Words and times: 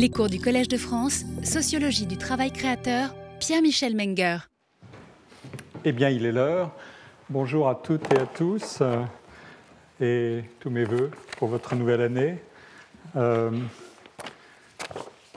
Les 0.00 0.10
cours 0.10 0.28
du 0.28 0.38
Collège 0.38 0.68
de 0.68 0.76
France, 0.76 1.24
Sociologie 1.42 2.06
du 2.06 2.16
travail 2.16 2.52
créateur, 2.52 3.16
Pierre-Michel 3.40 3.96
Menger. 3.96 4.38
Eh 5.84 5.90
bien, 5.90 6.08
il 6.08 6.24
est 6.24 6.30
l'heure. 6.30 6.70
Bonjour 7.28 7.68
à 7.68 7.74
toutes 7.74 8.12
et 8.12 8.18
à 8.20 8.26
tous 8.26 8.78
euh, 8.80 9.02
et 10.00 10.44
tous 10.60 10.70
mes 10.70 10.84
voeux 10.84 11.10
pour 11.36 11.48
votre 11.48 11.74
nouvelle 11.74 12.00
année. 12.00 12.36
Euh, 13.16 13.50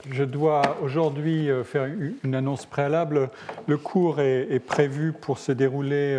je 0.08 0.22
dois 0.22 0.78
aujourd'hui 0.80 1.50
euh, 1.50 1.64
faire 1.64 1.88
une 2.22 2.34
annonce 2.36 2.64
préalable. 2.64 3.30
Le 3.66 3.78
cours 3.78 4.20
est, 4.20 4.64
prévu 4.64 5.12
pour 5.12 5.38
se 5.38 5.50
dérouler 5.50 6.16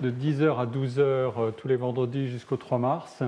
de 0.00 0.10
10h 0.10 0.58
à 0.58 0.66
12h 0.66 1.52
tous 1.56 1.68
les 1.68 1.76
vendredis 1.76 2.28
jusqu'au 2.28 2.56
3 2.56 2.78
mars. 2.78 3.22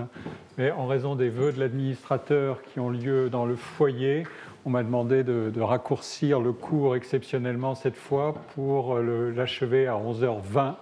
Mais 0.56 0.70
en 0.70 0.86
raison 0.86 1.16
des 1.16 1.28
vœux 1.28 1.52
de 1.52 1.58
l'administrateur 1.58 2.62
qui 2.62 2.80
ont 2.80 2.90
lieu 2.90 3.28
dans 3.28 3.44
le 3.44 3.56
foyer, 3.56 4.24
on 4.64 4.70
m'a 4.70 4.82
demandé 4.82 5.24
de, 5.24 5.60
raccourcir 5.60 6.40
le 6.40 6.52
cours 6.52 6.96
exceptionnellement 6.96 7.74
cette 7.74 7.96
fois 7.96 8.34
pour 8.54 8.98
l'achever 8.98 9.86
à 9.86 9.94
11h20. 9.94 10.74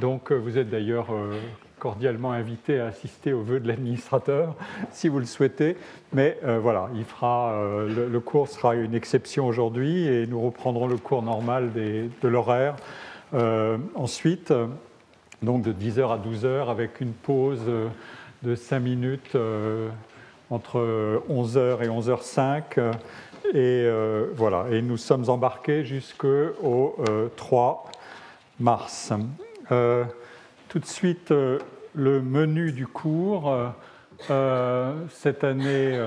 Donc 0.00 0.32
vous 0.32 0.56
êtes 0.56 0.70
d'ailleurs 0.70 1.12
euh, 1.12 1.32
cordialement 1.78 2.32
invité 2.32 2.80
à 2.80 2.86
assister 2.86 3.32
aux 3.32 3.42
vœux 3.42 3.60
de 3.60 3.68
l'administrateur 3.68 4.54
si 4.90 5.08
vous 5.08 5.18
le 5.18 5.26
souhaitez. 5.26 5.76
Mais 6.12 6.38
euh, 6.44 6.58
voilà, 6.58 6.88
il 6.94 7.04
fera, 7.04 7.52
euh, 7.52 8.08
le, 8.08 8.20
cours 8.20 8.48
sera 8.48 8.74
une 8.74 8.94
exception 8.94 9.46
aujourd'hui 9.46 10.06
et 10.06 10.26
nous 10.26 10.40
reprendrons 10.40 10.86
le 10.86 10.96
cours 10.96 11.22
normal 11.22 11.72
de 11.72 12.28
l'horaire 12.28 12.76
ensuite 13.94 14.52
donc 15.42 15.62
de 15.62 15.72
10h 15.72 16.12
à 16.12 16.18
12h, 16.18 16.70
avec 16.70 17.00
une 17.00 17.12
pause 17.12 17.60
de 18.42 18.54
5 18.54 18.80
minutes 18.80 19.34
euh, 19.34 19.88
entre 20.50 21.22
11h 21.28 21.82
et 21.82 21.88
11h05. 21.88 22.62
Et 23.52 23.56
euh, 23.56 24.26
voilà, 24.34 24.66
et 24.70 24.82
nous 24.82 24.96
sommes 24.96 25.28
embarqués 25.28 25.84
jusqu'au 25.84 26.96
3 27.36 27.84
euh, 27.86 28.62
mars. 28.62 29.12
tout 30.68 30.78
de 30.78 30.86
suite, 30.86 31.30
le 31.30 32.22
menu 32.22 32.72
du 32.72 32.86
cours. 32.86 33.54
cette 35.08 35.44
année, 35.44 35.98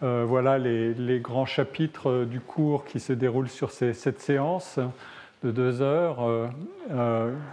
voilà 0.00 0.58
les, 0.58 0.94
les, 0.94 1.20
grands 1.20 1.46
chapitres 1.46 2.24
du 2.24 2.40
cours 2.40 2.84
qui 2.84 3.00
se 3.00 3.12
déroulent 3.12 3.48
sur 3.48 3.70
ces, 3.70 3.94
cette 3.94 4.20
séance 4.20 4.78
de 5.44 5.50
deux 5.50 5.80
heures. 5.82 6.50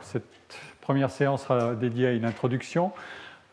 cette 0.01 0.23
première 0.87 1.11
séance 1.11 1.43
sera 1.43 1.75
dédiée 1.75 2.07
à 2.07 2.11
une 2.13 2.23
introduction 2.23 2.93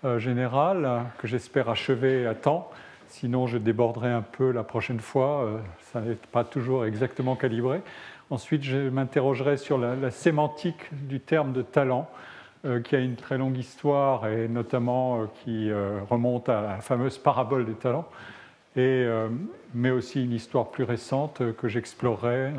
euh, 0.04 0.20
générale 0.20 1.02
que 1.18 1.26
j'espère 1.26 1.68
achever 1.68 2.28
à 2.28 2.34
temps. 2.36 2.70
Sinon, 3.08 3.48
je 3.48 3.58
déborderai 3.58 4.12
un 4.12 4.22
peu 4.22 4.52
la 4.52 4.62
prochaine 4.62 5.00
fois. 5.00 5.42
Euh, 5.42 5.58
ça 5.92 6.00
n'est 6.00 6.14
pas 6.14 6.44
toujours 6.44 6.84
exactement 6.84 7.34
calibré. 7.34 7.82
Ensuite, 8.30 8.62
je 8.62 8.88
m'interrogerai 8.88 9.56
sur 9.56 9.78
la, 9.78 10.12
sémantique 10.12 10.78
du 10.92 11.18
terme 11.18 11.52
de 11.52 11.62
talent, 11.62 12.08
euh, 12.66 12.80
qui 12.80 12.94
a 12.94 13.00
une 13.00 13.16
très 13.16 13.36
longue 13.36 13.58
histoire 13.58 14.28
et 14.28 14.46
notamment 14.46 15.26
qui 15.42 15.72
remonte 16.08 16.48
à 16.48 16.60
la 16.60 16.76
fameuse 16.76 17.18
parabole 17.18 17.66
des 17.66 17.74
talents, 17.74 18.08
mais 18.76 19.90
aussi 19.90 20.22
une 20.22 20.34
histoire 20.34 20.68
plus 20.70 20.84
récente 20.84 21.42
que 21.58 21.66
j'explorerai. 21.66 22.52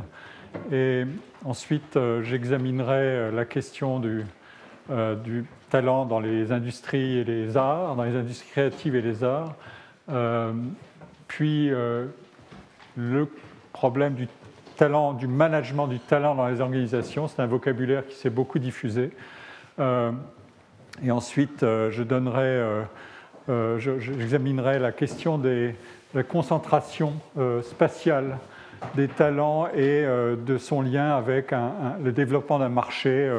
Et 0.73 1.06
ensuite, 1.46 1.98
j'examinerai 2.23 3.31
la 3.31 3.46
question 3.46 4.02
du, 4.02 4.26
euh, 4.91 5.16
du 5.16 5.45
talent 5.72 6.05
dans 6.05 6.19
les 6.19 6.52
industries 6.52 7.17
et 7.17 7.23
les 7.23 7.58
arts, 7.58 7.95
dans 7.95 8.03
les 8.03 8.16
industries 8.16 8.50
créatives 8.52 8.95
et 8.95 9.02
les 9.02 9.23
arts, 9.23 9.55
euh, 10.09 10.53
puis 11.28 11.72
euh, 11.72 12.05
le 12.95 13.28
problème 13.73 14.13
du 14.13 14.28
talent, 14.78 15.13
du 15.13 15.28
management 15.28 15.88
du 15.88 15.97
talent 15.97 16.36
dans 16.36 16.47
les 16.47 16.61
organisations, 16.61 17.28
c'est 17.28 17.41
un 17.41 17.47
vocabulaire 17.47 18.06
qui 18.06 18.13
s'est 18.13 18.30
beaucoup 18.30 18.59
diffusé. 18.59 19.09
et 19.80 21.12
ensuite, 21.12 21.62
je 21.62 22.03
donnerai, 22.03 22.84
j'examinerai 23.78 24.78
la 24.79 24.91
question 24.91 25.38
de 25.38 25.72
la 26.13 26.23
concentration 26.23 27.13
spatiale 27.63 28.38
des 28.96 29.07
talents 29.07 29.67
et 29.69 30.06
de 30.06 30.57
son 30.57 30.81
lien 30.81 31.16
avec 31.16 31.53
le 32.03 32.12
développement 32.12 32.59
d'un 32.59 32.69
marché 32.69 33.29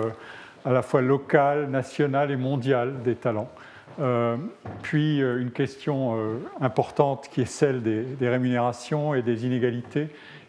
à 0.66 0.72
la 0.72 0.82
fois 0.82 1.00
local, 1.00 1.70
national 1.70 2.32
et 2.32 2.36
mondial 2.36 3.02
des 3.04 3.14
talents. 3.14 3.48
Euh, 4.00 4.36
puis 4.82 5.22
euh, 5.22 5.40
une 5.40 5.52
question 5.52 6.18
euh, 6.18 6.36
importante 6.60 7.28
qui 7.30 7.40
est 7.40 7.46
celle 7.46 7.82
des, 7.82 8.28
rémunérations 8.28 9.14
et 9.14 9.22
des 9.22 9.46
inégalités 9.46 10.08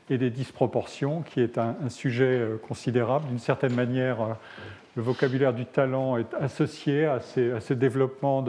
et 0.09 0.17
des 0.17 0.31
disproportions, 0.31 1.21
qui 1.21 1.39
est 1.39 1.57
un, 1.57 1.75
sujet 1.89 2.41
considérable. 2.67 3.27
D'une 3.27 3.39
certaine 3.39 3.75
manière, 3.75 4.37
le 4.95 5.03
vocabulaire 5.03 5.53
du 5.53 5.65
talent 5.65 6.15
est 6.15 6.33
associé 6.39 7.05
à, 7.05 7.19
ce 7.19 7.73
développement 7.73 8.43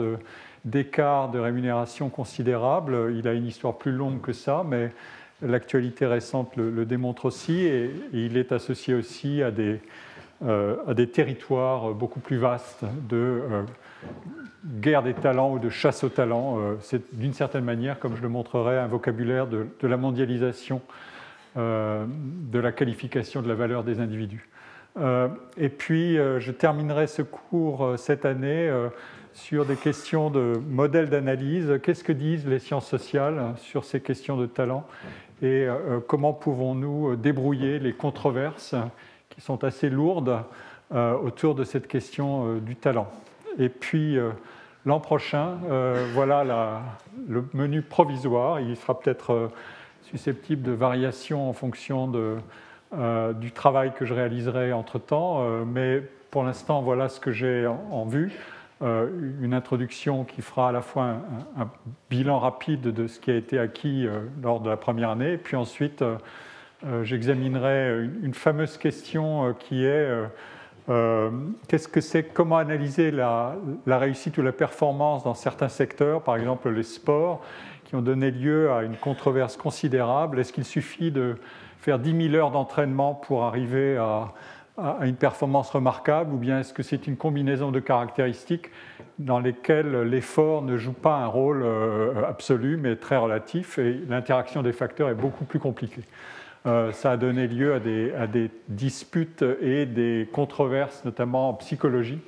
d'écarts 0.63 1.29
de, 1.31 1.37
rémunération 1.37 2.07
considérables. 2.07 3.13
Il 3.13 3.27
a 3.27 3.33
une 3.33 3.45
histoire 3.45 3.77
plus 3.77 3.91
longue 3.91 4.21
que 4.21 4.31
ça, 4.31 4.63
mais 4.65 4.91
l'actualité 5.41 6.05
récente 6.05 6.55
le, 6.55 6.85
démontre 6.85 7.25
aussi, 7.25 7.65
et, 7.65 7.91
il 8.13 8.37
est 8.37 8.53
associé 8.53 8.93
aussi 8.93 9.43
à 9.43 9.51
des, 9.51 9.81
à 10.45 10.93
des 10.93 11.09
territoires 11.09 11.93
beaucoup 11.93 12.21
plus 12.21 12.37
vastes 12.37 12.85
de 13.09 13.17
euh, 13.17 13.63
guerre 14.65 15.03
des 15.03 15.13
talents 15.13 15.51
ou 15.51 15.59
de 15.59 15.69
chasse 15.69 16.03
aux 16.03 16.09
talents. 16.09 16.59
Euh, 16.59 16.75
c'est 16.79 17.13
d'une 17.15 17.33
certaine 17.33 17.65
manière, 17.65 17.99
comme 17.99 18.15
je 18.15 18.21
le 18.21 18.29
montrerai, 18.29 18.77
un 18.77 18.87
vocabulaire 18.87 19.47
de, 19.47 19.67
la 19.81 19.97
mondialisation, 19.97 20.81
de 21.55 22.59
la 22.59 22.71
qualification 22.71 23.41
de 23.41 23.49
la 23.49 23.55
valeur 23.55 23.83
des 23.83 23.99
individus. 23.99 24.47
et 25.57 25.69
puis, 25.69 26.15
je 26.15 26.51
terminerai 26.51 27.07
ce 27.07 27.21
cours 27.21 27.95
cette 27.97 28.23
année 28.23 28.71
sur 29.33 29.65
des 29.65 29.75
questions 29.75 30.29
de 30.29 30.53
modèles 30.69 31.09
d'analyse. 31.09 31.79
Qu'est-ce 31.83 32.03
que 32.03 32.13
disent 32.13 32.47
les 32.47 32.59
sciences 32.59 32.87
sociales 32.87 33.55
sur 33.57 33.83
ces 33.83 33.99
questions 33.99 34.37
de 34.37 34.45
talent? 34.45 34.85
Et 35.41 35.67
comment 36.07 36.33
pouvons-nous 36.33 37.15
débrouiller 37.15 37.79
les 37.79 37.93
controverses 37.93 38.75
qui 39.39 39.45
sont 39.45 39.63
assez 39.63 39.89
lourdes 39.89 40.43
euh, 40.93 41.13
autour 41.13 41.55
de 41.55 41.63
cette 41.63 41.87
question 41.87 42.45
euh, 42.45 42.59
du 42.59 42.75
talent. 42.75 43.07
Et 43.57 43.69
puis 43.69 44.17
euh, 44.17 44.31
l'an 44.85 44.99
prochain, 44.99 45.57
voilà 46.13 46.81
le 47.27 47.45
menu 47.53 47.81
provisoire. 47.81 48.59
Il 48.59 48.75
sera 48.75 48.99
peut-être 48.99 49.49
susceptible 50.03 50.63
de 50.63 50.71
variations 50.73 51.49
en 51.49 51.53
fonction 51.53 52.07
de, 52.07 52.37
du 53.35 53.51
travail 53.51 53.93
que 53.93 54.05
je 54.05 54.13
réaliserai 54.13 54.73
entre-temps, 54.73 55.43
mais 55.65 56.01
pour 56.31 56.43
l'instant, 56.43 56.81
voilà 56.81 57.07
ce 57.09 57.19
que 57.19 57.31
j'ai 57.31 57.67
en, 57.67 58.05
vue. 58.05 58.31
une 58.81 59.53
introduction 59.53 60.23
qui 60.23 60.41
fera 60.41 60.69
à 60.69 60.71
la 60.71 60.81
fois 60.81 61.17
un, 61.57 61.69
bilan 62.09 62.39
rapide 62.39 62.81
de 62.81 63.07
ce 63.07 63.19
qui 63.19 63.31
a 63.31 63.35
été 63.35 63.59
acquis 63.59 64.07
lors 64.41 64.61
de 64.61 64.69
la 64.69 64.77
première 64.77 65.09
année, 65.09 65.37
puis 65.37 65.55
ensuite 65.55 66.03
j'examinerai 67.03 68.09
une, 68.23 68.33
fameuse 68.33 68.77
question 68.77 69.47
euh, 69.47 69.53
qui 69.53 69.85
est 69.85 70.27
euh, 70.89 71.29
qu'est-ce 71.67 71.87
que 71.87 72.01
c'est, 72.01 72.23
comment 72.23 72.57
analyser 72.57 73.11
la, 73.11 73.55
réussite 73.85 74.37
ou 74.37 74.41
la 74.41 74.51
performance 74.51 75.23
dans 75.23 75.33
certains 75.33 75.67
secteurs, 75.67 76.23
par 76.23 76.35
exemple 76.35 76.69
les 76.69 76.83
sports, 76.83 77.41
qui 77.85 77.95
ont 77.95 78.01
donné 78.01 78.31
lieu 78.31 78.71
à 78.71 78.83
une 78.83 78.95
controverse 78.95 79.57
considérable? 79.57 80.39
Est-ce 80.39 80.53
qu'il 80.53 80.65
suffit 80.65 81.11
de 81.11 81.35
faire 81.79 81.99
10 81.99 82.29
000 82.29 82.35
heures 82.35 82.51
d'entraînement 82.51 83.13
pour 83.13 83.43
arriver 83.43 83.97
à, 83.97 84.33
une 85.01 85.17
performance 85.17 85.69
remarquable, 85.71 86.33
ou 86.33 86.37
bien 86.37 86.61
est-ce 86.61 86.71
que 86.71 86.83
c'est 86.83 87.05
une 87.05 87.17
combinaison 87.17 87.69
de 87.69 87.81
caractéristiques 87.81 88.71
dans 89.17 89.39
lesquelles 89.39 90.03
l'effort 90.03 90.61
ne 90.61 90.77
joue 90.77 90.93
pas 90.93 91.17
un 91.17 91.25
rôle 91.25 91.65
absolu, 92.25 92.77
mais 92.77 92.95
très 92.95 93.17
relatif, 93.17 93.77
et 93.77 93.99
l'interaction 94.07 94.63
des 94.63 94.71
facteurs 94.71 95.09
est 95.09 95.15
beaucoup 95.15 95.43
plus 95.43 95.59
compliquée? 95.59 96.03
euh, 96.03 96.38
ça 96.65 97.11
a 97.11 97.17
donné 97.17 97.47
lieu 97.47 97.73
à 97.73 97.79
des, 98.27 98.51
disputes 98.67 99.43
et 99.61 99.85
des 99.85 100.27
controverses, 100.31 101.03
notamment 101.05 101.49
en 101.49 101.53
psychologie, 101.53 102.19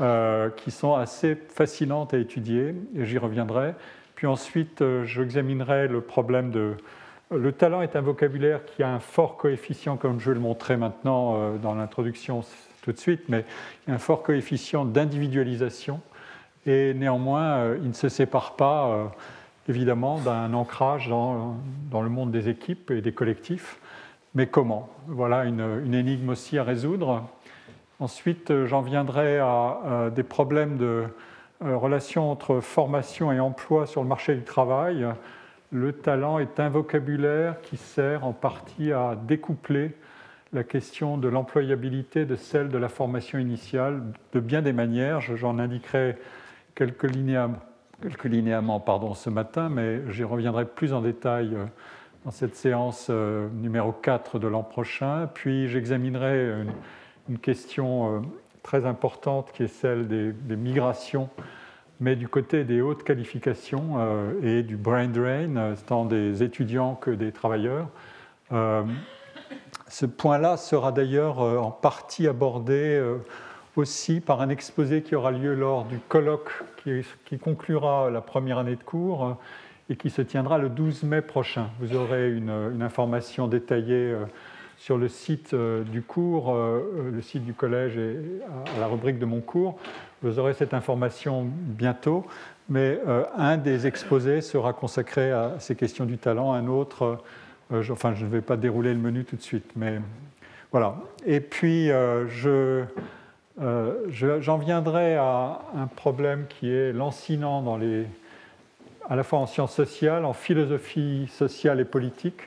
euh, 0.00 0.50
qui 0.50 0.70
sont 0.70 0.94
assez 0.94 1.34
fascinantes 1.34 2.14
à 2.14 2.18
étudier, 2.18 2.74
et 2.96 3.04
j'y 3.04 3.18
reviendrai. 3.18 3.74
Puis 4.14 4.26
ensuite, 4.26 4.80
euh, 4.80 5.04
j'examinerai 5.04 5.88
le 5.88 6.00
problème 6.00 6.50
de... 6.50 6.74
Le 7.30 7.52
talent 7.52 7.82
est 7.82 7.94
un 7.96 8.00
vocabulaire 8.00 8.64
qui 8.64 8.82
a 8.82 8.88
un 8.88 9.00
fort 9.00 9.36
coefficient, 9.36 9.96
comme 9.96 10.20
je 10.20 10.30
vais 10.30 10.34
le 10.34 10.40
montrer 10.40 10.76
maintenant 10.76 11.56
dans 11.58 11.74
l'introduction 11.74 12.42
tout 12.80 12.92
de 12.92 12.96
suite, 12.96 13.22
mais 13.28 13.44
un 13.86 13.98
fort 13.98 14.22
coefficient 14.22 14.86
d'individualisation, 14.86 16.00
et 16.64 16.94
néanmoins, 16.94 17.74
il 17.82 17.88
ne 17.88 17.92
se 17.92 18.08
sépare 18.08 18.56
pas 18.56 19.12
évidemment 19.68 20.18
d'un 20.18 20.54
ancrage 20.54 21.08
dans, 21.08 21.56
le 21.92 22.08
monde 22.08 22.30
des 22.30 22.48
équipes 22.48 22.90
et 22.90 23.00
des 23.00 23.12
collectifs. 23.12 23.78
Mais 24.34 24.46
comment? 24.46 24.88
Voilà 25.06 25.44
une, 25.44 25.94
énigme 25.94 26.30
aussi 26.30 26.58
à 26.58 26.64
résoudre. 26.64 27.24
Ensuite, 28.00 28.50
euh, 28.50 28.66
j'en 28.66 28.80
viendrai 28.80 29.38
à, 29.38 30.10
des 30.14 30.22
problèmes 30.22 30.76
de 30.76 31.04
euh, 31.64 31.76
relation 31.76 32.30
entre 32.30 32.60
formation 32.60 33.32
et 33.32 33.40
emploi 33.40 33.86
sur 33.86 34.02
le 34.02 34.08
marché 34.08 34.34
du 34.34 34.42
travail. 34.42 35.06
le 35.72 35.92
talent 35.92 36.38
est 36.38 36.60
un 36.60 36.68
vocabulaire 36.68 37.60
qui 37.62 37.76
sert 37.76 38.24
en 38.24 38.32
partie 38.32 38.92
à 38.92 39.16
découpler 39.16 39.96
la 40.52 40.64
question 40.64 41.18
de 41.18 41.28
l'employabilité 41.28 42.24
de 42.24 42.36
celle 42.36 42.68
de 42.68 42.78
la 42.78 42.88
formation 42.88 43.38
initiale 43.38 44.02
de 44.32 44.40
bien 44.40 44.62
des 44.62 44.72
manières. 44.72 45.20
J'en 45.20 45.58
indiquerai 45.58 46.16
quelques 46.74 47.10
linéaments, 47.10 47.58
quelques 48.02 48.24
linéaments 48.24 48.80
pardon, 48.80 49.14
ce 49.14 49.30
matin, 49.30 49.68
mais 49.68 50.00
j'y 50.10 50.24
reviendrai 50.24 50.64
plus 50.64 50.92
en 50.92 51.00
détail 51.00 51.54
euh, 51.54 51.64
dans 52.24 52.30
cette 52.30 52.54
séance 52.54 53.08
euh, 53.10 53.48
numéro 53.54 53.92
4 53.92 54.38
de 54.38 54.46
l'an 54.46 54.62
prochain. 54.62 55.28
Puis 55.32 55.68
j'examinerai 55.68 56.64
une, 57.28 57.38
question 57.38 58.16
euh, 58.16 58.20
très 58.62 58.86
importante 58.86 59.52
qui 59.52 59.64
est 59.64 59.68
celle 59.68 60.08
des, 60.08 60.56
migrations, 60.56 61.28
mais 62.00 62.16
du 62.16 62.28
côté 62.28 62.64
des 62.64 62.80
hautes 62.80 63.02
qualifications 63.02 63.98
et 64.42 64.62
du 64.62 64.76
brain 64.76 65.08
drain, 65.08 65.74
tant 65.86 66.04
des 66.04 66.42
étudiants 66.42 66.94
que 66.94 67.10
des 67.10 67.32
travailleurs. 67.32 67.88
Ce 69.88 70.06
point-là 70.06 70.56
sera 70.56 70.92
d'ailleurs 70.92 71.40
en 71.40 71.70
partie 71.70 72.28
abordé 72.28 73.02
aussi 73.78 74.20
par 74.20 74.40
un 74.40 74.48
exposé 74.48 75.02
qui 75.02 75.14
aura 75.14 75.30
lieu 75.30 75.54
lors 75.54 75.84
du 75.84 75.98
colloque 76.08 76.50
qui, 77.24 77.38
conclura 77.38 78.10
la 78.10 78.20
première 78.20 78.58
année 78.58 78.76
de 78.76 78.82
cours 78.82 79.24
euh, 79.24 79.32
et 79.90 79.96
qui 79.96 80.10
se 80.10 80.22
tiendra 80.22 80.58
le 80.58 80.68
12 80.68 81.04
mai 81.04 81.22
prochain. 81.22 81.68
Vous 81.80 81.96
aurez 81.96 82.30
une, 82.30 82.82
information 82.82 83.46
détaillée 83.46 84.14
sur 84.76 84.98
le 84.98 85.08
site 85.08 85.54
du 85.54 86.02
cours, 86.02 86.54
le 86.54 87.22
site 87.22 87.42
du 87.46 87.54
collège 87.54 87.96
et 87.96 88.18
à 88.76 88.80
la 88.80 88.86
rubrique 88.86 89.18
de 89.18 89.24
mon 89.24 89.40
cours. 89.40 89.78
Vous 90.20 90.38
aurez 90.38 90.52
cette 90.52 90.74
information 90.74 91.46
bientôt, 91.46 92.26
mais 92.68 93.00
un 93.34 93.56
des 93.56 93.86
exposés 93.86 94.42
sera 94.42 94.74
consacré 94.74 95.32
à 95.32 95.54
ces 95.58 95.74
questions 95.74 96.04
du 96.04 96.18
talent, 96.18 96.52
un 96.52 96.66
autre 96.66 97.22
euh, 97.72 97.84
enfin, 97.90 98.14
je 98.14 98.24
ne 98.24 98.30
vais 98.30 98.40
pas 98.40 98.56
dérouler 98.56 98.92
le 98.92 98.98
menu 98.98 99.24
tout 99.24 99.36
de 99.36 99.42
suite, 99.42 99.70
mais 99.76 100.00
voilà. 100.72 100.96
Et 101.26 101.40
puis, 101.40 101.90
euh, 101.90 102.26
euh, 103.60 103.94
j'en 104.10 104.58
viendrai 104.58 105.16
à 105.16 105.60
un 105.76 105.86
problème 105.86 106.46
qui 106.48 106.70
est 106.70 106.92
lancinant 106.92 107.78
à 109.08 109.16
la 109.16 109.22
fois 109.22 109.38
en 109.40 109.46
sciences 109.46 109.74
sociales, 109.74 110.24
en 110.24 110.32
philosophie 110.32 111.28
sociale 111.32 111.80
et 111.80 111.84
politique, 111.84 112.42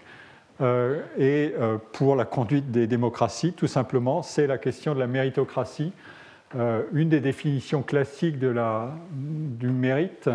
et 1.18 1.56
pour 1.92 2.16
la 2.16 2.24
conduite 2.24 2.70
des 2.70 2.86
démocraties, 2.86 3.52
tout 3.52 3.66
simplement, 3.66 4.22
c'est 4.22 4.46
la 4.46 4.60
question 4.60 4.94
de 4.94 5.00
la 5.00 5.08
méritocratie. 5.08 5.92
une 6.94 7.10
des 7.10 7.20
définitions 7.20 7.82
classiques 7.82 8.38
du 8.38 9.68
mérite, 9.72 10.30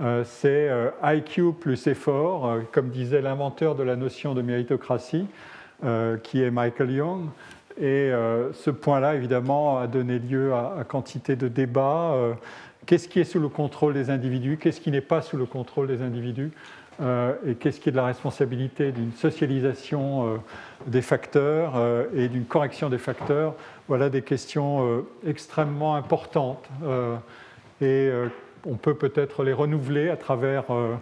euh, 0.00 0.24
c'est 0.24 0.68
euh, 0.68 0.90
IQ 1.04 1.52
plus 1.52 1.86
effort, 1.86 2.46
euh, 2.46 2.60
comme 2.72 2.90
disait 2.90 3.20
l'inventeur 3.22 3.76
de 3.76 3.84
la 3.84 3.94
notion 3.94 4.34
de 4.34 4.42
méritocratie, 4.42 5.26
qui 6.22 6.42
est 6.42 6.50
Michael 6.50 6.92
Young. 6.92 7.26
Et 7.80 8.12
ce 8.52 8.70
point-là, 8.70 9.14
évidemment, 9.14 9.78
a 9.78 9.86
donné 9.86 10.18
lieu 10.18 10.54
à, 10.54 10.84
quantité 10.86 11.36
de 11.36 11.48
débats. 11.48 12.16
Qu'est-ce 12.86 13.08
qui 13.08 13.20
est 13.20 13.24
sous 13.24 13.40
le 13.40 13.48
contrôle 13.48 13.94
des 13.94 14.10
individus? 14.10 14.58
Qu'est-ce 14.58 14.80
qui 14.80 14.90
n'est 14.90 15.00
pas 15.00 15.22
sous 15.22 15.36
le 15.36 15.46
contrôle 15.46 15.88
des 15.88 16.00
individus? 16.00 16.52
Et 17.00 17.54
qu'est-ce 17.56 17.80
qui 17.80 17.88
est 17.88 17.92
de 17.92 17.96
la 17.96 18.06
responsabilité 18.06 18.92
d'une 18.92 19.12
socialisation 19.12 20.40
des 20.86 21.02
facteurs 21.02 21.74
et 22.14 22.28
d'une 22.28 22.44
correction 22.44 22.88
des 22.90 22.98
facteurs? 22.98 23.54
Voilà 23.88 24.08
des 24.08 24.22
questions 24.22 25.04
extrêmement 25.26 25.96
importantes. 25.96 26.68
et 27.80 28.10
on 28.66 28.76
peut 28.76 28.94
peut-être 28.94 29.44
les 29.44 29.52
renouveler 29.52 30.08
à 30.10 30.16
travers 30.16 30.64
euh, 30.70 30.94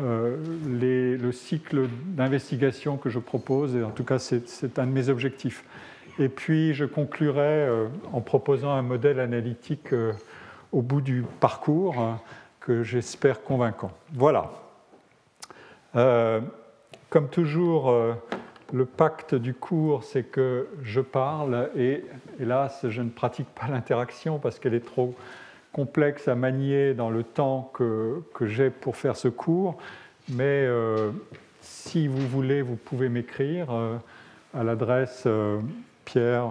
euh, 0.00 0.36
le 0.66 1.32
cycle 1.32 1.88
d'investigation 2.06 2.96
que 2.96 3.10
je 3.10 3.18
propose, 3.18 3.74
et 3.76 3.82
en 3.82 3.90
tout 3.90 4.04
cas 4.04 4.18
c'est 4.18 4.78
un 4.78 4.86
de 4.86 4.92
mes 4.92 5.08
objectifs. 5.08 5.64
Et 6.18 6.28
puis 6.28 6.74
je 6.74 6.84
conclurai 6.84 7.40
euh, 7.42 7.88
en 8.12 8.20
proposant 8.20 8.70
un 8.70 8.82
modèle 8.82 9.20
analytique 9.20 9.94
au 10.72 10.82
bout 10.82 11.00
du 11.00 11.24
parcours 11.40 12.18
que 12.60 12.82
j'espère 12.82 13.42
convaincant. 13.42 13.92
Voilà. 14.12 14.50
comme 15.94 17.28
toujours, 17.28 17.94
le 18.72 18.84
pacte 18.84 19.34
du 19.34 19.54
cours, 19.54 20.04
c'est 20.04 20.24
que 20.24 20.68
je 20.82 21.00
parle 21.00 21.70
et 21.76 22.04
hélas, 22.40 22.86
je 22.88 23.02
ne 23.02 23.10
pratique 23.10 23.48
pas 23.48 23.68
l'interaction 23.68 24.38
parce 24.38 24.58
qu'elle 24.58 24.74
est 24.74 24.84
trop 24.84 25.14
complexe 25.72 26.26
à 26.26 26.34
manier 26.34 26.94
dans 26.94 27.10
le 27.10 27.22
temps 27.22 27.70
que, 27.74 28.22
j'ai 28.42 28.70
pour 28.70 28.96
faire 28.96 29.16
ce 29.16 29.28
cours, 29.28 29.76
mais 30.30 30.64
euh, 30.64 31.10
si 31.60 32.08
vous 32.08 32.26
voulez, 32.26 32.62
vous 32.62 32.76
pouvez 32.76 33.08
m'écrire 33.08 33.66
euh, 33.70 33.96
à 34.54 34.64
l'adresse 34.64 35.24
euh, 36.16 36.46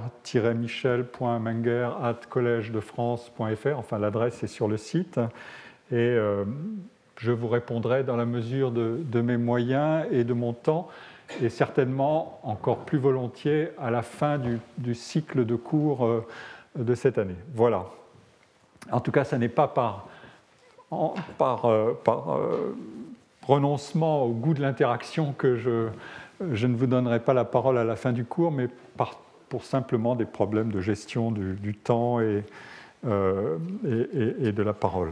collège-de-france.fr, 2.30 3.78
enfin 3.78 4.00
l'adresse 4.00 4.44
est 4.44 4.48
sur 4.48 4.68
le 4.68 4.78
site, 4.78 5.20
et 5.92 6.18
je 7.18 7.32
vous 7.32 7.48
répondrai 7.48 8.04
dans 8.04 8.18
la 8.18 8.26
mesure 8.26 8.72
de, 8.72 9.22
mes 9.22 9.38
moyens 9.38 10.06
et 10.12 10.24
de 10.24 10.34
mon 10.34 10.54
temps, 10.54 10.90
et 11.42 11.50
certainement 11.50 12.40
encore 12.44 12.80
plus 12.80 12.98
volontiers 12.98 13.70
à 13.80 13.92
la 13.92 14.02
fin 14.02 14.40
du, 14.78 14.96
cycle 14.96 15.46
de 15.46 15.56
cours 15.56 16.24
de 16.76 16.96
cette 16.96 17.18
année. 17.18 17.36
Voilà. 17.54 17.86
En 18.92 19.00
tout 19.00 19.12
cas, 19.12 19.24
ce 19.24 19.36
n'est 19.36 19.50
pas 19.50 19.68
par, 19.68 20.08
par, 21.38 21.66
euh, 21.66 21.94
euh, 22.08 22.76
renoncement 23.44 24.24
au 24.24 24.30
goût 24.30 24.54
de 24.54 24.62
l'interaction 24.62 25.34
que 25.34 25.56
je, 25.56 25.88
ne 26.40 26.76
vous 26.76 26.88
donnerai 26.88 27.20
pas 27.20 27.34
la 27.34 27.46
parole 27.46 27.78
à 27.78 27.84
la 27.84 27.96
fin 27.96 28.12
du 28.12 28.26
cours, 28.26 28.52
mais 28.52 28.68
pour 29.50 29.64
simplement 29.64 30.16
des 30.16 30.26
problèmes 30.26 30.72
de 30.72 30.82
gestion 30.82 31.32
du, 31.32 31.76
temps 31.76 32.20
euh, 32.20 32.42
et, 33.04 34.52
de 34.52 34.64
la 34.64 34.74
parole. 34.74 35.12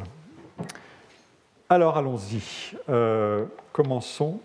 Alors 1.69 1.97
allons-y. 1.97 2.75
commençons. 3.71 4.39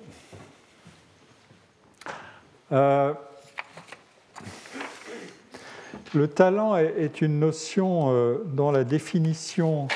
Le 6.14 6.26
talent 6.26 6.74
est 6.76 7.20
une 7.20 7.38
notion 7.38 8.10
euh, 8.12 8.38
dont 8.46 8.70
la 8.70 8.84
définition, 8.84 9.88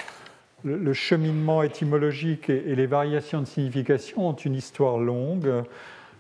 le 0.63 0.93
cheminement 0.93 1.63
étymologique 1.63 2.51
et 2.51 2.75
les 2.75 2.87
variations 2.87 3.41
de 3.41 3.47
signification 3.47 4.29
ont 4.29 4.35
une 4.35 4.55
histoire 4.55 4.99
longue 4.99 5.65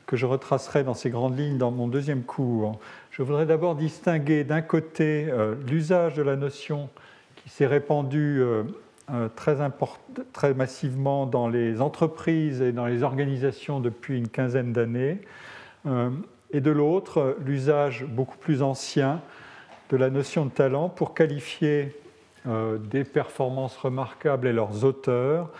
que 0.07 0.17
je 0.17 0.25
retracerai 0.25 0.83
dans 0.83 0.95
ces 0.95 1.11
grandes 1.11 1.39
lignes 1.39 1.59
dans 1.59 1.71
mon 1.71 1.89
deuxième 1.89 2.23
cours. 2.23 2.79
Je 3.13 3.23
voudrais 3.23 3.45
d'abord 3.45 3.75
distinguer 3.75 4.43
d'un 4.43 4.63
côté 4.63 5.27
euh, 5.29 5.55
l'usage 5.69 6.15
de 6.15 6.23
la 6.23 6.35
notion 6.35 6.89
qui 7.37 7.51
s'est 7.51 7.67
répandu 7.67 8.41
euh, 8.41 8.65
très, 9.37 9.59
très 10.33 10.55
massivement 10.55 11.27
dans 11.27 11.47
les 11.47 11.83
entreprises 11.83 12.63
et 12.63 12.73
dans 12.73 12.87
les 12.87 13.03
organisations 13.03 13.81
depuis 13.81 14.17
une 14.17 14.29
quinzaine 14.29 14.73
d'années, 14.73 15.21
et 16.53 16.61
de 16.61 16.71
l'autre 16.71 17.37
l'usage 17.45 18.07
beaucoup 18.09 18.39
plus 18.39 18.63
ancien 18.63 19.21
de 19.91 19.99
la 19.99 20.09
notion 20.09 20.47
de 20.47 20.51
talent 20.51 20.89
pour 20.89 21.13
qualifier 21.13 21.95
euh, 22.47 22.79
des 22.79 23.05
performances 23.05 23.77
remarquables 23.77 24.47
et 24.47 24.53
leurs 24.53 24.85
auteurs 24.85 25.51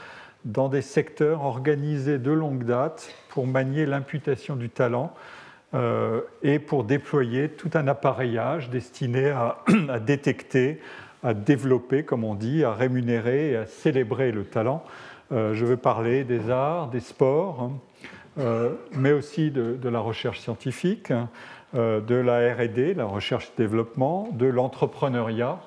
dans 0.47 0.69
des 0.69 0.81
secteurs 0.81 1.45
organisés 1.45 2.19
de 2.19 2.31
longue 2.33 2.65
date 2.65 3.15
pour 3.29 3.47
manier 3.47 3.85
l'imputation 3.85 4.57
du 4.57 4.71
talent. 4.71 5.13
euh, 5.13 5.42
et 5.75 6.59
pour 6.59 6.85
déployer 6.85 7.49
tout 7.49 7.71
un 7.75 7.89
appareillage 7.89 8.69
destiné 8.69 9.31
à, 9.89 10.01
détecter, 10.01 10.81
à 11.23 11.35
développer, 11.35 12.05
comme 12.05 12.25
on 12.25 12.35
dit, 12.35 12.65
à 12.65 12.73
rémunérer 12.73 13.53
et 13.53 13.57
à 13.57 13.67
célébrer 13.67 14.33
le 14.33 14.45
talent. 14.45 14.85
Euh, 15.33 15.55
je 15.55 15.65
veux 15.65 15.79
parler 15.79 16.25
des 16.25 16.51
arts, 16.51 16.89
des 16.89 17.01
sports, 17.01 17.71
hein, 18.39 18.71
mais 18.93 19.13
aussi 19.13 19.51
de, 19.51 19.75
de, 19.81 19.89
la 19.89 20.01
recherche 20.01 20.41
scientifique, 20.41 21.13
euh, 21.75 22.01
de 22.01 22.15
la 22.15 22.53
RD, 22.53 22.97
la 22.97 23.07
recherche-développement, 23.07 24.29
de 24.33 24.45
l'entrepreneuriat. 24.45 25.59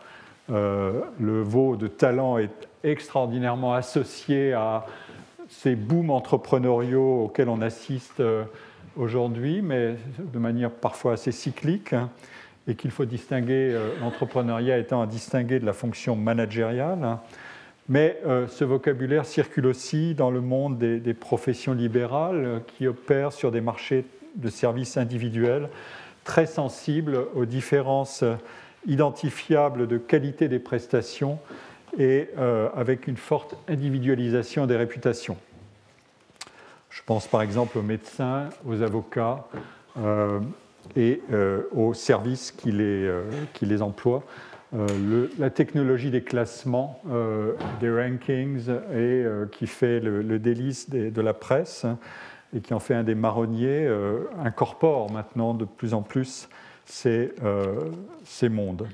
Euh, 0.51 1.01
le 1.19 1.41
veau 1.41 1.75
de 1.77 1.88
talent 1.88 2.38
est 2.38 2.67
extraordinairement 2.83 3.74
associé 3.74 4.53
à 4.53 4.85
ces 5.50 5.75
booms 5.75 6.12
entrepreneuriaux 6.12 7.24
auxquels 7.24 7.50
on 7.50 7.62
assiste 7.62 8.19
euh, 8.19 8.43
aujourd'hui, 8.98 9.62
mais 9.62 9.96
de 10.20 10.40
manière 10.40 10.72
parfois 10.72 11.14
assez 11.14 11.32
cyclique, 11.32 11.96
et 12.68 12.75
qu'il 12.75 12.92
faut 12.92 13.06
distinguer, 13.06 13.78
l'entrepreneuriat 14.02 14.80
étant 14.80 15.02
à 15.02 15.06
distinguer 15.06 15.60
de 15.60 15.66
la 15.66 15.74
fonction 15.74 16.16
managériale. 16.16 17.20
Mais 17.88 18.20
ce 18.48 18.64
vocabulaire 18.64 19.28
circule 19.28 19.68
aussi 19.68 20.16
dans 20.16 20.32
le 20.32 20.42
monde 20.42 20.80
des 20.80 21.14
professions 21.14 21.74
libérales 21.74 22.64
qui 22.66 22.88
opèrent 22.88 23.32
sur 23.32 23.52
des 23.52 23.62
marchés 23.62 24.06
de 24.36 24.50
services 24.50 24.98
individuels 24.98 25.70
très 26.25 26.48
sensibles 26.48 27.18
aux 27.36 27.46
différences 27.46 28.25
identifiables 28.86 29.88
de 29.88 29.98
qualité 29.98 30.48
des 30.50 30.60
prestations 30.60 31.40
et 31.98 32.30
euh, 32.38 32.68
avec 32.75 33.08
une 33.08 33.16
forte 33.16 33.56
individualisation 33.70 34.66
des 34.68 34.75
réputations. 34.75 35.38
Je 36.96 37.02
pense 37.06 37.28
par 37.28 37.42
exemple 37.42 37.78
aux 37.78 37.84
médecins, 37.84 38.50
aux 38.66 38.82
avocats 38.82 39.46
et 40.96 41.22
aux 41.75 41.94
services 41.94 42.54
qui 42.54 42.72
les, 42.72 43.14
qui 43.54 43.66
les 43.66 43.82
emploient. 43.82 44.24
la 45.38 45.50
technologie 45.50 46.10
des 46.10 46.24
classements, 46.24 47.02
des 47.82 47.92
rankings, 47.92 48.70
et 48.96 49.25
qui 49.52 49.68
fait 49.68 50.00
le, 50.00 50.40
délice 50.40 50.90
de 50.90 51.22
la 51.22 51.34
presse 51.34 51.86
et 52.56 52.62
qui 52.62 52.74
en 52.74 52.80
fait 52.80 52.96
un 52.96 53.04
des 53.04 53.16
marronniers, 53.16 53.90
incorpore 54.42 55.12
maintenant 55.12 55.54
de 55.54 55.66
plus 55.66 55.94
en 55.94 56.02
plus 56.02 56.48
ces, 56.86 57.34
ces 58.24 58.48
mondes. 58.48 58.88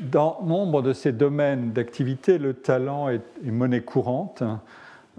Dans 0.00 0.40
nombre 0.44 0.82
de 0.82 0.92
ces 0.92 1.12
domaines 1.12 1.72
d'activité, 1.72 2.38
le 2.38 2.54
talent 2.54 3.08
est, 3.08 3.22
monnaie 3.44 3.82
courante. 3.82 4.42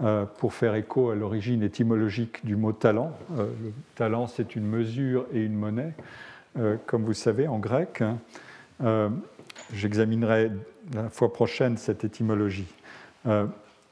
Euh, 0.04 0.26
pour 0.26 0.52
faire 0.52 0.74
écho 0.74 1.08
à 1.08 1.14
l'origine 1.14 1.62
étymologique 1.62 2.44
du 2.44 2.54
mot 2.54 2.74
talent. 2.74 3.16
Euh, 3.38 3.46
le 3.62 3.72
talent, 3.94 4.26
c'est 4.26 4.54
une 4.54 4.66
mesure 4.66 5.24
et 5.32 5.40
une 5.40 5.54
monnaie, 5.54 5.94
euh, 6.58 6.76
comme 6.84 7.02
vous 7.04 7.14
savez, 7.14 7.48
en 7.48 7.58
grec. 7.58 8.04
J'examinerai 9.72 10.50
la 10.92 11.08
fois 11.08 11.32
prochaine 11.32 11.78
cette 11.78 12.04
étymologie. 12.04 12.66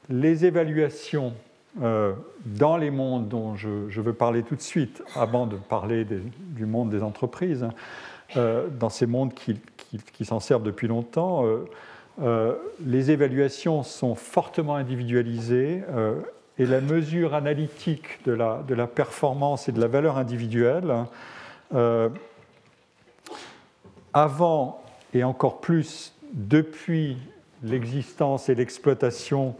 les 0.09 0.45
évaluations 0.45 1.33
dans 1.75 2.77
les 2.77 2.91
mondes 2.91 3.27
dont 3.27 3.55
je, 3.55 3.99
veux 3.99 4.13
parler 4.13 4.43
tout 4.43 4.55
de 4.55 4.61
suite, 4.61 5.01
avant 5.15 5.47
de 5.47 5.55
parler 5.55 6.05
du 6.05 6.67
monde 6.67 6.91
des 6.91 7.01
entreprises, 7.01 7.67
dans 8.35 8.89
ces 8.89 9.07
mondes 9.07 9.33
qui, 9.33 9.59
s'en 10.23 10.39
servent 10.39 10.63
depuis 10.63 10.87
longtemps, 10.87 11.43
les 12.17 13.11
évaluations 13.11 13.83
sont 13.83 14.15
fortement 14.15 14.75
individualisées 14.75 15.83
euh, 15.89 16.15
et 16.57 16.65
la 16.65 16.79
mesure 16.79 17.33
analytique 17.33 18.23
de 18.25 18.31
la, 18.31 18.63
de 18.65 18.73
la, 18.73 18.87
performance 18.87 19.67
et 19.67 19.73
de 19.73 19.81
la 19.81 19.87
valeur 19.87 20.17
individuelle, 20.17 20.93
avant 24.13 24.81
et 25.13 25.25
encore 25.25 25.59
plus 25.59 26.13
depuis 26.31 27.17
l'existence 27.61 28.47
et 28.47 28.55
l'exploitation 28.55 29.55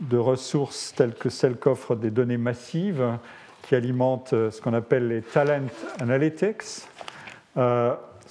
de 0.00 0.16
ressources 0.16 0.92
telles 0.96 1.14
que 1.14 1.28
celles 1.28 1.56
qu'offrent 1.56 1.94
des 1.94 2.10
données 2.10 2.36
massives 2.36 3.16
qui 3.62 3.76
alimentent 3.76 4.30
ce 4.30 4.60
qu'on 4.60 4.74
appelle 4.74 5.06
les 5.06 5.22
talent 5.22 5.68
analytics, 6.00 6.88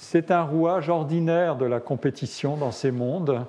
c'est 0.04 0.30
un 0.30 0.42
rouage 0.42 0.90
ordinaire 0.90 1.56
de 1.56 1.64
la 1.64 1.80
compétition 1.80 2.56
dans 2.56 2.72
ces 2.72 2.90
mondes, 2.90 3.46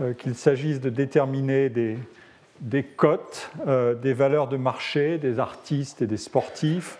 euh, 0.00 0.14
qu'il 0.14 0.34
s'agisse 0.34 0.80
de 0.80 0.88
déterminer 0.88 1.68
des, 1.68 2.82
cotes, 2.82 3.50
euh, 3.68 3.94
des 3.94 4.14
valeurs 4.14 4.48
de 4.48 4.56
marché 4.56 5.18
des 5.18 5.38
artistes 5.38 6.00
et 6.00 6.06
des 6.06 6.16
sportifs, 6.16 6.98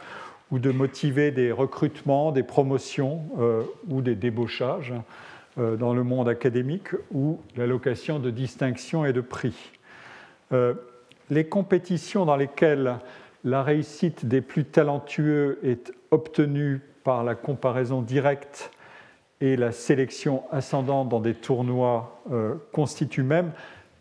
ou 0.50 0.59
de 0.59 0.71
motiver 0.71 1.30
des 1.30 1.50
recrutements, 1.50 2.30
des 2.30 2.42
promotions 2.42 3.23
euh, 3.40 3.62
ou 3.88 4.02
des 4.02 4.14
débauchages 4.14 4.92
dans 5.57 5.92
le 5.92 6.04
monde 6.04 6.28
académique, 6.28 6.88
ou 7.12 7.40
l'allocation 7.57 8.19
de 8.19 8.30
distinctions 8.30 9.04
et 9.04 9.12
de 9.12 9.21
prix. 9.21 9.73
les 11.28 11.45
compétitions 11.45 12.25
dans 12.25 12.37
lesquelles 12.37 12.99
la 13.45 13.62
réussite 13.62 14.26
des 14.26 14.40
plus 14.40 14.64
talentueux 14.64 15.59
est 15.64 15.92
obtenue 16.12 16.80
par 17.02 17.25
la 17.25 17.35
comparaison 17.35 18.00
directe 18.00 18.71
et 19.40 19.56
la 19.56 19.73
sélection 19.73 20.42
ascendante 20.50 21.09
dans 21.09 21.20
des 21.20 21.35
tournois 21.35 22.23
euh, 22.30 22.54
constitue 22.73 23.23
même 23.23 23.52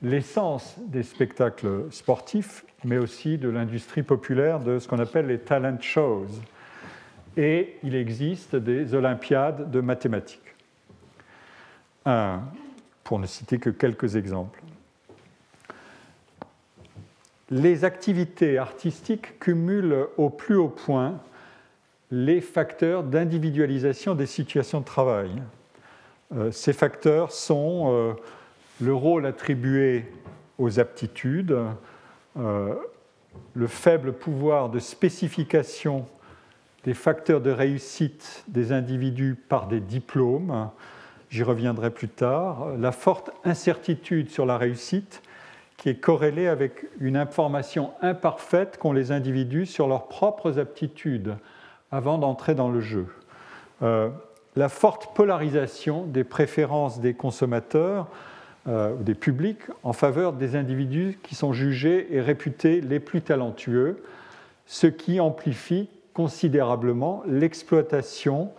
l'essence 0.01 0.75
des 0.88 1.03
spectacles 1.03 1.86
sportifs, 1.91 2.65
mais 2.84 2.98
aussi 2.98 3.38
de 3.38 3.50
l'industrie 3.50 4.03
populaire 4.03 4.60
de 4.60 4.79
ce 4.79 4.88
qu'on 4.88 5.00
appelle 5.00 5.27
les 5.27 5.39
talent 5.39 5.79
shows. 5.81 6.27
Et 7.38 7.77
il 7.84 7.96
existe 7.96 8.55
des 8.55 8.93
olympiades 8.93 9.72
de 9.72 9.81
mathématiques. 9.81 10.41
pour 13.03 13.19
ne 13.19 13.25
citer 13.25 13.60
que 13.60 13.69
quelques 13.69 14.15
exemples. 14.15 14.62
Les 17.50 17.84
activités 17.84 18.58
artistiques 18.58 19.39
cumulent 19.39 20.08
au 20.17 20.29
plus 20.29 20.55
haut 20.55 20.69
point 20.69 21.19
les 22.12 22.42
facteurs 22.42 23.04
d'individualisation 23.04 24.16
des 24.16 24.25
situations 24.25 24.80
de 24.80 24.86
travail. 24.86 25.30
Euh, 26.36 26.51
ces 26.51 26.74
facteurs 26.74 27.32
sont 27.32 27.92
euh, 27.92 28.13
le 28.82 28.94
rôle 28.94 29.25
attribué 29.25 30.06
aux 30.58 30.80
aptitudes, 30.80 31.58
euh, 32.38 32.75
le 33.54 33.68
faible 33.68 34.13
pouvoir 34.13 34.70
de 34.70 34.80
spécification 34.80 36.06
des 36.84 36.94
facteurs 36.94 37.42
de 37.42 37.51
réussite 37.51 38.44
des 38.48 38.72
individus 38.72 39.36
par 39.36 39.68
des 39.68 39.80
diplômes, 39.80 40.70
j'y 41.30 41.44
reviendrai 41.44 41.92
plus 41.92 42.08
tard, 42.08 42.70
la 42.78 42.92
forte 42.92 43.32
incertitude 43.44 44.30
sur 44.30 44.46
la 44.46 44.58
réussite 44.58 45.22
qui 45.78 45.89
est 45.89 46.00
corrélée 46.00 46.48
avec 46.48 46.86
une 47.00 47.16
information 47.16 47.92
imparfaite 48.01 48.78
qu'ont 48.78 48.92
les 48.92 49.12
individus 49.12 49.66
sur 49.66 49.88
leurs 49.88 50.08
propres 50.08 50.60
aptitudes 50.60 51.36
avant 51.91 52.17
d'entrer 52.17 52.55
dans 52.55 52.69
le 52.69 52.81
jeu. 52.81 53.08
Euh, 53.81 54.10
la 54.55 54.69
forte 54.69 55.15
polarisation 55.15 56.05
des 56.05 56.24
préférences 56.24 57.00
des 57.00 57.13
consommateurs 57.13 58.08
euh, 58.67 58.93
des 58.98 59.15
publics 59.15 59.62
en 59.84 59.93
faveur 59.93 60.34
des 60.34 60.58
individus 60.58 61.17
qui 61.24 61.34
sont 61.34 61.53
jugés 61.53 62.13
et 62.13 62.19
réputés 62.19 62.81
les 62.81 63.00
plus 63.00 63.22
talentueux, 63.22 64.03
ce 64.67 64.86
qui 64.86 65.19
amplifie 65.19 65.89
considérablement 66.13 67.24
l'exploitation 67.25 68.51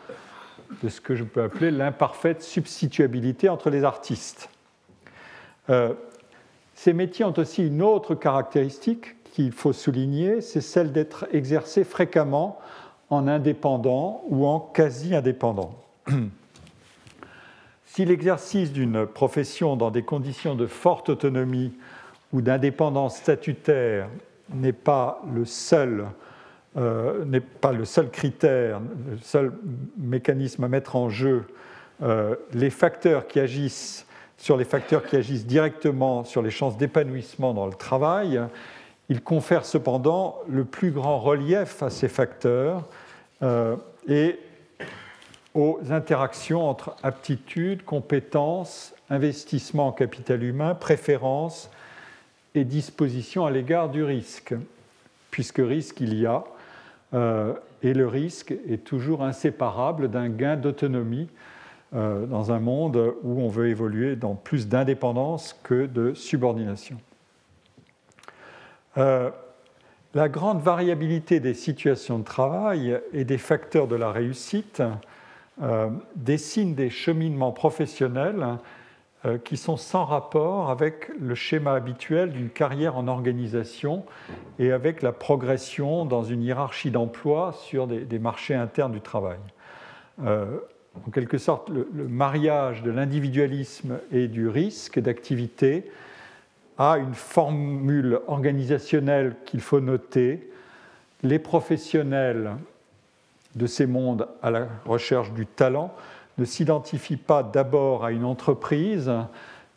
de 0.82 0.88
ce 0.88 1.02
que 1.02 1.14
je 1.14 1.22
peux 1.22 1.42
appeler 1.42 1.70
l'imparfaite 1.70 2.42
substituabilité 2.42 3.50
entre 3.50 3.68
les 3.68 3.84
artistes. 3.84 4.48
Euh, 5.68 5.92
ces 6.74 6.94
métiers 6.94 7.26
ont 7.26 7.38
aussi 7.38 7.66
une 7.66 7.82
autre 7.82 8.14
caractéristique 8.14 9.16
qu'il 9.32 9.52
faut 9.52 9.74
souligner, 9.74 10.40
c'est 10.40 10.62
celle 10.62 10.92
d'être 10.92 11.26
exercés 11.30 11.84
fréquemment 11.84 12.58
en 13.10 13.28
indépendant 13.28 14.22
ou 14.28 14.46
en 14.46 14.60
quasi-indépendant. 14.60 15.74
si 17.84 18.04
l'exercice 18.04 18.72
d'une 18.72 19.06
profession 19.06 19.76
dans 19.76 19.90
des 19.90 20.02
conditions 20.02 20.54
de 20.54 20.66
forte 20.66 21.08
autonomie 21.08 21.72
ou 22.32 22.40
d'indépendance 22.40 23.16
statutaire 23.16 24.08
n'est 24.54 24.72
pas 24.72 25.22
le 25.32 25.44
seul 25.44 26.06
euh, 26.76 27.24
n'est 27.24 27.40
pas 27.40 27.72
le 27.72 27.84
seul 27.84 28.10
critère, 28.10 28.80
le 29.10 29.18
seul 29.22 29.52
mécanisme 29.98 30.62
à 30.62 30.68
mettre 30.68 30.94
en 30.94 31.08
jeu, 31.08 31.42
euh, 32.00 32.36
les 32.52 32.70
facteurs 32.70 33.26
qui 33.26 33.40
agissent 33.40 34.06
sur 34.38 34.56
les 34.56 34.64
facteurs 34.64 35.04
qui 35.04 35.16
agissent 35.16 35.46
directement 35.46 36.22
sur 36.22 36.42
les 36.42 36.50
chances 36.52 36.78
d'épanouissement 36.78 37.54
dans 37.54 37.66
le 37.66 37.74
travail, 37.74 38.40
il 39.08 39.20
confère 39.20 39.64
cependant 39.64 40.38
le 40.48 40.64
plus 40.64 40.92
grand 40.92 41.18
relief 41.18 41.82
à 41.82 41.90
ces 41.90 42.08
facteurs 42.08 42.88
et 43.42 44.38
aux 45.54 45.80
interactions 45.90 46.68
entre 46.68 46.96
aptitudes, 47.02 47.84
compétences, 47.84 48.94
investissement 49.08 49.88
en 49.88 49.92
capital 49.92 50.42
humain, 50.42 50.74
préférences 50.74 51.70
et 52.54 52.64
disposition 52.64 53.46
à 53.46 53.50
l'égard 53.50 53.88
du 53.88 54.02
risque, 54.02 54.54
puisque 55.30 55.58
risque 55.58 56.00
il 56.00 56.14
y 56.14 56.26
a, 56.26 56.44
euh, 57.14 57.54
et 57.82 57.94
le 57.94 58.06
risque 58.06 58.52
est 58.68 58.84
toujours 58.84 59.24
inséparable 59.24 60.10
d'un 60.10 60.28
gain 60.28 60.56
d'autonomie 60.56 61.28
euh, 61.94 62.26
dans 62.26 62.52
un 62.52 62.60
monde 62.60 63.14
où 63.22 63.40
on 63.40 63.48
veut 63.48 63.68
évoluer 63.68 64.14
dans 64.14 64.34
plus 64.34 64.68
d'indépendance 64.68 65.58
que 65.64 65.86
de 65.86 66.14
subordination. 66.14 66.98
La 70.12 70.28
grande 70.28 70.60
variabilité 70.60 71.38
des 71.38 71.54
situations 71.54 72.18
de 72.18 72.24
travail 72.24 73.00
et 73.12 73.24
des 73.24 73.38
facteurs 73.38 73.86
de 73.86 73.94
la 73.94 74.10
réussite 74.10 74.82
euh, 75.62 75.88
dessine 76.16 76.74
des 76.74 76.90
cheminements 76.90 77.52
professionnels 77.52 78.58
euh, 79.24 79.38
qui 79.38 79.56
sont 79.56 79.76
sans 79.76 80.04
rapport 80.04 80.68
avec 80.68 81.12
le 81.20 81.36
schéma 81.36 81.74
habituel 81.74 82.32
d'une 82.32 82.50
carrière 82.50 82.96
en 82.96 83.06
organisation 83.06 84.04
et 84.58 84.72
avec 84.72 85.02
la 85.02 85.12
progression 85.12 86.04
dans 86.04 86.24
une 86.24 86.42
hiérarchie 86.42 86.90
d'emploi 86.90 87.52
sur 87.52 87.86
des, 87.86 88.18
marchés 88.18 88.56
internes 88.56 88.92
du 88.92 89.00
travail. 89.00 89.38
Euh, 90.24 90.58
en 91.06 91.10
quelque 91.12 91.38
sorte, 91.38 91.68
le 91.68 91.86
mariage 92.08 92.82
de 92.82 92.90
l'individualisme 92.90 94.00
et 94.10 94.26
du 94.26 94.48
risque 94.48 94.98
d'activité 94.98 95.88
à 96.80 96.96
une 96.96 97.14
formule 97.14 98.20
organisationnelle 98.26 99.36
qu'il 99.44 99.60
faut 99.60 99.80
noter. 99.80 100.50
Les 101.22 101.38
professionnels 101.38 102.52
de 103.54 103.66
ces 103.66 103.84
mondes 103.84 104.26
à 104.42 104.50
la 104.50 104.66
recherche 104.86 105.30
du 105.32 105.44
talent 105.44 105.92
ne 106.38 106.46
s'identifient 106.46 107.18
pas 107.18 107.42
d'abord 107.42 108.06
à 108.06 108.12
une 108.12 108.24
entreprise, 108.24 109.12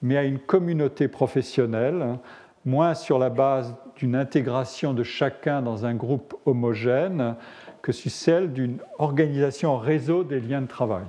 mais 0.01 0.15
à 0.15 0.23
une 0.23 0.39
communauté 0.39 1.09
professionnelle, 1.09 2.19
moins 2.63 2.93
sur 2.93 3.19
la 3.19 3.29
base 3.29 3.75
d'une 3.97 4.15
intégration 4.15 4.93
de 4.93 5.03
chacun 5.03 5.61
dans 5.61 5.85
un 5.85 5.95
groupe 5.95 6.35
homogène 6.45 7.35
que 7.81 7.91
sur 7.91 8.11
celle 8.11 8.53
d'une 8.53 8.77
organisation 8.97 9.77
réseau 9.77 10.23
des 10.23 10.39
liens 10.39 10.61
de 10.61 10.67
travail. 10.67 11.03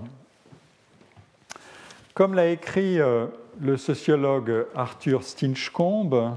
Comme 2.15 2.35
l'a 2.35 2.49
écrit 2.49 3.01
euh, 3.01 3.27
le 3.61 3.77
sociologue 3.77 4.67
Arthur 4.75 5.23
Stinchcombe, 5.23 6.37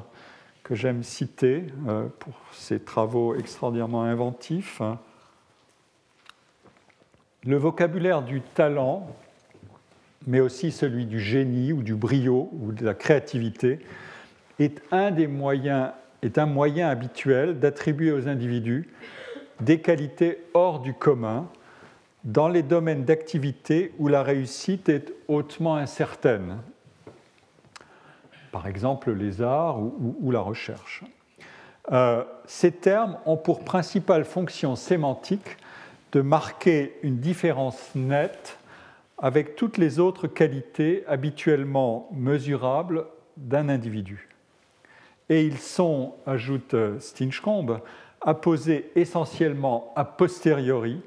que 0.64 0.76
j'aime 0.76 1.04
citer 1.04 1.64
euh, 1.88 2.08
pour 2.20 2.34
ses 2.52 2.80
travaux 2.80 3.36
extraordinairement 3.36 4.04
inventifs, 4.04 4.82
le 7.46 7.56
vocabulaire 7.56 8.24
du 8.24 8.42
talent, 8.42 9.08
mais 10.26 10.42
aussi 10.42 10.72
celui 10.72 11.06
du 11.06 11.20
génie 11.20 11.72
ou 11.72 11.82
du 11.82 11.96
brio 11.96 12.50
ou 12.62 12.72
de 12.72 12.84
la 12.84 12.94
créativité, 12.94 13.80
est 14.60 14.82
un 14.92 15.12
des 15.12 15.28
moyens, 15.28 15.92
est 16.22 16.38
un 16.38 16.46
moyen 16.46 16.90
habituel 16.90 17.60
d'attribuer 17.60 18.12
aux 18.12 18.28
individus 18.28 18.90
des 19.62 19.80
qualités 19.80 20.44
hors 20.54 20.80
du 20.80 20.94
commun 20.94 21.48
dans 22.24 22.50
les 22.50 22.64
domaines 22.64 23.06
d'activité 23.06 23.94
où 24.00 24.08
la 24.10 24.24
réussite 24.24 24.90
est 24.90 25.14
hautement 25.28 25.76
incertaine, 25.76 26.58
par 28.58 28.66
exemple 28.66 29.12
les 29.12 29.44
arts 29.44 29.80
ou, 29.80 30.32
la 30.32 30.40
recherche. 30.40 31.04
Euh, 31.92 32.24
ces 32.48 32.72
termes 32.72 33.20
ont 33.28 33.38
pour 33.38 33.64
principale 33.64 34.26
fonction 34.26 34.76
sémantique 34.76 35.58
de 36.12 36.22
marquer 36.22 36.98
une 37.04 37.20
différence 37.20 37.92
nette 37.94 38.58
avec 39.20 39.56
toutes 39.56 39.78
les 39.78 40.00
autres 40.00 40.26
qualités 40.26 41.04
habituellement 41.08 42.10
mesurables 42.14 43.06
d'un 43.38 43.70
individu. 43.70 44.28
Et 45.30 45.46
ils 45.46 45.60
sont, 45.60 46.16
ajoute 46.26 46.74
Stinchcombe, 46.98 47.82
apposés 48.22 48.90
essentiellement 48.96 49.94
a 49.96 50.04
posteriori, 50.04 51.00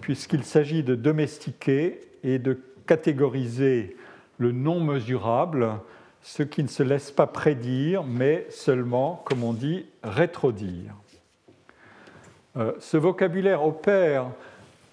puisqu'il 0.00 0.44
s'agit 0.44 0.84
de 0.84 0.94
domestiquer 0.94 2.00
et 2.22 2.38
de 2.38 2.60
catégoriser 2.86 3.96
le 4.38 4.52
non 4.52 4.78
mesurable, 4.78 5.80
ce 6.26 6.42
qui 6.42 6.64
ne 6.64 6.68
se 6.68 6.82
laisse 6.82 7.12
pas 7.12 7.28
prédire, 7.28 8.02
mais 8.02 8.48
seulement, 8.50 9.22
comme 9.26 9.44
on 9.44 9.52
dit, 9.52 9.86
rétrodire. 10.02 10.92
Euh, 12.56 12.72
ce 12.80 12.96
vocabulaire 12.96 13.64
opère 13.64 14.26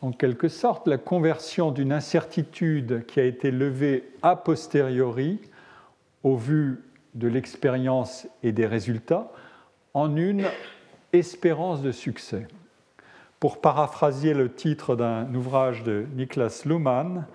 en 0.03 0.11
quelque 0.11 0.47
sorte 0.47 0.87
la 0.87 0.99
conversion 0.99 1.71
d'une 1.71 1.91
incertitude 1.91 3.03
qui 3.07 3.19
a 3.19 3.23
été 3.23 3.49
levée 3.49 4.11
a 4.21 4.35
posteriori 4.35 5.39
au 6.21 6.37
vu 6.37 6.83
de 7.15 7.27
l'expérience 7.27 8.27
et 8.43 8.51
des 8.51 8.67
résultats 8.67 9.31
en 9.95 10.15
une 10.15 10.45
espérance 11.13 11.81
de 11.81 11.91
succès. 11.91 12.47
Pour 13.39 13.59
paraphraser 13.59 14.35
le 14.35 14.53
titre 14.53 14.95
d'un 14.95 15.33
ouvrage 15.33 15.81
de 15.81 16.05
Niklas 16.15 16.61
Luhmann, 16.65 17.25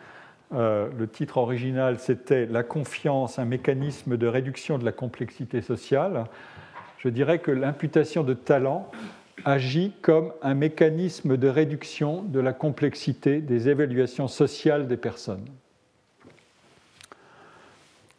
euh, 0.54 0.88
le 0.98 1.06
titre 1.06 1.36
original 1.36 1.98
c'était 1.98 2.46
La 2.46 2.62
confiance, 2.62 3.38
un 3.38 3.44
mécanisme 3.44 4.16
de 4.16 4.26
réduction 4.26 4.78
de 4.78 4.84
la 4.84 4.92
complexité 4.92 5.60
sociale. 5.60 6.24
Je 6.98 7.08
dirais 7.08 7.38
que 7.38 7.50
l'imputation 7.50 8.24
de 8.24 8.34
talent 8.34 8.90
agit 9.44 9.92
comme 10.00 10.32
un 10.42 10.54
mécanisme 10.54 11.36
de 11.36 11.48
réduction 11.48 12.22
de 12.22 12.40
la 12.40 12.52
complexité 12.52 13.40
des 13.40 13.68
évaluations 13.68 14.26
sociales 14.26 14.88
des 14.88 14.96
personnes. 14.96 15.44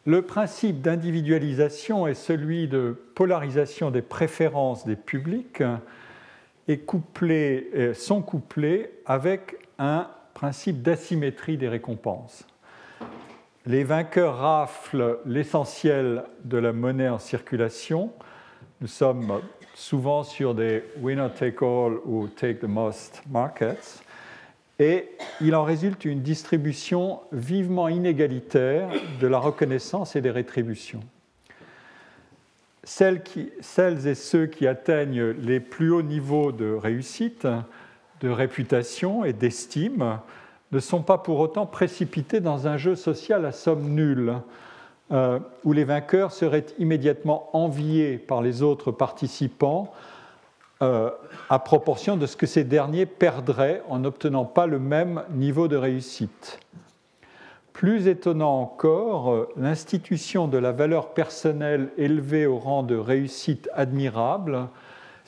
Le 0.06 0.22
principe 0.22 0.82
d'individualisation 0.82 2.08
et 2.08 2.14
celui 2.14 2.68
de 2.68 2.96
polarisation 3.16 3.92
des 3.92 4.02
préférences 4.02 4.86
des 4.86 4.96
publics 4.96 5.62
sont 7.94 8.22
couplés 8.22 8.92
avec 9.06 9.58
un 9.78 10.08
principe 10.40 10.82
d'asymétrie 10.82 11.58
des 11.58 11.68
récompenses. 11.68 12.48
Les 13.66 13.84
vainqueurs 13.84 14.38
raflent 14.38 15.20
l'essentiel 15.26 16.24
de 16.46 16.58
la 16.58 16.72
monnaie 16.72 17.10
en 17.10 17.20
circulation. 17.20 18.14
Nous 18.80 18.88
sommes 18.88 19.42
souvent 19.76 20.24
sur 20.24 20.56
des 20.56 20.86
winner 21.02 21.28
take 21.38 21.58
all 21.62 21.98
ou 22.06 22.30
take 22.30 22.60
the 22.60 22.70
most 22.70 23.22
markets. 23.30 24.02
Et 24.80 25.10
il 25.42 25.54
en 25.56 25.66
résulte 25.66 26.06
une 26.06 26.22
distribution 26.22 27.20
vivement 27.34 27.90
inégalitaire 27.90 28.88
de 29.20 29.28
la 29.28 29.40
reconnaissance 29.40 30.16
et 30.16 30.22
des 30.22 30.32
rétributions. 30.32 31.02
Celles, 32.86 33.22
celles, 33.60 34.08
et 34.08 34.16
ceux 34.16 34.46
qui 34.46 34.68
atteignent 34.68 35.32
les 35.32 35.60
plus 35.60 35.92
hauts 35.92 36.02
niveaux 36.02 36.54
de 36.54 36.72
réussite, 36.72 37.46
de 38.22 38.30
réputation 38.30 39.26
et 39.26 39.34
d'estime 39.34 40.20
ne 40.72 40.80
sont 40.80 41.02
pas 41.02 41.18
pour 41.18 41.40
autant 41.40 41.66
précipités 41.66 42.42
dans 42.42 42.68
un 42.68 42.78
jeu 42.78 42.96
social 42.96 43.46
à 43.46 43.52
somme 43.52 43.90
nulle, 43.90 44.36
euh, 45.12 45.40
où 45.64 45.74
les 45.74 45.84
vainqueurs 45.84 46.32
seraient 46.32 46.68
immédiatement 46.78 47.50
enviés 47.54 48.18
par 48.18 48.42
les 48.42 48.62
autres 48.62 48.92
participants 48.92 49.92
euh, 50.82 51.10
à 51.50 51.60
proportion 51.60 52.16
de 52.16 52.26
ce 52.26 52.38
que 52.38 52.46
ces 52.46 52.64
derniers 52.64 53.06
perdraient 53.06 53.82
en 53.90 54.00
n'obtenant 54.00 54.46
pas 54.46 54.68
le 54.68 54.80
même 54.80 55.24
niveau 55.32 55.68
de 55.68 55.76
réussite. 55.76 56.60
Plus 57.74 58.08
étonnant 58.08 58.62
encore, 58.62 59.48
l'institution 59.58 60.48
de 60.48 60.58
la 60.58 60.72
valeur 60.72 61.14
personnelle 61.14 61.90
élevée 61.98 62.46
au 62.46 62.58
rang 62.58 62.84
de 62.84 62.96
réussite 62.96 63.70
admirable 63.74 64.68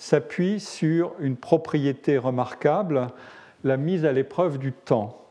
s'appuie 0.01 0.59
sur 0.59 1.13
une 1.19 1.35
propriété 1.35 2.17
remarquable, 2.17 3.09
la 3.63 3.77
mise 3.77 4.03
à 4.03 4.11
l'épreuve 4.11 4.57
du 4.57 4.71
temps. 4.73 5.23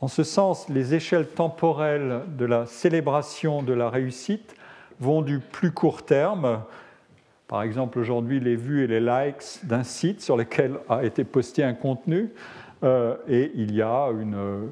En 0.00 0.08
ce 0.08 0.24
sens, 0.24 0.66
les 0.70 0.94
échelles 0.94 1.28
temporelles 1.28 2.22
de 2.38 2.46
la 2.46 2.64
célébration 2.64 3.62
de 3.62 3.74
la 3.74 3.90
réussite 3.90 4.54
vont 4.98 5.20
du 5.20 5.40
plus 5.40 5.72
court 5.72 6.06
terme, 6.06 6.62
par 7.48 7.62
exemple 7.62 7.98
aujourd'hui 7.98 8.40
les 8.40 8.56
vues 8.56 8.84
et 8.84 8.86
les 8.86 9.00
likes 9.00 9.60
d'un 9.64 9.84
site 9.84 10.22
sur 10.22 10.38
lequel 10.38 10.78
a 10.88 11.04
été 11.04 11.22
posté 11.22 11.62
un 11.62 11.74
contenu, 11.74 12.30
euh, 12.84 13.16
et 13.28 13.52
il 13.54 13.74
y 13.74 13.82
a 13.82 14.08
une, 14.08 14.70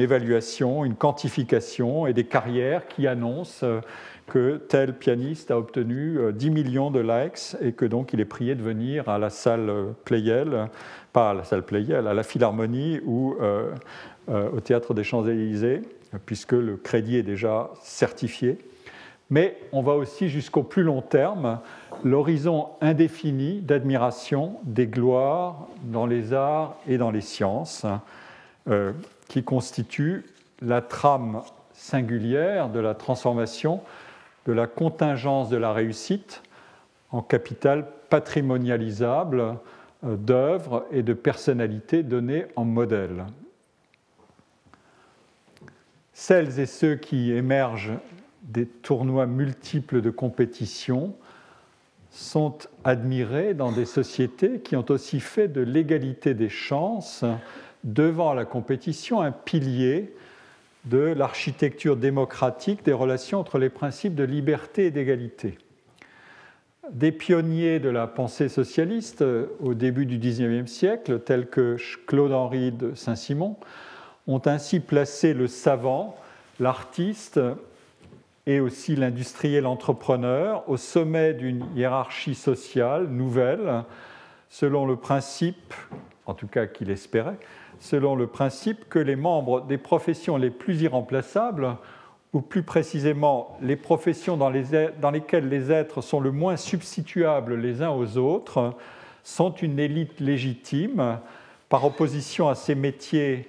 évaluation, 0.00 0.84
une 0.84 0.96
quantification 0.96 2.08
et 2.08 2.12
des 2.12 2.24
carrières 2.24 2.88
qui 2.88 3.06
annoncent 3.06 3.64
euh, 3.64 3.80
que 4.26 4.56
tel 4.56 4.94
pianiste 4.94 5.50
a 5.50 5.58
obtenu 5.58 6.18
10 6.32 6.48
euh, 6.48 6.50
millions 6.50 6.90
de 6.90 7.00
likes 7.00 7.56
et 7.60 7.72
que 7.72 7.84
donc 7.84 8.12
il 8.12 8.20
est 8.20 8.24
prié 8.24 8.54
de 8.54 8.62
venir 8.62 9.08
à 9.08 9.18
la 9.18 9.30
salle 9.30 9.94
Playel, 10.04 10.68
pas 11.12 11.30
à 11.30 11.34
la 11.34 11.44
salle 11.44 11.62
Playel, 11.62 12.06
à 12.06 12.14
la 12.14 12.22
Philharmonie 12.22 13.00
ou 13.04 13.36
euh, 13.40 13.72
au 14.28 14.60
Théâtre 14.60 14.94
des 14.94 15.04
Champs-Élysées, 15.04 15.82
puisque 16.26 16.52
le 16.52 16.76
crédit 16.76 17.16
est 17.16 17.22
déjà 17.22 17.70
certifié. 17.80 18.58
Mais 19.30 19.56
on 19.72 19.82
va 19.82 19.94
aussi 19.94 20.28
jusqu'au 20.28 20.62
plus 20.62 20.82
long 20.82 21.02
terme, 21.02 21.60
l'horizon 22.04 22.68
indéfini 22.80 23.60
d'admiration 23.60 24.56
des 24.64 24.86
gloires 24.86 25.66
dans 25.84 26.06
les 26.06 26.32
arts 26.32 26.76
et 26.86 26.96
dans 26.96 27.10
les 27.10 27.20
sciences, 27.20 27.86
euh, 28.68 28.92
qui 29.28 29.42
constitue 29.42 30.24
la 30.62 30.80
trame 30.80 31.42
singulière 31.72 32.68
de 32.68 32.78
la 32.80 32.94
transformation 32.94 33.80
de 34.46 34.52
la 34.52 34.66
contingence 34.66 35.48
de 35.48 35.56
la 35.56 35.72
réussite 35.72 36.42
en 37.10 37.20
capital 37.20 37.86
patrimonialisable 38.08 39.56
euh, 40.04 40.16
d'œuvres 40.16 40.86
et 40.90 41.02
de 41.02 41.12
personnalités 41.12 42.02
données 42.02 42.46
en 42.56 42.64
modèle. 42.64 43.26
Celles 46.12 46.60
et 46.60 46.66
ceux 46.66 46.96
qui 46.96 47.32
émergent 47.32 47.98
des 48.42 48.66
tournois 48.66 49.26
multiples 49.26 50.00
de 50.00 50.10
compétition 50.10 51.14
sont 52.10 52.56
admirés 52.84 53.52
dans 53.52 53.72
des 53.72 53.84
sociétés 53.84 54.60
qui 54.60 54.76
ont 54.76 54.84
aussi 54.88 55.20
fait 55.20 55.48
de 55.48 55.60
l'égalité 55.60 56.32
des 56.32 56.48
chances 56.48 57.24
devant 57.84 58.32
la 58.32 58.44
compétition 58.44 59.20
un 59.20 59.32
pilier 59.32 60.14
de 60.86 60.98
l'architecture 60.98 61.96
démocratique 61.96 62.84
des 62.84 62.92
relations 62.92 63.40
entre 63.40 63.58
les 63.58 63.70
principes 63.70 64.14
de 64.14 64.24
liberté 64.24 64.86
et 64.86 64.90
d'égalité. 64.90 65.58
Des 66.90 67.10
pionniers 67.10 67.80
de 67.80 67.88
la 67.88 68.06
pensée 68.06 68.48
socialiste 68.48 69.24
au 69.60 69.74
début 69.74 70.06
du 70.06 70.18
XIXe 70.18 70.70
siècle, 70.70 71.18
tels 71.18 71.48
que 71.48 71.76
Claude-Henri 72.06 72.70
de 72.70 72.94
Saint-Simon, 72.94 73.56
ont 74.28 74.42
ainsi 74.44 74.78
placé 74.78 75.34
le 75.34 75.48
savant, 75.48 76.16
l'artiste 76.60 77.40
et 78.46 78.60
aussi 78.60 78.94
l'industriel 78.94 79.66
entrepreneur 79.66 80.62
au 80.68 80.76
sommet 80.76 81.34
d'une 81.34 81.66
hiérarchie 81.74 82.36
sociale 82.36 83.08
nouvelle, 83.08 83.82
selon 84.48 84.86
le 84.86 84.94
principe, 84.94 85.74
en 86.26 86.34
tout 86.34 86.46
cas 86.46 86.66
qu'il 86.66 86.90
espérait, 86.90 87.38
selon 87.80 88.14
le 88.16 88.26
principe 88.26 88.88
que 88.88 88.98
les 88.98 89.16
membres 89.16 89.62
des 89.62 89.78
professions 89.78 90.36
les 90.36 90.50
plus 90.50 90.82
irremplaçables 90.82 91.76
ou 92.32 92.40
plus 92.40 92.62
précisément 92.62 93.56
les 93.62 93.76
professions 93.76 94.36
dans, 94.36 94.50
lesquelles 94.50 95.48
les 95.48 95.72
êtres 95.72 96.00
sont 96.02 96.20
le 96.20 96.32
moins 96.32 96.56
substituables 96.56 97.54
les 97.54 97.82
uns 97.82 97.90
aux 97.90 98.18
autres, 98.18 98.74
sont 99.24 99.52
une 99.52 99.78
élite 99.78 100.20
légitime 100.20 101.18
par 101.68 101.84
opposition 101.84 102.48
à 102.48 102.54
ces 102.54 102.74
métiers 102.74 103.48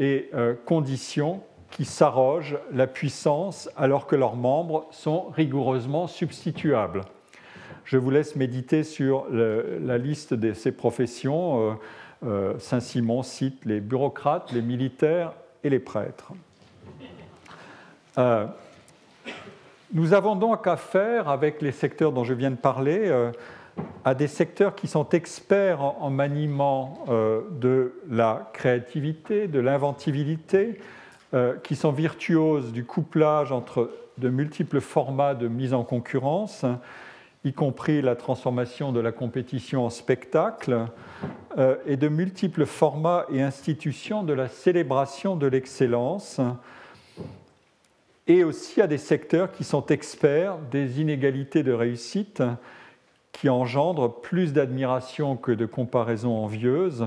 et 0.00 0.30
euh, 0.34 0.54
conditions 0.64 1.42
qui 1.70 1.84
s'arrogent 1.84 2.58
la 2.72 2.86
puissance 2.86 3.68
alors 3.76 4.06
que 4.06 4.16
leurs 4.16 4.36
membres 4.36 4.86
sont 4.90 5.28
rigoureusement 5.30 6.06
substituables. 6.06 7.02
Je 7.84 7.98
vous 7.98 8.10
laisse 8.10 8.36
méditer 8.36 8.82
sur 8.82 9.26
la 9.30 9.98
liste 9.98 10.32
de 10.32 10.54
ces 10.54 10.72
professions. 10.72 11.72
Euh, 11.72 11.74
euh, 12.24 12.58
Saint-Simon 12.58 13.22
cite 13.22 13.64
les 13.64 13.80
bureaucrates, 13.80 14.52
les 14.52 14.62
militaires 14.62 15.32
et 15.62 15.70
les 15.70 15.78
prêtres. 15.78 16.32
Euh, 18.18 18.46
nous 19.92 20.12
avons 20.12 20.36
donc 20.36 20.66
affaire, 20.66 21.28
avec 21.28 21.62
les 21.62 21.72
secteurs 21.72 22.12
dont 22.12 22.24
je 22.24 22.34
viens 22.34 22.50
de 22.50 22.56
parler, 22.56 23.12
à 24.04 24.14
des 24.14 24.26
secteurs 24.26 24.74
qui 24.74 24.88
sont 24.88 25.08
experts 25.10 25.80
en, 25.82 26.10
maniement 26.10 27.04
de 27.08 27.94
la 28.10 28.50
créativité, 28.52 29.46
de 29.46 29.60
l'inventivité, 29.60 30.80
qui 31.62 31.76
sont 31.76 31.92
virtuoses 31.92 32.72
du 32.72 32.84
couplage 32.84 33.52
entre 33.52 33.90
de 34.18 34.28
multiples 34.28 34.80
formats 34.80 35.34
de 35.34 35.46
mise 35.46 35.74
en 35.74 35.84
concurrence, 35.84 36.64
y 37.44 37.52
compris 37.52 38.00
la 38.00 38.16
transformation 38.16 38.90
de 38.90 39.00
la 39.00 39.12
compétition 39.12 39.84
en 39.84 39.90
spectacle, 39.90 40.86
euh, 41.58 41.76
et 41.86 41.96
de 41.96 42.08
multiples 42.08 42.66
formats 42.66 43.26
et 43.30 43.42
institutions 43.42 44.22
de 44.22 44.32
la 44.32 44.48
célébration 44.48 45.36
de 45.36 45.46
l'excellence, 45.46 46.40
et 48.26 48.42
aussi 48.42 48.80
à 48.80 48.86
des 48.86 48.98
secteurs 48.98 49.52
qui 49.52 49.64
sont 49.64 49.86
experts 49.86 50.56
des 50.70 51.00
inégalités 51.00 51.62
de 51.62 51.72
réussite 51.72 52.42
qui 53.32 53.48
engendrent 53.48 54.20
plus 54.20 54.52
d'admiration 54.52 55.36
que 55.36 55.52
de 55.52 55.66
comparaisons 55.66 56.36
envieuses, 56.36 57.04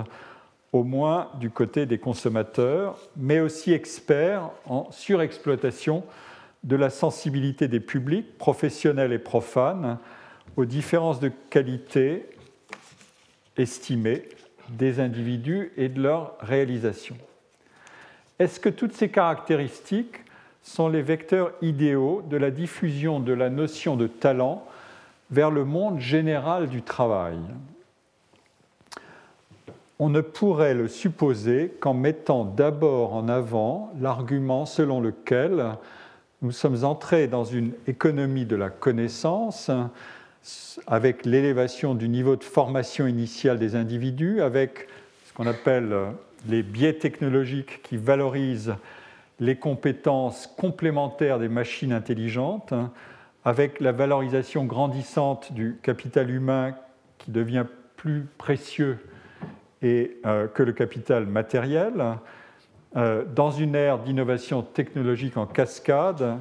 au 0.73 0.83
moins 0.83 1.29
du 1.39 1.49
côté 1.49 1.85
des 1.85 1.97
consommateurs, 1.97 2.99
mais 3.15 3.39
aussi 3.39 3.71
experts 3.71 4.49
en 4.65 4.91
surexploitation 4.91 6.03
de 6.63 6.75
la 6.75 6.89
sensibilité 6.89 7.67
des 7.67 7.79
publics, 7.79 8.37
professionnels 8.37 9.13
et 9.13 9.19
profanes, 9.19 9.97
aux 10.55 10.65
différences 10.65 11.19
de 11.19 11.31
qualité 11.49 12.25
estimées 13.57 14.27
des 14.69 14.99
individus 14.99 15.71
et 15.77 15.89
de 15.89 16.01
leur 16.01 16.37
réalisation. 16.39 17.15
Est-ce 18.39 18.59
que 18.59 18.69
toutes 18.69 18.93
ces 18.93 19.09
caractéristiques 19.09 20.21
sont 20.61 20.89
les 20.89 21.01
vecteurs 21.01 21.53
idéaux 21.61 22.23
de 22.29 22.37
la 22.37 22.51
diffusion 22.51 23.19
de 23.19 23.33
la 23.33 23.49
notion 23.49 23.95
de 23.95 24.07
talent 24.07 24.65
vers 25.31 25.49
le 25.49 25.65
monde 25.65 25.99
général 25.99 26.67
du 26.67 26.81
travail? 26.81 27.39
On 29.99 30.09
ne 30.09 30.21
pourrait 30.21 30.75
le 30.75 30.87
supposer 30.87 31.75
qu'en 31.79 31.95
mettant 31.95 32.45
d'abord 32.45 33.15
en 33.15 33.27
avant 33.27 33.91
l'argument 33.99 34.67
selon 34.67 35.01
lequel 35.01 35.71
nous 36.43 36.51
sommes 36.51 36.83
entrés 36.83 37.27
dans 37.27 37.45
une 37.45 37.73
économie 37.87 38.45
de 38.45 38.55
la 38.55 38.69
connaissance 38.69 39.71
avec 40.85 41.25
l'élévation 41.25 41.95
du 41.95 42.07
niveau 42.07 42.35
de 42.35 42.43
formation 42.43 43.07
initiale 43.07 43.59
des 43.59 43.75
individus, 43.75 44.41
avec 44.41 44.87
ce 45.25 45.33
qu'on 45.33 45.47
appelle 45.47 45.91
euh, 45.91 46.09
les 46.47 46.63
biais 46.63 46.93
technologiques 46.93 47.81
qui 47.83 47.97
valorisent 47.97 48.75
les 49.39 49.55
compétences 49.55 50.47
complémentaires 50.47 51.39
des 51.39 51.49
machines 51.49 51.93
intelligentes, 51.93 52.73
avec 53.45 53.79
la 53.79 53.91
valorisation 53.91 54.65
grandissante 54.65 55.53
du 55.53 55.77
capital 55.81 56.29
humain 56.29 56.75
qui 57.17 57.31
devient 57.31 57.65
plus 57.95 58.25
précieux 58.37 58.99
et, 59.81 60.17
euh, 60.25 60.47
que 60.47 60.63
le 60.63 60.73
capital 60.73 61.25
matériel, 61.25 62.17
euh, 62.95 63.23
dans 63.35 63.51
une 63.51 63.75
ère 63.75 63.99
d'innovation 63.99 64.61
technologique 64.61 65.37
en 65.37 65.45
cascade 65.45 66.39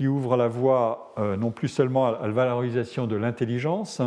qui 0.00 0.08
ouvre 0.08 0.38
la 0.38 0.48
voie 0.48 1.12
euh, 1.18 1.36
non 1.36 1.50
plus 1.50 1.68
seulement 1.68 2.06
à 2.06 2.26
la 2.26 2.32
valorisation 2.32 3.06
de 3.06 3.16
l'intelligence, 3.16 4.00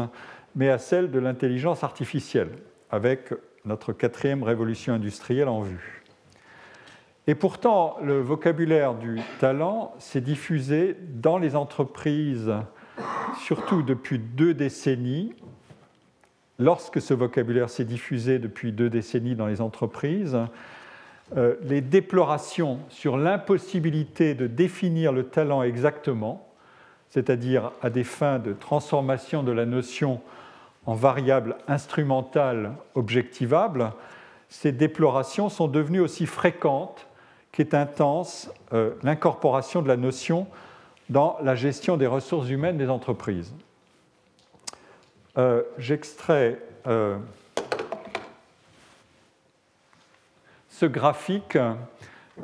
mais 0.55 0.69
à 0.69 0.79
celle 0.79 1.11
de 1.11 1.19
l'intelligence 1.19 1.83
artificielle, 1.83 2.49
avec 2.89 3.31
notre 3.63 3.93
quatrième 3.93 4.41
révolution 4.41 4.95
industrielle 4.95 5.47
en 5.47 5.61
vue. 5.61 6.03
Et 7.27 7.35
pourtant, 7.35 7.97
le 8.01 8.19
vocabulaire 8.21 8.95
du 8.95 9.21
talent 9.39 9.93
s'est 9.99 10.19
diffusé 10.19 10.97
dans 11.13 11.37
les 11.37 11.55
entreprises, 11.55 12.51
surtout 13.45 13.83
depuis 13.83 14.17
deux 14.17 14.55
décennies. 14.55 15.35
Lorsque 16.57 17.01
ce 17.01 17.13
vocabulaire 17.13 17.69
s'est 17.69 17.85
diffusé 17.85 18.39
depuis 18.39 18.71
deux 18.71 18.89
décennies 18.89 19.35
dans 19.35 19.45
les 19.45 19.61
entreprises, 19.61 20.39
euh, 21.35 21.55
les 21.63 21.81
déplorations 21.81 22.79
sur 22.89 23.17
l'impossibilité 23.17 24.35
de 24.35 24.45
définir 24.45 25.11
le 25.11 25.23
talent 25.23 25.63
exactement, 25.63 26.47
c'est-à-dire 27.09 27.71
à 27.81 27.89
des 27.89 28.03
fins 28.03 28.39
de 28.39 28.53
transformation 28.53 29.41
de 29.41 29.51
la 29.51 29.65
notion 29.65 30.21
en 30.85 30.93
variable 30.93 31.55
instrumentale 31.67 32.73
objectivable, 32.93 33.93
ces 34.49 34.71
déplorations 34.71 35.49
sont 35.49 35.67
devenues 35.67 36.01
aussi 36.01 36.27
fréquentes 36.27 37.07
qu'est 37.51 37.73
intense 37.73 38.51
euh, 38.73 38.91
l'incorporation 39.01 39.81
de 39.81 39.87
la 39.87 39.97
notion 39.97 40.45
dans 41.09 41.37
la 41.41 41.55
gestion 41.55 41.97
des 41.97 42.07
ressources 42.07 42.49
humaines 42.49 42.77
des 42.77 42.89
entreprises. 42.89 43.53
Euh, 45.37 45.63
j'extrais 45.79 46.59
ce 50.83 50.87
graphique 50.89 51.57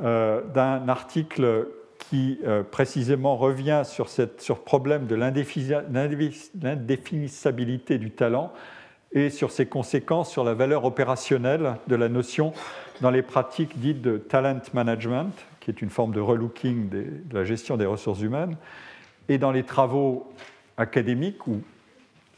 euh, 0.02 0.42
d'un 0.54 0.88
article 0.88 1.68
qui 1.98 2.40
euh, 2.46 2.64
précisément 2.64 3.36
revient 3.36 3.82
sur 3.84 4.08
ce 4.08 4.54
problème 4.54 5.08
de 5.08 5.16
l'indéfinissabilité 5.16 7.98
du 7.98 8.12
talent 8.12 8.54
et 9.12 9.30
sur 9.30 9.52
ses 9.52 9.66
conséquences 9.66 10.32
sur 10.32 10.46
la 10.46 10.54
valeur 10.54 10.86
opérationnelle 10.86 11.76
de 11.88 11.98
la 11.98 12.08
notion 12.08 12.54
dans 13.02 13.12
les 13.12 13.24
pratiques 13.24 13.78
dites 13.78 14.02
de 14.02 14.18
talent 14.18 14.62
management, 14.74 15.34
qui 15.60 15.70
est 15.70 15.82
une 15.82 15.90
forme 15.90 16.14
de 16.14 16.22
relooking 16.22 16.88
de 16.88 17.04
la 17.34 17.44
gestion 17.44 17.76
des 17.76 17.88
ressources 17.88 18.22
humaines, 18.22 18.56
et 19.28 19.38
dans 19.38 19.52
les 19.52 19.64
travaux 19.64 20.32
académiques 20.78 21.46
ou 21.46 21.62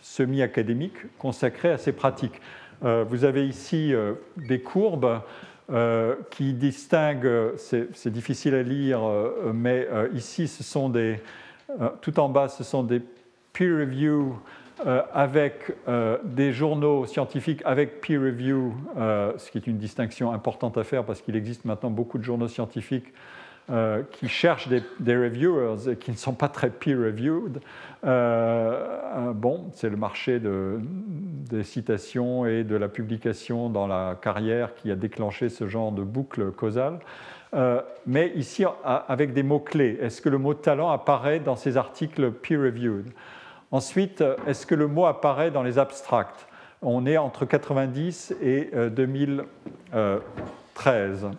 semi-académiques 0.02 1.16
consacrés 1.20 1.70
à 1.70 1.78
ces 1.78 1.92
pratiques. 1.92 2.42
Euh, 2.84 3.06
vous 3.08 3.24
avez 3.24 3.46
ici 3.46 3.94
des 4.36 4.62
courbes 4.62 5.22
euh, 5.72 6.16
qui 6.32 6.54
distingue, 6.54 7.54
c'est 7.56 8.12
difficile 8.12 8.56
à 8.56 8.64
lire, 8.64 9.08
euh, 9.08 9.54
mais 9.54 9.88
euh, 9.90 10.10
ici, 10.14 10.52
tout 12.02 12.20
en 12.20 12.28
bas, 12.28 12.50
ce 12.50 12.66
sont 12.66 12.84
des 12.84 13.02
peer 13.54 13.78
review 13.80 14.38
avec 15.14 15.74
des 16.26 16.52
journaux 16.52 17.06
scientifiques 17.06 17.62
avec 17.64 18.02
peer 18.02 18.20
review, 18.20 18.74
ce 18.98 19.52
qui 19.52 19.60
est 19.60 19.68
une 19.68 19.78
distinction 19.78 20.34
importante 20.34 20.78
à 20.78 20.84
faire 20.84 21.06
parce 21.06 21.22
qu'il 21.22 21.36
existe 21.36 21.64
maintenant 21.66 21.92
beaucoup 21.92 22.18
de 22.18 22.24
journaux 22.24 22.48
scientifiques 22.48 23.14
euh, 23.70 24.02
qui 24.12 24.28
cherchent 24.28 24.68
des, 24.68 24.84
reviewers 25.16 25.92
et 25.92 25.96
qui 25.96 26.12
ne 26.12 26.18
sont 26.18 26.34
pas 26.34 26.50
très 26.50 26.70
peer-reviewed. 26.70 27.62
Euh, 28.04 29.32
bon, 29.34 29.70
c'est 29.74 29.90
le 29.90 29.96
marché 29.96 30.42
des 30.42 31.64
citations 31.64 32.46
et 32.46 32.66
de 32.66 32.76
la 32.76 32.90
publication 32.90 33.70
dans 33.70 33.88
la 33.88 34.18
carrière 34.22 34.76
qui 34.76 34.92
a 34.92 34.96
déclenché 34.96 35.48
ce 35.48 35.70
genre 35.70 35.94
de 35.94 36.02
boucle 36.02 36.52
causale. 36.52 37.00
Euh, 37.54 37.82
mais 38.06 38.34
ici, 38.36 38.66
avec 38.84 39.32
des 39.32 39.44
mots-clés, 39.44 40.00
est-ce 40.02 40.22
que 40.22 40.30
le 40.30 40.40
mot 40.40 40.56
talent 40.56 40.90
apparaît 40.90 41.40
dans 41.40 41.56
ces 41.56 41.78
articles 41.78 42.32
peer-reviewed? 42.32 43.12
Ensuite, 43.72 44.22
est-ce 44.48 44.66
que 44.66 44.76
le 44.76 44.88
mot 44.88 45.06
apparaît 45.06 45.52
dans 45.52 45.64
les 45.64 45.80
abstracts? 45.80 46.46
On 46.82 47.06
est 47.06 47.18
entre 47.18 47.46
90 47.46 48.36
et 48.42 48.70
2013. 48.90 51.30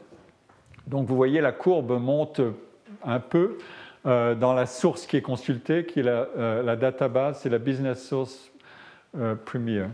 Donc 0.87 1.07
vous 1.07 1.16
voyez, 1.16 1.40
la 1.40 1.53
courbe 1.53 1.99
monte 2.01 2.40
un 3.05 3.21
peu 3.21 3.59
euh, 4.05 4.35
dans 4.35 4.53
la 4.53 4.66
source 4.66 5.07
qui 5.07 5.16
est 5.16 5.23
consultée, 5.23 5.87
qui 5.87 6.01
est 6.01 6.03
la, 6.03 6.27
euh, 6.37 6.77
database, 6.77 7.38
c'est 7.40 7.51
la 7.51 7.59
Business 7.59 8.05
Source 8.05 8.51
euh, 9.16 9.37
Premier. 9.37 9.85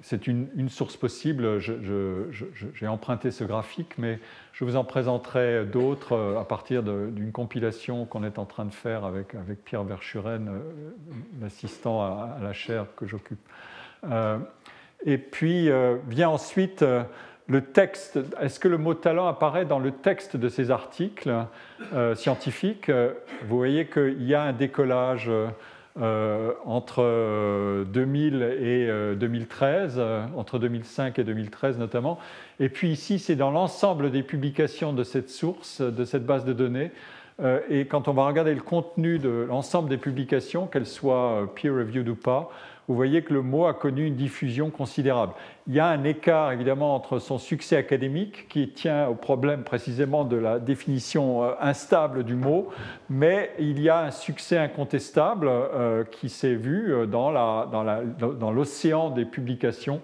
c'est 0.00 0.26
une, 0.26 0.68
source 0.68 0.96
possible, 0.96 1.60
j'ai 1.60 2.86
emprunté 2.86 3.30
ce 3.30 3.44
graphique, 3.44 3.94
mais 3.98 4.18
je 4.52 4.64
vous 4.64 4.76
en 4.76 4.84
présenterai 4.84 5.66
d'autres 5.66 6.36
à 6.38 6.44
partir 6.44 6.82
d'une 6.82 7.32
compilation 7.32 8.06
qu'on 8.06 8.24
est 8.24 8.38
en 8.38 8.44
train 8.44 8.64
de 8.64 8.72
faire 8.72 9.04
avec, 9.04 9.34
avec 9.34 9.64
Pierre 9.64 9.84
Verschuren, 9.84 10.60
l'assistant 11.40 12.02
à, 12.02 12.36
à, 12.38 12.42
la 12.42 12.52
chaire 12.52 12.86
que 12.96 13.06
j'occupe. 13.06 13.40
et 15.06 15.18
puis 15.18 15.70
vient 16.08 16.30
ensuite 16.30 16.84
le 17.46 17.60
texte, 17.60 18.18
est-ce 18.40 18.58
que 18.58 18.68
le 18.68 18.78
mot 18.78 18.94
talent 18.94 19.26
apparaît 19.26 19.66
dans 19.66 19.78
le 19.78 19.90
texte 19.90 20.36
de 20.36 20.48
ces 20.48 20.70
articles 20.70 21.32
euh, 21.92 22.14
scientifiques? 22.14 22.90
Vous 23.46 23.56
voyez 23.56 23.86
qu'il 23.86 24.22
y 24.22 24.34
a 24.34 24.42
un 24.42 24.52
décollage 24.52 25.30
euh, 26.00 26.52
entre 26.64 27.84
2000 27.84 28.42
et 28.42 29.14
2013, 29.16 30.00
entre 30.36 30.58
2005 30.58 31.18
et 31.18 31.24
2013 31.24 31.78
notamment. 31.78 32.18
Et 32.60 32.68
puis 32.68 32.90
ici, 32.90 33.18
c'est 33.18 33.36
dans 33.36 33.50
l'ensemble 33.50 34.10
des 34.10 34.22
publications 34.22 34.92
de 34.92 35.04
cette 35.04 35.28
source, 35.28 35.82
de 35.82 36.04
cette 36.04 36.24
base 36.24 36.44
de 36.44 36.54
données. 36.54 36.92
et 37.68 37.86
quand 37.86 38.08
on 38.08 38.12
va 38.12 38.26
regarder 38.26 38.54
le 38.54 38.62
contenu 38.62 39.18
de 39.18 39.46
l'ensemble 39.48 39.90
des 39.90 39.98
publications, 39.98 40.66
qu'elles 40.66 40.86
soient 40.86 41.52
peer-reviewed 41.54 42.08
ou 42.08 42.16
pas, 42.16 42.50
vous 42.88 42.94
voyez 42.94 43.22
que 43.22 43.32
le 43.32 43.42
mot 43.42 43.66
a 43.66 43.74
connu 43.74 44.06
une 44.06 44.16
diffusion 44.16 44.70
considérable. 44.70 45.32
Il 45.66 45.74
y 45.74 45.80
a 45.80 45.86
un 45.86 46.04
écart 46.04 46.52
évidemment 46.52 46.94
entre 46.94 47.18
son 47.18 47.38
succès 47.38 47.76
académique, 47.76 48.46
qui 48.48 48.68
tient 48.68 49.08
au 49.08 49.14
problème 49.14 49.64
précisément 49.64 50.24
de 50.24 50.36
la 50.36 50.58
définition 50.58 51.44
euh, 51.44 51.52
instable 51.60 52.24
du 52.24 52.34
mot, 52.34 52.68
mais 53.08 53.52
il 53.58 53.80
y 53.80 53.88
a 53.88 54.00
un 54.00 54.10
succès 54.10 54.58
incontestable 54.58 55.48
euh, 55.48 56.04
qui 56.04 56.28
s'est 56.28 56.54
vu 56.54 56.92
euh, 56.92 57.06
dans 57.06 58.50
l'océan 58.50 59.10
des 59.10 59.24
publications 59.24 60.00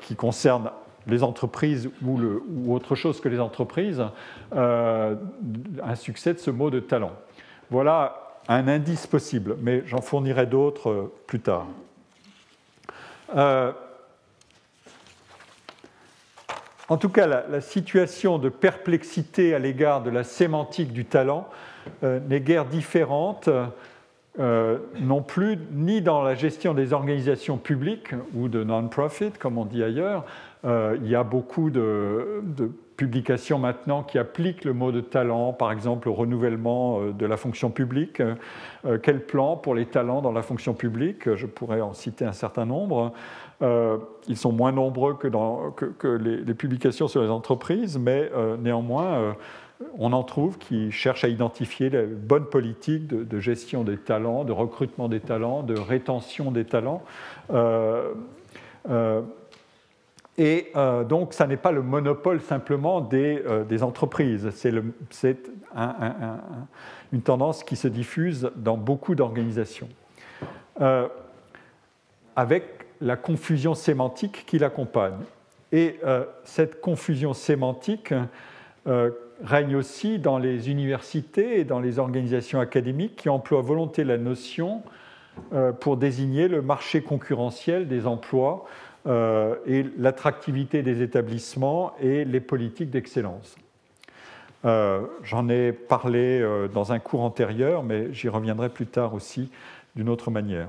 qui 0.00 0.16
concernent 0.16 0.72
les 1.06 1.22
entreprises 1.22 1.88
ou, 2.04 2.18
ou, 2.20 2.74
autre 2.74 2.96
chose 2.96 3.20
que 3.20 3.28
les 3.28 3.38
entreprises, 3.38 4.04
un 4.52 5.94
succès 5.94 6.34
de 6.34 6.40
ce 6.40 6.50
mot 6.50 6.68
de 6.68 6.80
talent. 6.80 7.12
Voilà 7.70 8.29
un 8.48 8.68
indice 8.68 9.06
possible, 9.06 9.56
mais 9.60 9.82
j'en 9.86 10.00
fournirai 10.00 10.46
d'autres 10.46 10.90
euh, 10.90 11.12
plus 11.26 11.40
tard. 11.40 11.66
Euh, 13.36 13.72
en 16.88 16.96
tout 16.96 17.08
cas, 17.08 17.26
la, 17.26 17.60
situation 17.60 18.38
de 18.38 18.48
perplexité 18.48 19.54
à 19.54 19.60
l'égard 19.60 20.02
de 20.02 20.10
la 20.10 20.24
sémantique 20.24 20.92
du 20.92 21.04
talent 21.04 21.48
euh, 22.02 22.18
n'est 22.28 22.40
guère 22.40 22.64
différente 22.64 23.48
non 24.38 25.22
plus 25.22 25.58
ni 25.72 26.00
dans 26.00 26.22
la 26.22 26.34
gestion 26.34 26.72
des 26.72 26.94
organisations 26.94 27.58
publiques 27.58 28.14
ou 28.32 28.48
de 28.48 28.64
non-profit, 28.64 29.32
comme 29.32 29.58
on 29.58 29.66
dit 29.66 29.82
ailleurs. 29.82 30.24
il 30.64 31.06
y 31.06 31.14
a 31.14 31.24
beaucoup 31.24 31.68
de, 31.68 32.40
de 32.44 32.70
publications 33.00 33.58
maintenant 33.58 34.02
qui 34.02 34.18
appliquent 34.18 34.62
le 34.62 34.74
mot 34.74 34.92
de 34.92 35.00
talent, 35.00 35.54
par 35.54 35.72
exemple 35.72 36.06
au 36.10 36.12
renouvellement 36.12 37.00
euh, 37.00 37.12
de 37.12 37.24
la 37.24 37.38
fonction 37.38 37.70
publique. 37.70 38.20
Euh, 38.20 38.98
quel 39.02 39.24
plan 39.24 39.56
pour 39.56 39.74
les 39.74 39.86
talents 39.86 40.20
dans 40.20 40.32
la 40.32 40.42
fonction 40.42 40.74
publique? 40.74 41.34
Je 41.34 41.46
pourrais 41.46 41.80
en 41.80 41.94
citer 41.94 42.26
un 42.26 42.34
certain 42.34 42.66
nombre. 42.66 43.14
Euh, 43.62 43.96
ils 44.28 44.36
sont 44.36 44.52
moins 44.52 44.70
nombreux 44.70 45.14
que, 45.14 45.28
les, 46.08 46.54
publications 46.54 47.08
sur 47.08 47.22
les 47.22 47.30
entreprises, 47.30 47.98
mais 47.98 48.30
néanmoins, 48.58 49.34
on 49.98 50.12
en 50.12 50.22
trouve 50.22 50.58
qui 50.58 50.90
cherchent 50.90 51.24
à 51.24 51.28
identifier 51.28 51.88
les 51.88 52.04
bonnes 52.04 52.46
politiques 52.46 53.06
de, 53.06 53.24
de, 53.24 53.40
gestion 53.40 53.82
des 53.82 53.96
talents, 53.96 54.44
de 54.44 54.52
recrutement 54.52 55.08
des 55.08 55.20
talents, 55.20 55.62
de 55.62 55.78
rétention 55.78 56.50
des 56.50 56.66
talents. 56.66 57.02
Et 60.38 60.70
euh, 60.76 61.04
donc, 61.04 61.34
ça 61.34 61.46
n'est 61.46 61.56
pas 61.56 61.72
le 61.72 61.82
monopole 61.82 62.40
simplement 62.40 63.00
des, 63.00 63.42
euh, 63.46 63.82
entreprises, 63.82 64.50
c'est 65.10 65.36
une 67.12 67.22
tendance 67.22 67.64
qui 67.64 67.76
se 67.76 67.88
diffuse 67.88 68.50
dans 68.56 68.76
beaucoup 68.76 69.14
d'organisations, 69.14 69.88
euh, 70.80 71.08
avec 72.36 72.64
la 73.00 73.16
confusion 73.16 73.74
sémantique 73.74 74.44
qui 74.46 74.58
l'accompagne. 74.58 75.18
Et 75.72 76.00
cette 76.42 76.80
confusion 76.80 77.32
sémantique 77.32 78.12
règne 79.44 79.76
aussi 79.76 80.18
dans 80.18 80.36
les 80.36 80.68
universités 80.68 81.60
et 81.60 81.64
dans 81.64 81.78
les 81.78 82.00
organisations 82.00 82.58
académiques 82.58 83.14
qui 83.14 83.28
emploient 83.28 83.62
volonté 83.62 84.02
la 84.02 84.18
notion 84.18 84.82
pour 85.78 85.96
désigner 85.96 86.48
le 86.48 86.60
marché 86.60 87.02
concurrentiel 87.02 87.86
des 87.86 88.08
emplois 88.08 88.66
euh, 89.06 89.54
et 89.66 89.86
l'attractivité 89.96 90.82
des 90.82 91.00
établissements 91.00 91.94
et 92.02 92.26
les 92.26 92.40
politiques 92.40 92.90
d'excellence. 92.90 93.56
Euh, 94.66 95.06
j'en 95.22 95.48
ai 95.48 95.72
parlé 95.72 96.38
euh, 96.38 96.68
dans 96.68 96.92
un 96.92 96.98
cours 96.98 97.22
antérieur, 97.22 97.82
mais 97.82 98.12
j'y 98.12 98.28
reviendrai 98.28 98.68
plus 98.68 98.86
tard 98.86 99.14
aussi 99.14 99.50
d'une 99.96 100.10
autre 100.10 100.30
manière. 100.30 100.68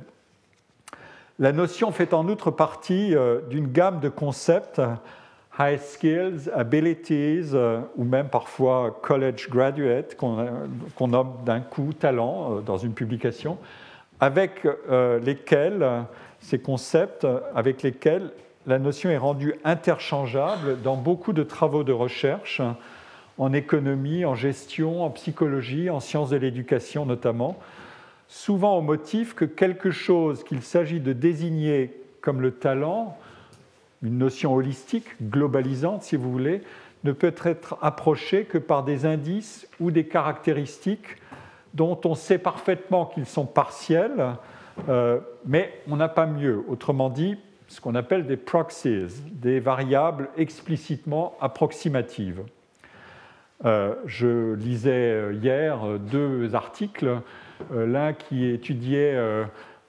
La 1.40 1.52
notion 1.52 1.92
fait 1.92 2.14
en 2.14 2.26
outre 2.30 2.52
partie 2.52 3.16
d'une 3.50 3.68
gamme 3.68 4.00
de 4.00 4.10
concepts, 4.10 4.82
high 5.60 5.80
skills, 5.80 6.50
abilities, 6.54 7.52
ou 7.98 8.04
même 8.04 8.30
parfois 8.30 8.98
college 9.02 9.50
graduate, 9.50 10.16
qu'on 10.16 11.08
nomme 11.08 11.34
d'un 11.44 11.60
coup 11.60 11.94
talent 11.94 12.62
dans 12.62 12.78
une 12.78 12.94
publication, 12.94 13.58
avec 14.20 14.68
lesquels 15.24 16.06
ces 16.42 16.60
concepts 16.60 17.26
avec 17.56 17.82
lesquels 17.82 18.32
la 18.68 18.78
notion 18.78 19.10
est 19.10 19.18
rendue 19.18 19.56
interchangeable 19.64 20.82
dans 20.82 20.96
beaucoup 20.96 21.34
de 21.34 21.44
travaux 21.44 21.84
de 21.84 21.94
recherche, 21.94 22.62
en 23.38 23.54
économie, 23.54 24.26
en 24.26 24.36
gestion, 24.36 25.04
en 25.04 25.10
psychologie, 25.10 25.90
en 25.90 26.00
sciences 26.00 26.30
de 26.30 26.38
l'éducation 26.38 27.06
notamment, 27.06 27.58
souvent 28.28 28.78
au 28.78 28.82
motif 28.82 29.34
que 29.34 29.46
quelque 29.46 29.92
chose 29.92 30.44
qu'il 30.44 30.62
s'agit 30.62 31.00
de 31.00 31.14
désigner 31.14 31.92
comme 32.22 32.42
le 32.42 32.52
talent, 32.52 33.18
une 34.04 34.18
notion 34.18 34.54
holistique, 34.54 35.08
globalisante 35.22 36.04
si 36.04 36.16
vous 36.16 36.32
voulez, 36.32 36.62
ne 37.04 37.12
peut 37.12 37.34
être 37.44 37.78
approché 37.82 38.44
que 38.46 38.58
par 38.58 38.84
des 38.84 39.06
indices 39.06 39.68
ou 39.80 39.90
des 39.90 40.06
caractéristiques 40.06 41.18
dont 41.74 42.00
on 42.06 42.16
sait 42.16 42.38
parfaitement 42.38 43.06
qu'ils 43.06 43.26
sont 43.26 43.46
partiels, 43.46 44.36
euh, 44.90 45.20
mais 45.46 45.74
on 45.90 45.96
n'a 45.96 46.10
pas 46.10 46.26
mieux. 46.26 46.64
Autrement 46.68 47.10
dit, 47.10 47.38
ce 47.68 47.82
qu'on 47.82 47.96
appelle 47.96 48.26
des 48.26 48.38
proxies, 48.38 49.08
des 49.32 49.60
variables 49.60 50.30
explicitement 50.38 51.36
approximatives. 51.40 52.42
Euh, 53.64 53.96
je 54.06 54.54
lisais 54.56 55.34
hier 55.34 56.00
deux 56.00 56.56
articles, 56.56 57.20
euh, 57.72 57.86
l'un 57.86 58.14
qui 58.14 58.46
étudiait 58.46 59.16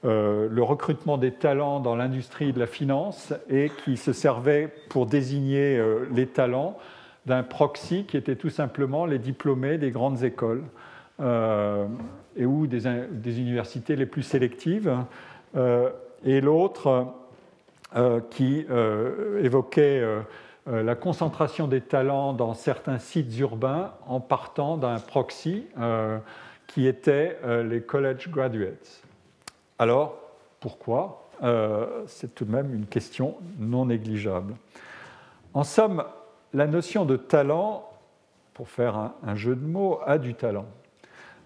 le 0.04 0.62
recrutement 0.62 1.16
des 1.16 1.32
talents 1.32 1.80
dans 1.80 1.96
l'industrie 1.96 2.52
de 2.52 2.58
la 2.58 2.66
finance 2.66 3.32
et 3.48 3.70
qui 3.84 3.96
se 3.96 4.12
servait 4.12 4.68
pour 4.88 5.06
désigner 5.06 5.80
les 6.12 6.26
talents 6.26 6.76
d'un 7.26 7.44
proxy 7.44 8.04
qui 8.04 8.16
était 8.16 8.34
tout 8.34 8.50
simplement 8.50 9.06
les 9.06 9.20
diplômés 9.20 9.78
des 9.78 9.92
grandes 9.92 10.24
écoles 10.24 10.64
et 11.20 12.46
ou 12.46 12.66
des, 12.66 13.40
universités 13.40 13.96
les 13.96 14.06
plus 14.06 14.22
sélectives, 14.22 14.94
euh, 15.56 15.90
et 16.24 16.40
l'autre 16.40 17.06
euh, 17.96 18.20
qui 18.30 18.64
euh, 18.70 19.42
évoquait 19.42 20.02
la 20.66 20.94
concentration 20.94 21.66
des 21.66 21.80
talents 21.80 22.32
dans 22.32 22.54
certains 22.54 22.98
sites 22.98 23.36
urbains 23.38 23.92
en 24.06 24.20
partant 24.20 24.76
d'un 24.76 25.00
proxy 25.00 25.66
qui 26.68 26.86
était 26.86 27.36
les 27.64 27.82
college 27.82 28.28
graduates. 28.30 29.02
Alors, 29.80 30.20
pourquoi? 30.60 31.28
C'est 32.06 32.32
tout 32.32 32.44
de 32.44 32.52
même 32.52 32.72
une 32.72 32.86
question 32.86 33.34
non 33.58 33.86
négligeable. 33.86 34.54
En 35.52 35.64
somme, 35.64 36.04
la 36.54 36.68
notion 36.68 37.04
de 37.04 37.16
talent, 37.16 37.90
pour 38.54 38.68
faire 38.68 39.10
un 39.26 39.34
jeu 39.34 39.56
de 39.56 39.66
mots, 39.66 39.98
a 40.06 40.16
du 40.16 40.34
talent. 40.34 40.66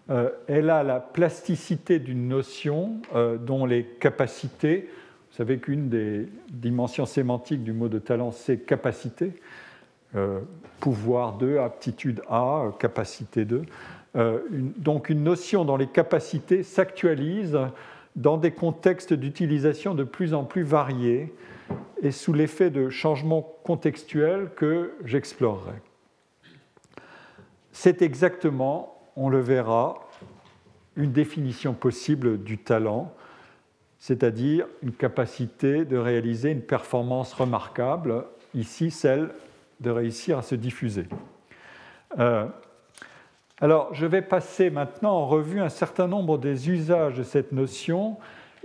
Euh, 0.08 0.30
elle 0.46 0.70
a 0.70 0.82
la 0.82 1.00
plasticité 1.00 1.98
d'une 1.98 2.28
notion 2.28 3.00
euh, 3.14 3.38
dont 3.38 3.66
les 3.66 3.84
capacités, 3.84 4.88
vous 5.30 5.36
savez 5.36 5.58
qu'une 5.58 5.88
des 5.88 6.28
dimensions 6.48 7.06
sémantiques 7.06 7.64
du 7.64 7.72
mot 7.72 7.88
de 7.88 7.98
talent, 7.98 8.30
c'est 8.30 8.58
capacité, 8.58 9.32
euh, 10.14 10.40
pouvoir 10.78 11.36
de, 11.38 11.56
aptitude 11.56 12.22
à, 12.28 12.72
capacité 12.78 13.44
de. 13.44 13.62
donc 14.78 15.10
une 15.10 15.24
notion 15.24 15.64
dont 15.64 15.76
les 15.76 15.88
capacités 15.88 16.62
s'actualisent 16.62 17.58
dans 18.14 18.38
des 18.38 18.52
contextes 18.52 19.12
d'utilisation 19.12 19.94
de 19.94 20.04
plus 20.04 20.32
en 20.32 20.44
plus 20.44 20.62
variés 20.62 21.34
et 22.00 22.12
sous 22.12 22.32
l'effet 22.32 22.70
de 22.70 22.88
changements 22.88 23.56
contextuels 23.64 24.50
que 24.56 24.94
j'explorerai. 25.04 25.74
C'est 27.72 28.00
exactement 28.00 28.95
on 29.16 29.28
le 29.28 29.40
verra, 29.40 30.00
une 30.96 31.12
définition 31.12 31.74
possible 31.74 32.42
du 32.42 32.58
talent, 32.58 33.12
c'est-à-dire 33.98 34.66
une 34.82 34.92
capacité 34.92 35.84
de 35.84 35.96
réaliser 35.96 36.50
une 36.50 36.62
performance 36.62 37.32
remarquable, 37.32 38.24
ici 38.54 38.90
celle 38.90 39.30
de 39.80 39.90
réussir 39.90 40.38
à 40.38 40.42
se 40.42 40.54
diffuser. 40.54 41.06
Euh, 42.18 42.46
alors, 43.60 43.92
je 43.94 44.06
vais 44.06 44.22
passer 44.22 44.70
maintenant 44.70 45.12
en 45.12 45.26
revue 45.26 45.60
un 45.60 45.70
certain 45.70 46.06
nombre 46.06 46.38
des 46.38 46.68
usages 46.70 47.16
de 47.16 47.22
cette 47.22 47.52
notion 47.52 48.16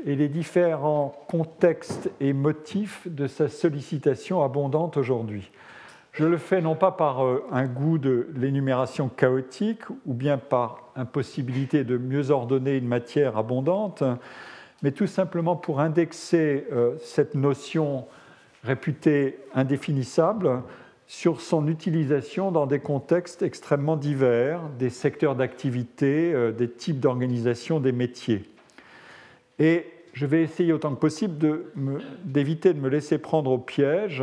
et 0.05 0.15
les 0.15 0.27
différents 0.27 1.15
contextes 1.29 2.09
et 2.19 2.33
motifs 2.33 3.07
de 3.07 3.27
sa 3.27 3.47
sollicitation 3.47 4.43
abondante 4.43 4.97
aujourd'hui. 4.97 5.49
Je 6.11 6.25
le 6.25 6.37
fais 6.37 6.61
non 6.61 6.75
pas 6.75 6.91
par 6.91 7.23
euh, 7.25 7.45
un 7.51 7.65
goût 7.65 7.97
de 7.97 8.27
l'énumération 8.35 9.07
chaotique 9.07 9.83
ou 10.05 10.13
bien 10.13 10.37
par 10.37 10.91
impossibilité 10.95 11.85
de 11.85 11.97
mieux 11.97 12.31
ordonner 12.31 12.75
une 12.75 12.87
matière 12.87 13.37
abondante, 13.37 14.03
mais 14.83 14.91
tout 14.91 15.07
simplement 15.07 15.55
pour 15.55 15.79
indexer 15.79 16.67
euh, 16.73 16.95
cette 16.99 17.33
notion 17.33 18.07
réputée 18.63 19.39
indéfinissable 19.55 20.61
sur 21.07 21.39
son 21.39 21.67
utilisation 21.67 22.51
dans 22.51 22.65
des 22.65 22.79
contextes 22.79 23.41
extrêmement 23.41 23.95
divers, 23.95 24.61
des 24.79 24.89
secteurs 24.89 25.35
d'activité, 25.35 26.33
euh, 26.33 26.51
des 26.51 26.69
types 26.69 26.99
d'organisation, 26.99 27.79
des 27.79 27.93
métiers. 27.93 28.43
Et 29.59 29.85
je 30.11 30.25
vais 30.25 30.41
essayer 30.41 30.73
autant 30.73 30.93
que 30.93 30.99
possible 30.99 31.37
d'éviter 32.25 32.73
de, 32.73 32.81
me 32.81 32.89
laisser 32.89 33.17
prendre 33.17 33.51
au 33.51 33.57
piège 33.57 34.21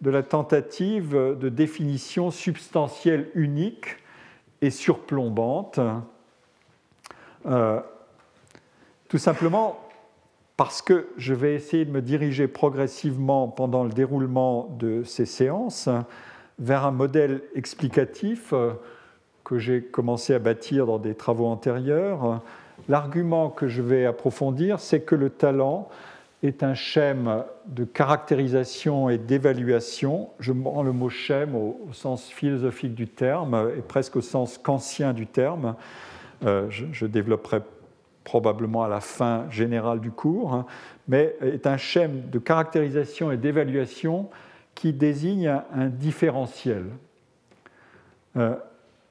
de 0.00 0.10
la 0.10 0.22
tentative 0.22 1.14
de 1.14 1.48
définition 1.48 2.30
substantielle 2.30 3.28
unique 3.34 3.96
et 4.60 4.70
surplombante, 4.70 5.80
euh, 7.46 7.80
tout 9.08 9.18
simplement 9.18 9.78
parce 10.56 10.80
que 10.80 11.08
je 11.16 11.34
vais 11.34 11.54
essayer 11.54 11.84
de 11.84 11.90
me 11.90 12.00
diriger 12.00 12.48
progressivement 12.48 13.48
pendant 13.48 13.84
le 13.84 13.90
déroulement 13.90 14.74
de 14.78 15.02
ces 15.04 15.26
séances 15.26 15.88
vers 16.58 16.86
un 16.86 16.90
modèle 16.90 17.42
explicatif 17.54 18.52
euh, 18.52 18.72
que 19.44 19.58
j'ai 19.58 19.82
commencé 19.82 20.34
à 20.34 20.38
bâtir 20.38 20.86
dans 20.86 20.98
des 20.98 21.14
travaux 21.14 21.46
antérieurs. 21.46 22.40
L'argument 22.88 23.50
que 23.50 23.68
je 23.68 23.82
vais 23.82 24.06
approfondir, 24.06 24.80
c'est 24.80 25.00
que 25.00 25.14
le 25.14 25.30
talent 25.30 25.88
est 26.42 26.62
un 26.62 26.74
schème 26.74 27.44
de 27.66 27.84
caractérisation 27.84 29.08
et 29.08 29.18
d'évaluation. 29.18 30.30
Je 30.38 30.52
prends 30.52 30.82
le 30.82 30.92
mot 30.92 31.08
schème 31.08 31.54
au, 31.54 31.88
sens 31.92 32.28
philosophique 32.28 32.94
du 32.94 33.08
terme 33.08 33.70
et 33.76 33.80
presque 33.80 34.16
au 34.16 34.20
sens 34.20 34.58
kantien 34.58 35.12
du 35.12 35.26
terme. 35.26 35.74
Euh, 36.44 36.66
je, 36.68 37.06
développerai 37.06 37.60
probablement 38.24 38.82
à 38.84 38.88
la 38.88 39.00
fin 39.00 39.46
générale 39.50 40.00
du 40.00 40.10
cours, 40.10 40.52
hein, 40.52 40.66
mais 41.08 41.36
est 41.40 41.66
un 41.66 41.78
schème 41.78 42.28
de 42.30 42.38
caractérisation 42.38 43.32
et 43.32 43.36
d'évaluation 43.36 44.28
qui 44.74 44.92
désigne 44.92 45.62
un, 45.74 45.86
différentiel, 45.86 46.84
euh, 48.36 48.54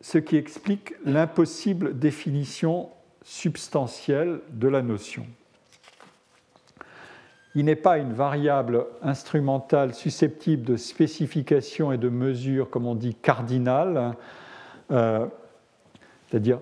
ce 0.02 0.20
qui 0.20 0.36
explique 0.38 0.94
l'impossible 1.06 1.98
définition 1.98 2.90
substantielle 3.24 4.42
de 4.52 4.68
la 4.68 4.84
notion. 4.84 5.26
Il 7.56 7.66
n'est 7.66 7.78
pas 7.78 7.98
une 7.98 8.12
variable 8.12 8.86
instrumentale 9.02 9.94
susceptible 9.94 10.64
de 10.64 10.76
spécification 10.76 11.94
et 11.94 11.98
de 11.98 12.10
mesure, 12.10 12.70
comme 12.70 12.86
on 12.86 12.96
dit, 12.96 13.16
cardinale, 13.16 14.14
euh, 14.92 15.26
c'est-à-dire 16.28 16.60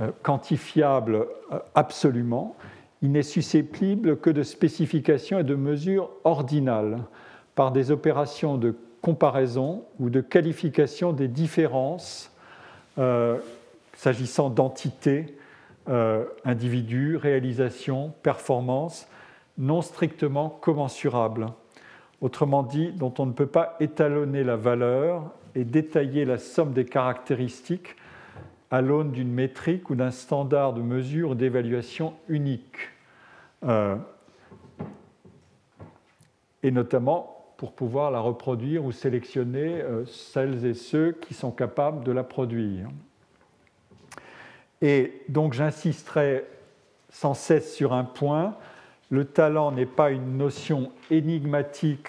euh, 0.00 0.10
quantifiable 0.22 1.26
euh, 1.52 1.58
absolument, 1.74 2.56
il 3.02 3.10
n'est 3.10 3.24
susceptible 3.24 4.16
que 4.16 4.30
de 4.30 4.44
spécifications 4.44 5.40
et 5.40 5.44
de 5.44 5.56
mesures 5.56 6.08
ordinales 6.22 6.98
par 7.56 7.72
des 7.72 7.90
opérations 7.90 8.56
de 8.58 8.76
comparaison 9.02 9.82
ou 9.98 10.08
de 10.08 10.20
qualification 10.20 11.12
des 11.12 11.26
différences 11.26 12.30
s'agissant 13.94 14.50
d'entités, 14.50 15.36
individus, 16.44 17.16
réalisations, 17.16 18.12
performances 18.22 19.08
non 19.58 19.82
strictement 19.82 20.48
commensurables. 20.48 21.46
Autrement 22.20 22.62
dit, 22.62 22.92
dont 22.92 23.12
on 23.18 23.26
ne 23.26 23.32
peut 23.32 23.46
pas 23.46 23.76
étalonner 23.80 24.44
la 24.44 24.56
valeur 24.56 25.30
et 25.54 25.64
détailler 25.64 26.24
la 26.24 26.38
somme 26.38 26.72
des 26.72 26.84
caractéristiques 26.84 27.96
à 28.70 28.80
l'aune 28.80 29.12
d'une 29.12 29.32
métrique 29.32 29.90
ou 29.90 29.94
d'un 29.94 30.10
standard 30.10 30.72
de 30.72 30.80
mesure 30.80 31.36
d'évaluation 31.36 32.14
unique, 32.28 32.76
euh, 33.64 33.96
et 36.62 36.70
notamment 36.70 37.54
pour 37.58 37.72
pouvoir 37.72 38.10
la 38.10 38.20
reproduire 38.20 38.84
ou 38.84 38.90
sélectionner 38.90 39.82
euh, 39.82 40.06
celles 40.06 40.64
et 40.64 40.74
ceux 40.74 41.12
qui 41.12 41.34
sont 41.34 41.50
capables 41.50 42.02
de 42.02 42.12
la 42.12 42.24
produire. 42.24 42.88
Et 44.80 45.22
donc 45.28 45.52
j'insisterai 45.52 46.44
sans 47.10 47.34
cesse 47.34 47.74
sur 47.74 47.92
un 47.92 48.04
point, 48.04 48.56
le 49.12 49.26
talent 49.26 49.72
n'est 49.72 49.84
pas 49.84 50.10
une 50.10 50.38
notion 50.38 50.90
énigmatique 51.10 52.08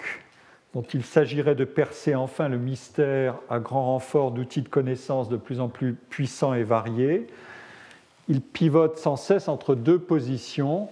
dont 0.72 0.82
il 0.94 1.04
s'agirait 1.04 1.54
de 1.54 1.66
percer 1.66 2.14
enfin 2.14 2.48
le 2.48 2.56
mystère 2.56 3.36
à 3.50 3.60
grand 3.60 3.84
renfort 3.84 4.30
d'outils 4.30 4.62
de 4.62 4.70
connaissance 4.70 5.28
de 5.28 5.36
plus 5.36 5.60
en 5.60 5.68
plus 5.68 5.92
puissants 5.92 6.54
et 6.54 6.62
variés. 6.62 7.26
Il 8.30 8.40
pivote 8.40 8.96
sans 8.96 9.16
cesse 9.16 9.48
entre 9.48 9.74
deux 9.74 9.98
positions. 9.98 10.88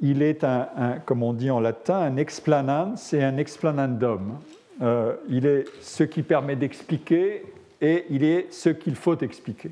Il 0.00 0.22
est, 0.22 0.44
un, 0.44 0.68
comme 1.04 1.24
on 1.24 1.32
dit 1.32 1.50
en 1.50 1.58
latin, 1.58 1.96
un 1.96 2.16
explanans 2.16 2.94
et 3.12 3.24
un 3.24 3.36
explanandum. 3.36 4.38
Euh, 4.82 5.16
il 5.28 5.46
est 5.46 5.64
ce 5.80 6.04
qui 6.04 6.22
permet 6.22 6.54
d'expliquer 6.54 7.42
et 7.80 8.04
il 8.08 8.22
est 8.22 8.52
ce 8.52 8.68
qu'il 8.68 8.94
faut 8.94 9.18
expliquer. 9.18 9.70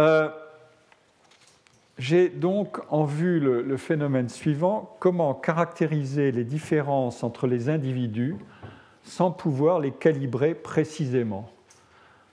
Euh, 0.00 0.30
j'ai 1.98 2.30
donc 2.30 2.78
en 2.88 3.04
vue 3.04 3.38
le, 3.38 3.76
phénomène 3.76 4.30
suivant, 4.30 4.96
comment 4.98 5.34
caractériser 5.34 6.32
les 6.32 6.44
différences 6.44 7.22
entre 7.22 7.46
les 7.46 7.68
individus 7.68 8.36
sans 9.02 9.30
pouvoir 9.30 9.78
les 9.78 9.90
calibrer 9.90 10.54
précisément, 10.54 11.50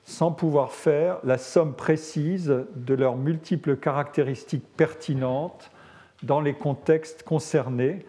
sans 0.05 0.31
pouvoir 0.31 0.71
faire 0.71 1.17
la 1.25 1.37
somme 1.37 1.73
précise 1.73 2.55
de 2.73 2.93
leurs 2.93 3.17
multiples 3.17 3.75
caractéristiques 3.75 4.67
pertinentes 4.77 5.69
dans 6.23 6.39
les 6.39 6.53
contextes 6.53 7.23
concernés, 7.23 8.05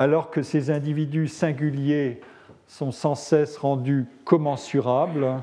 alors 0.00 0.32
que 0.32 0.42
ces 0.42 0.72
individus 0.72 1.28
singuliers 1.28 2.20
sont 2.66 2.90
sans 2.90 3.14
cesse 3.14 3.56
rendus 3.56 4.06
commensurables 4.24 5.42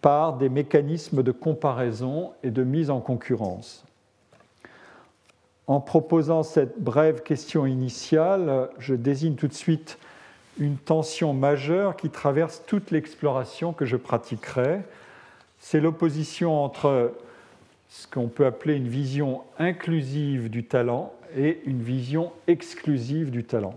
par 0.00 0.36
des 0.36 0.48
mécanismes 0.48 1.22
de 1.22 1.32
comparaison 1.32 2.32
et 2.42 2.50
de 2.50 2.62
mise 2.64 2.90
en 2.90 3.00
concurrence. 3.00 3.84
En 5.66 5.80
proposant 5.80 6.42
cette 6.42 6.80
brève 6.80 7.22
question 7.22 7.66
initiale, 7.66 8.70
je 8.78 8.94
désigne 8.94 9.34
tout 9.34 9.48
de 9.48 9.54
suite 9.54 9.98
une 10.58 10.76
tension 10.76 11.34
majeure 11.34 11.96
qui 11.96 12.10
traverse 12.10 12.62
toute 12.66 12.90
l'exploration 12.90 13.72
que 13.72 13.84
je 13.84 13.96
pratiquerai. 13.96 14.80
C'est 15.58 15.80
l'opposition 15.80 16.64
entre 16.64 17.12
ce 17.88 18.06
qu'on 18.06 18.28
peut 18.28 18.46
appeler 18.46 18.74
une 18.74 18.88
vision 18.88 19.42
inclusive 19.58 20.50
du 20.50 20.64
talent 20.64 21.12
et 21.36 21.60
une 21.66 21.82
vision 21.82 22.32
exclusive 22.46 23.30
du 23.30 23.44
talent. 23.44 23.74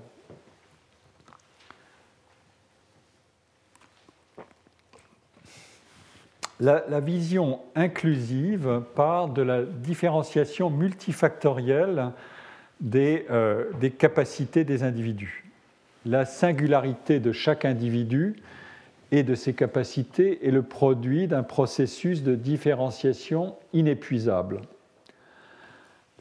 La, 6.62 7.00
vision 7.00 7.60
inclusive 7.74 8.84
part 8.94 9.30
de 9.30 9.42
la 9.42 9.64
différenciation 9.64 10.70
multifactorielle 10.70 12.12
des, 12.80 13.26
euh, 13.32 13.72
des, 13.80 13.90
capacités 13.90 14.64
des 14.64 14.84
individus. 14.84 15.44
La 16.06 16.26
singularité 16.26 17.20
de 17.20 17.32
chaque 17.32 17.66
individu 17.66 18.36
et 19.12 19.24
de 19.24 19.34
ses 19.34 19.56
capacités 19.56 20.48
est 20.48 20.52
le 20.52 20.62
produit 20.62 21.28
d'un 21.28 21.42
processus 21.42 22.22
de 22.22 22.36
différenciation 22.36 23.56
inépuisable. 23.74 24.62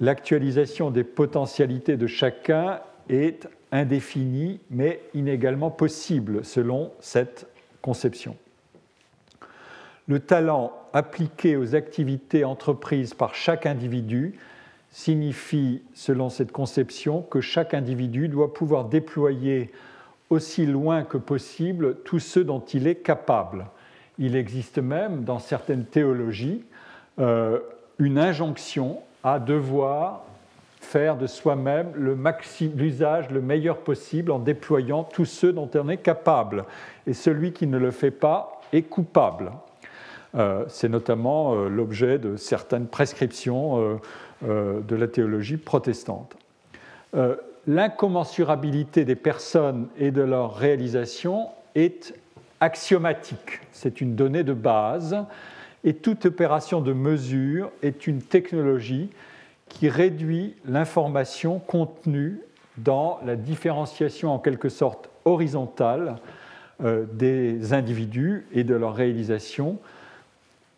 L'actualisation 0.00 0.90
des 0.90 1.05
potentialités 1.05 1.98
de 1.98 2.07
chacun 2.07 2.81
est 3.11 3.46
indéfinie 3.72 4.61
mais 4.70 5.03
inégalement 5.12 5.70
possible 5.70 6.46
selon 6.46 6.92
cette 7.00 7.46
conception. 7.83 8.37
Le 10.11 10.19
talent 10.19 10.73
appliqué 10.92 11.56
aux 11.56 11.77
activités 11.77 12.44
entreprises 12.44 13.15
par 13.15 13.37
chaque 13.37 13.65
individu 13.65 14.35
signifie, 14.90 15.83
selon 15.94 16.31
cette 16.31 16.50
conception, 16.50 17.23
que 17.23 17.40
chaque 17.40 17.75
individu 17.75 18.27
doit 18.27 18.52
pouvoir 18.52 18.87
déployer 18.87 19.71
aussi 20.29 20.67
loin 20.67 21.04
que 21.04 21.17
possible 21.17 21.98
tout 22.02 22.19
ce 22.19 22.40
dont 22.40 22.58
il 22.58 22.88
est 22.88 22.96
capable. 22.96 23.67
Il 24.19 24.35
existe 24.35 24.81
même, 24.81 25.23
dans 25.23 25.38
certaines 25.38 25.85
théologies, 25.85 26.65
euh, 27.21 27.61
une 28.00 28.19
injonction 28.19 29.02
à 29.23 29.38
devoir 29.38 30.25
faire 30.81 31.19
de 31.19 31.29
soi-même 31.29 31.92
l'usage 32.75 33.31
le 33.31 33.40
meilleur 33.40 33.77
possible 33.77 34.33
en 34.33 34.40
déployant 34.40 35.04
tout 35.04 35.25
ce 35.25 35.46
dont 35.46 35.71
on 35.73 35.88
est 35.88 35.98
capable. 35.98 36.65
Et 37.06 37.13
celui 37.13 37.52
qui 37.52 37.69
ne 37.69 37.79
le 37.79 37.92
fait 37.92 38.11
pas 38.11 38.61
est 38.73 38.83
coupable. 38.83 39.52
C'est 40.68 40.88
notamment 40.88 41.54
l'objet 41.54 42.18
de 42.18 42.37
certaines 42.37 42.87
prescriptions 42.87 44.00
de 44.42 44.96
la 44.96 45.08
théologie 45.08 45.56
protestante. 45.56 46.37
L'incommensurabilité 47.66 49.04
des 49.04 49.16
personnes 49.16 49.88
et 49.98 50.10
de 50.10 50.22
leur 50.22 50.54
réalisation 50.54 51.48
est 51.74 52.14
axiomatique. 52.60 53.60
C'est 53.72 54.00
une 54.00 54.14
donnée 54.14 54.44
de 54.44 54.52
base 54.52 55.16
et 55.85 55.94
toute 55.94 56.26
opération 56.26 56.81
de 56.81 56.92
mesure 56.92 57.70
est 57.83 58.06
une 58.06 58.22
technologie 58.22 59.10
qui 59.68 59.88
réduit 59.88 60.56
l'information 60.66 61.58
contenue 61.58 62.40
dans 62.76 63.18
la 63.24 63.37
différenciation 63.37 64.33
en 64.33 64.38
quelque 64.38 64.68
sorte 64.68 65.08
horizontale 65.24 66.16
euh, 66.83 67.04
des 67.12 67.72
individus 67.72 68.46
et 68.52 68.64
de 68.64 68.74
leur 68.74 68.94
réalisation, 68.94 69.78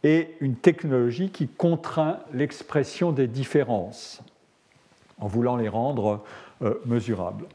et 0.04 0.34
une 0.40 0.56
technologie 0.56 1.30
qui 1.30 1.48
contraint 1.48 2.18
l'expression 2.32 3.12
des 3.12 3.26
différences 3.26 4.22
en 5.18 5.28
voulant 5.28 5.56
les 5.56 5.68
rendre 5.68 6.22
euh, 6.62 6.74
mesurables. 6.84 7.46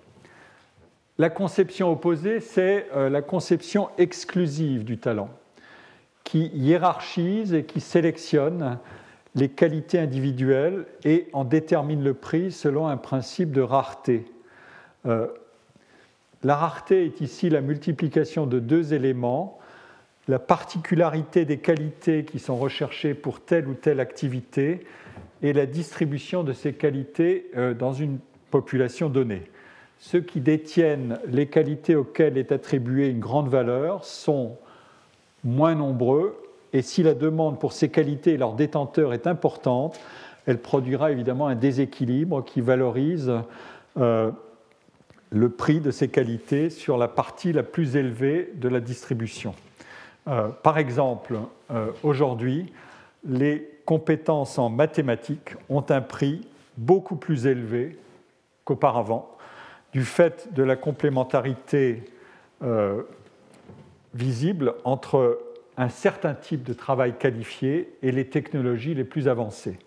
La 1.18 1.30
conception 1.30 1.92
opposée, 1.92 2.40
c'est 2.40 2.88
euh, 2.96 3.10
la 3.10 3.22
conception 3.22 3.90
exclusive 3.98 4.84
du 4.84 4.98
talent, 4.98 5.30
qui 6.24 6.48
hiérarchise 6.48 7.54
et 7.54 7.64
qui 7.64 7.82
sélectionne 7.82 8.78
les 9.36 9.50
qualités 9.50 10.00
individuelles 10.00 10.86
et 11.04 11.28
en 11.34 11.44
détermine 11.44 12.04
le 12.04 12.14
prix 12.14 12.52
selon 12.52 12.88
un 12.88 12.98
principe 12.98 13.52
de 13.52 13.62
rareté. 13.62 14.26
Euh, 15.06 15.28
la 16.44 16.56
rareté 16.56 17.06
est 17.06 17.22
ici 17.22 17.50
la 17.50 17.62
multiplication 17.62 18.46
de 18.46 18.60
deux 18.60 18.94
éléments, 18.94 19.57
la 20.28 20.40
particularité 20.40 21.46
des 21.46 21.58
qualités 21.58 22.26
qui 22.26 22.40
sont 22.40 22.58
recherchées 22.58 23.14
pour 23.14 23.40
telle 23.40 23.68
ou 23.68 23.74
telle 23.74 24.00
activité 24.00 24.86
et 25.42 25.54
la 25.54 25.66
distribution 25.66 26.44
de 26.44 26.54
ces 26.54 26.74
qualités 26.74 27.50
euh, 27.56 27.74
dans 27.74 27.94
une 27.94 28.20
population 28.52 29.10
donnée. 29.10 29.44
Ceux 30.00 30.22
qui 30.22 30.42
détiennent 30.42 31.20
les 31.28 31.48
qualités 31.48 31.96
auxquelles 31.96 32.38
est 32.38 32.52
attribuée 32.52 33.10
une 33.10 33.20
grande 33.20 33.50
valeur 33.50 34.04
sont 34.06 34.58
moins 35.44 35.76
nombreux 35.76 36.36
et 36.74 36.82
si 36.82 37.04
la 37.04 37.14
demande 37.14 37.60
pour 37.60 37.74
ces 37.74 37.90
qualités 37.90 38.34
et 38.34 38.38
leur 38.38 38.54
détenteur 38.54 39.14
est 39.14 39.28
importante, 39.28 40.00
elle 40.46 40.60
produira 40.60 41.12
évidemment 41.12 41.48
un 41.48 41.56
déséquilibre 41.56 42.44
qui 42.44 42.62
valorise 42.62 43.32
euh, 43.98 44.32
le 45.30 45.50
prix 45.50 45.80
de 45.80 45.92
ces 45.92 46.10
qualités 46.10 46.70
sur 46.70 46.98
la 46.98 47.08
partie 47.08 47.54
la 47.54 47.64
plus 47.64 47.96
élevée 47.96 48.52
de 48.56 48.70
la 48.70 48.80
distribution. 48.80 49.54
Euh, 50.28 50.50
par 50.50 50.78
exemple, 50.78 51.38
euh, 51.72 51.92
aujourd'hui, 52.04 52.74
les 53.26 53.80
compétences 53.86 54.60
en 54.60 54.70
mathématiques 54.70 55.56
ont 55.70 55.86
un 55.90 56.02
prix 56.02 56.48
beaucoup 56.78 57.16
plus 57.16 57.48
élevé 57.48 57.98
qu'auparavant, 58.66 59.36
du 59.94 60.04
fait 60.04 60.54
de 60.54 60.64
la 60.64 60.76
complémentarité 60.76 62.04
visible 64.14 64.74
entre 64.84 65.40
un 65.78 65.90
certain 65.90 66.34
type 66.34 66.64
de 66.64 66.74
travail 66.74 67.14
qualifié 67.18 67.94
et 68.02 68.12
les 68.12 68.28
technologies 68.28 68.96
les 68.96 69.04
plus 69.04 69.28
avancées. 69.28 69.78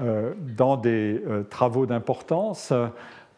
Euh, 0.00 0.32
dans 0.38 0.76
des 0.76 1.22
euh, 1.24 1.44
travaux 1.44 1.86
d'importance, 1.86 2.72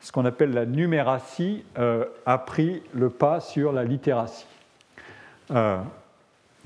ce 0.00 0.12
qu'on 0.12 0.24
appelle 0.24 0.52
la 0.52 0.64
numératie 0.64 1.64
euh, 1.78 2.06
a 2.24 2.38
pris 2.38 2.82
le 2.94 3.10
pas 3.10 3.40
sur 3.40 3.72
la 3.72 3.84
littératie. 3.84 4.46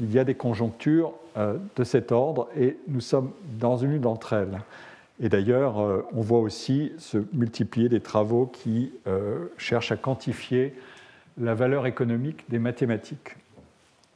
Il 0.01 0.13
y 0.13 0.19
a 0.19 0.25
des 0.25 0.35
conjonctures 0.35 1.13
de 1.37 1.85
cet 1.85 2.11
ordre 2.11 2.49
et 2.59 2.77
nous 2.89 3.01
sommes 3.01 3.31
dans 3.59 3.77
une 3.77 4.01
d'entre 4.01 4.33
elles. 4.33 4.61
Et 5.23 5.29
d'ailleurs, 5.29 5.77
on 6.13 6.21
voit 6.23 6.41
aussi 6.41 6.93
se 6.99 7.19
multiplier 7.33 7.89
des 7.89 8.01
travaux 8.01 8.47
qui 8.47 8.93
cherchent 9.59 9.93
à 9.93 9.97
quantifier 9.97 10.75
la 11.39 11.55
valeur 11.55 11.87
économique 11.87 12.45
des 12.49 12.59
mathématiques. 12.59 13.37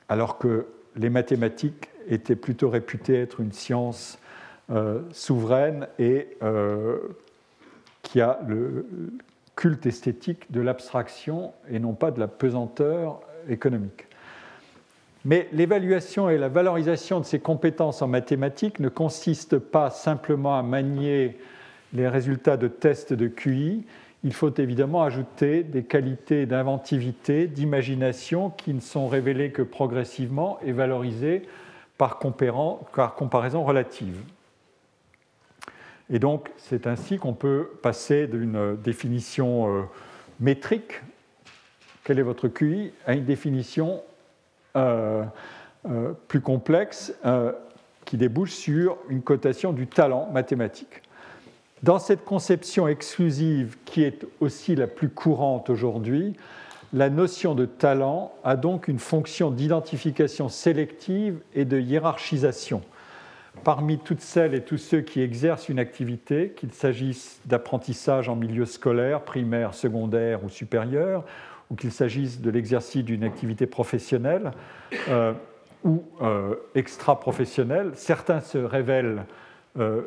Alors 0.08 0.38
que 0.38 0.66
les 0.96 1.10
mathématiques 1.10 1.88
étaient 2.08 2.36
plutôt 2.36 2.70
réputées 2.70 3.20
être 3.20 3.40
une 3.40 3.52
science 3.52 4.18
euh, 4.70 5.00
souveraine 5.12 5.88
et 5.98 6.28
euh, 6.42 6.98
qui 8.02 8.20
a 8.20 8.38
le 8.46 8.86
culte 9.56 9.86
esthétique 9.86 10.50
de 10.50 10.60
l'abstraction 10.60 11.52
et 11.70 11.78
non 11.78 11.94
pas 11.94 12.10
de 12.10 12.20
la 12.20 12.28
pesanteur 12.28 13.20
économique. 13.48 14.06
Mais 15.24 15.48
l'évaluation 15.52 16.28
et 16.28 16.36
la 16.36 16.48
valorisation 16.48 17.18
de 17.18 17.24
ces 17.24 17.40
compétences 17.40 18.02
en 18.02 18.08
mathématiques 18.08 18.78
ne 18.78 18.90
consistent 18.90 19.58
pas 19.58 19.90
simplement 19.90 20.58
à 20.58 20.62
manier 20.62 21.38
les 21.94 22.08
résultats 22.08 22.56
de 22.56 22.68
tests 22.68 23.12
de 23.12 23.28
QI, 23.28 23.84
il 24.24 24.32
faut 24.32 24.52
évidemment 24.54 25.02
ajouter 25.02 25.62
des 25.62 25.84
qualités 25.84 26.46
d'inventivité, 26.46 27.46
d'imagination 27.46 28.50
qui 28.50 28.72
ne 28.72 28.80
sont 28.80 29.06
révélées 29.06 29.52
que 29.52 29.62
progressivement 29.62 30.58
et 30.64 30.72
valorisées 30.72 31.42
par, 31.98 32.18
comparaison 32.18 33.64
relative. 33.64 34.16
Et 36.10 36.18
donc, 36.18 36.50
c'est 36.56 36.86
ainsi 36.86 37.18
qu'on 37.18 37.34
peut 37.34 37.70
passer 37.82 38.26
d'une 38.26 38.76
définition 38.76 39.68
euh, 39.68 39.82
métrique, 40.40 41.02
quel 42.02 42.18
est 42.18 42.22
votre 42.22 42.48
QI, 42.48 42.92
à 43.06 43.14
une 43.14 43.24
définition 43.24 44.02
plus 46.28 46.40
complexe 46.40 47.14
qui 48.04 48.16
débouche 48.16 48.52
sur 48.52 48.98
une 49.08 49.22
cotation 49.22 49.72
du 49.72 49.86
talent 49.86 50.28
mathématique. 50.32 51.02
Dans 51.82 51.98
cette 51.98 52.24
conception 52.24 52.88
exclusive 52.88 53.76
qui 53.84 54.02
est 54.02 54.26
aussi 54.40 54.74
la 54.74 54.86
plus 54.86 55.10
courante 55.10 55.68
aujourd'hui, 55.70 56.34
la 56.92 57.10
notion 57.10 57.54
de 57.54 57.66
talent 57.66 58.32
a 58.44 58.56
donc 58.56 58.88
une 58.88 58.98
fonction 58.98 59.50
d'identification 59.50 60.48
sélective 60.48 61.40
et 61.54 61.64
de 61.64 61.78
hiérarchisation. 61.78 62.82
Parmi 63.64 63.98
toutes 63.98 64.20
celles 64.20 64.54
et 64.54 64.62
tous 64.62 64.78
ceux 64.78 65.00
qui 65.00 65.20
exercent 65.20 65.68
une 65.68 65.78
activité, 65.78 66.54
qu'il 66.56 66.72
s'agisse 66.72 67.40
d'apprentissage 67.46 68.28
en 68.28 68.36
milieu 68.36 68.64
scolaire, 68.64 69.22
primaire, 69.22 69.74
secondaire 69.74 70.44
ou 70.44 70.48
supérieur, 70.48 71.24
qu'il 71.76 71.92
s'agisse 71.92 72.40
de 72.40 72.50
l'exercice 72.50 73.04
d'une 73.04 73.24
activité 73.24 73.66
professionnelle 73.66 74.52
euh, 75.08 75.32
ou 75.84 76.04
euh, 76.22 76.54
extra-professionnelle, 76.74 77.92
certains 77.94 78.40
se 78.40 78.58
révèlent 78.58 79.24
euh, 79.78 80.02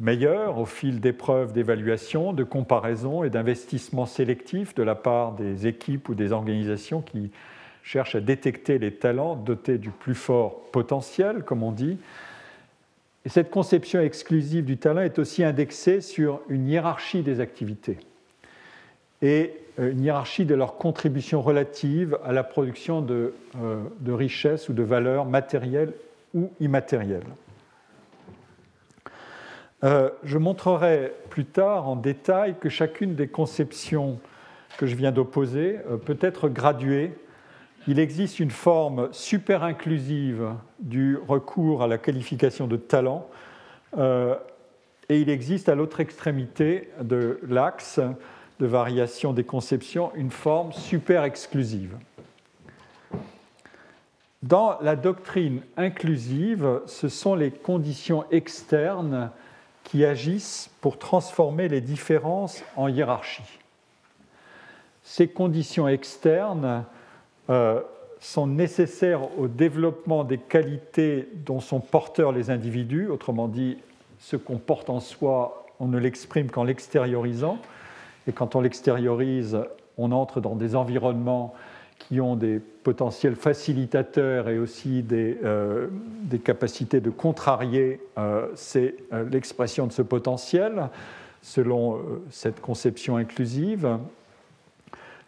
meilleur 0.00 0.58
au 0.58 0.66
fil 0.66 1.00
d'épreuves 1.00 1.52
d'évaluation, 1.52 2.32
de 2.32 2.44
comparaison 2.44 3.24
et 3.24 3.30
d'investissement 3.30 4.06
sélectif 4.06 4.74
de 4.74 4.82
la 4.82 4.94
part 4.94 5.32
des 5.32 5.66
équipes 5.66 6.08
ou 6.08 6.14
des 6.14 6.32
organisations 6.32 7.00
qui 7.00 7.30
cherchent 7.82 8.16
à 8.16 8.20
détecter 8.20 8.78
les 8.78 8.94
talents 8.94 9.36
dotés 9.36 9.78
du 9.78 9.90
plus 9.90 10.14
fort 10.14 10.62
potentiel, 10.72 11.42
comme 11.44 11.62
on 11.62 11.70
dit. 11.72 11.98
Et 13.24 13.28
cette 13.28 13.50
conception 13.50 14.00
exclusive 14.00 14.64
du 14.64 14.78
talent 14.78 15.02
est 15.02 15.18
aussi 15.18 15.44
indexée 15.44 16.00
sur 16.00 16.40
une 16.48 16.68
hiérarchie 16.68 17.22
des 17.22 17.40
activités 17.40 17.98
et 19.24 19.54
une 19.78 20.02
hiérarchie 20.02 20.44
de 20.44 20.54
leur 20.54 20.76
contribution 20.76 21.42
relative 21.42 22.18
à 22.24 22.32
la 22.32 22.44
production 22.44 23.02
de, 23.02 23.34
euh, 23.60 23.82
richesses 24.06 24.68
ou 24.68 24.72
de 24.72 24.82
valeurs 24.82 25.26
matérielles 25.26 25.92
ou 26.34 26.52
immatérielles. 26.60 27.22
Euh, 29.84 30.08
je 30.22 30.38
montrerai 30.38 31.12
plus 31.28 31.44
tard 31.44 31.88
en 31.88 31.96
détail 31.96 32.54
que 32.58 32.70
chacune 32.70 33.14
des 33.14 33.28
conceptions 33.28 34.18
que 34.78 34.86
je 34.86 34.96
viens 34.96 35.12
d'opposer 35.12 35.78
euh, 35.90 35.98
peut 35.98 36.16
être 36.20 36.48
graduée. 36.48 37.12
Il 37.86 37.98
existe 37.98 38.40
une 38.40 38.50
forme 38.50 39.08
super 39.12 39.62
inclusive 39.62 40.52
du 40.80 41.18
recours 41.28 41.82
à 41.82 41.86
la 41.86 41.98
qualification 41.98 42.66
de 42.66 42.76
talent 42.76 43.28
euh, 43.98 44.36
et 45.10 45.20
il 45.20 45.28
existe 45.28 45.68
à 45.68 45.74
l'autre 45.74 46.00
extrémité 46.00 46.88
de 47.02 47.38
l'axe 47.46 48.00
variation 48.66 49.32
des 49.32 49.44
conceptions 49.44 50.12
une 50.14 50.30
forme 50.30 50.72
super 50.72 51.24
exclusive. 51.24 51.96
Dans 54.42 54.78
la 54.82 54.94
doctrine 54.94 55.62
inclusive, 55.76 56.80
ce 56.86 57.08
sont 57.08 57.34
les 57.34 57.50
conditions 57.50 58.24
externes 58.30 59.30
qui 59.84 60.04
agissent 60.04 60.70
pour 60.80 60.98
transformer 60.98 61.68
les 61.68 61.80
différences 61.80 62.62
en 62.76 62.88
hiérarchie. 62.88 63.60
Ces 65.02 65.28
conditions 65.28 65.88
externes 65.88 66.84
euh, 67.50 67.80
sont 68.20 68.46
nécessaires 68.46 69.38
au 69.38 69.48
développement 69.48 70.24
des 70.24 70.38
qualités 70.38 71.28
dont 71.46 71.60
sont 71.60 71.80
porteurs 71.80 72.32
les 72.32 72.50
individus, 72.50 73.08
autrement 73.08 73.48
dit, 73.48 73.78
ce 74.18 74.36
qu'on 74.36 74.56
porte 74.56 74.88
en 74.88 75.00
soi, 75.00 75.66
on 75.80 75.86
ne 75.86 75.98
l'exprime 75.98 76.50
qu'en 76.50 76.64
l'extériorisant, 76.64 77.58
et 78.26 78.32
quand 78.32 78.56
on 78.56 78.60
l'extériorise, 78.60 79.58
on 79.98 80.12
entre 80.12 80.40
dans 80.40 80.56
des 80.56 80.76
environnements 80.76 81.54
qui 81.98 82.20
ont 82.20 82.36
des 82.36 82.58
potentiels 82.58 83.36
facilitateurs 83.36 84.48
et 84.48 84.58
aussi 84.58 85.02
des, 85.02 85.38
euh, 85.44 85.88
capacités 86.42 87.00
de 87.00 87.10
contrarier 87.10 88.00
euh, 88.18 88.48
c'est 88.54 88.96
euh, 89.12 89.24
l'expression 89.30 89.86
de 89.86 89.92
ce 89.92 90.02
potentiel 90.02 90.88
selon 91.40 92.00
cette 92.30 92.62
conception 92.62 93.18
inclusive. 93.18 93.98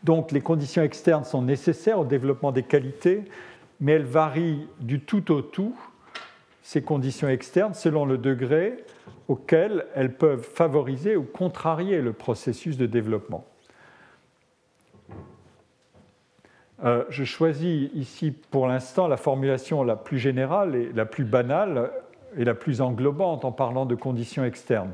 Donc 0.02 0.32
les 0.32 0.40
conditions 0.40 0.82
externes 0.82 1.24
sont 1.24 1.42
nécessaires 1.42 1.98
au 1.98 2.06
développement 2.06 2.52
des 2.52 2.62
qualités, 2.62 3.22
mais 3.80 3.92
elles 3.92 4.04
varient 4.06 4.66
du 4.80 5.00
tout 5.00 5.30
au 5.30 5.42
tout, 5.42 5.76
ces 6.62 6.80
conditions 6.80 7.28
externes, 7.28 7.74
selon 7.74 8.06
le 8.06 8.16
degré 8.16 8.78
auquel 9.28 9.86
elles 9.94 10.14
peuvent 10.14 10.42
favoriser 10.42 11.16
ou 11.16 11.22
contrarier 11.22 12.00
le 12.00 12.12
processus 12.12 12.76
de 12.76 12.86
développement. 12.86 13.44
Euh, 16.84 17.04
je 17.08 17.24
choisis 17.24 17.90
ici 17.94 18.30
pour 18.30 18.66
l'instant 18.66 19.08
la 19.08 19.16
formulation 19.16 19.82
la 19.82 19.96
plus 19.96 20.18
générale 20.18 20.76
et 20.76 20.92
la 20.92 21.06
plus 21.06 21.24
banale 21.24 21.90
et 22.36 22.44
la 22.44 22.54
plus 22.54 22.82
englobante 22.82 23.44
en 23.44 23.52
parlant 23.52 23.86
de 23.86 23.94
conditions 23.94 24.44
externes. 24.44 24.92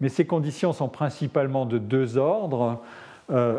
Mais 0.00 0.10
ces 0.10 0.26
conditions 0.26 0.72
sont 0.72 0.88
principalement 0.88 1.64
de 1.64 1.78
deux 1.78 2.18
ordres, 2.18 2.82
euh, 3.30 3.58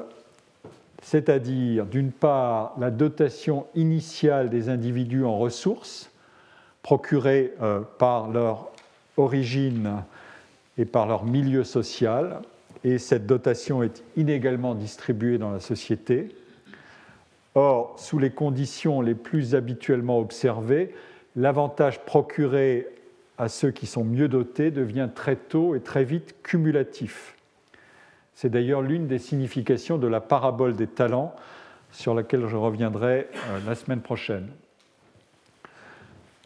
c'est-à-dire 1.01 1.86
d'une 1.86 2.11
part 2.11 2.73
la 2.77 2.91
dotation 2.91 3.65
initiale 3.73 4.49
des 4.49 4.69
individus 4.69 5.25
en 5.25 5.38
ressources 5.38 6.11
procurées 6.84 7.53
euh, 7.61 7.82
par 7.97 8.30
leur 8.30 8.69
origine 9.20 10.03
et 10.78 10.86
par 10.86 11.07
leur 11.07 11.26
milieu 11.26 11.63
social, 11.63 12.41
et 12.84 12.97
cette 12.97 13.26
dotation 13.26 13.84
est 13.84 14.03
inégalement 14.15 14.76
distribuée 14.76 15.38
dans 15.38 15.51
la 15.51 15.59
société. 15.59 16.30
Or, 17.55 17.95
sous 17.99 18.20
les 18.20 18.30
conditions 18.30 19.01
les 19.01 19.15
plus 19.15 19.55
habituellement 19.55 20.20
observées, 20.20 20.93
l'avantage 21.36 21.99
procuré 22.05 22.88
à 23.38 23.49
ceux 23.49 23.72
qui 23.72 23.86
sont 23.86 24.03
mieux 24.03 24.28
dotés 24.28 24.72
devient 24.72 25.09
très 25.13 25.36
tôt 25.36 25.76
et 25.76 25.82
très 25.82 26.03
vite 26.03 26.36
cumulatif. 26.43 27.36
C'est 28.36 28.49
d'ailleurs 28.49 28.82
l'une 28.82 29.07
des 29.07 29.20
significations 29.20 29.97
de 29.97 30.07
la 30.07 30.22
parabole 30.22 30.76
des 30.76 30.88
talents 30.88 31.36
sur 31.91 32.13
laquelle 32.13 32.47
je 32.47 32.55
reviendrai 32.55 33.28
euh, 33.49 33.59
la 33.67 33.76
semaine 33.76 34.01
prochaine. 34.01 34.47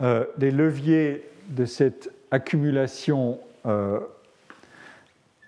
Euh, 0.01 0.25
les 0.39 0.49
leviers 0.49 1.23
de 1.49 1.65
cette 1.65 2.11
accumulation 2.33 3.39
euh, 3.65 3.99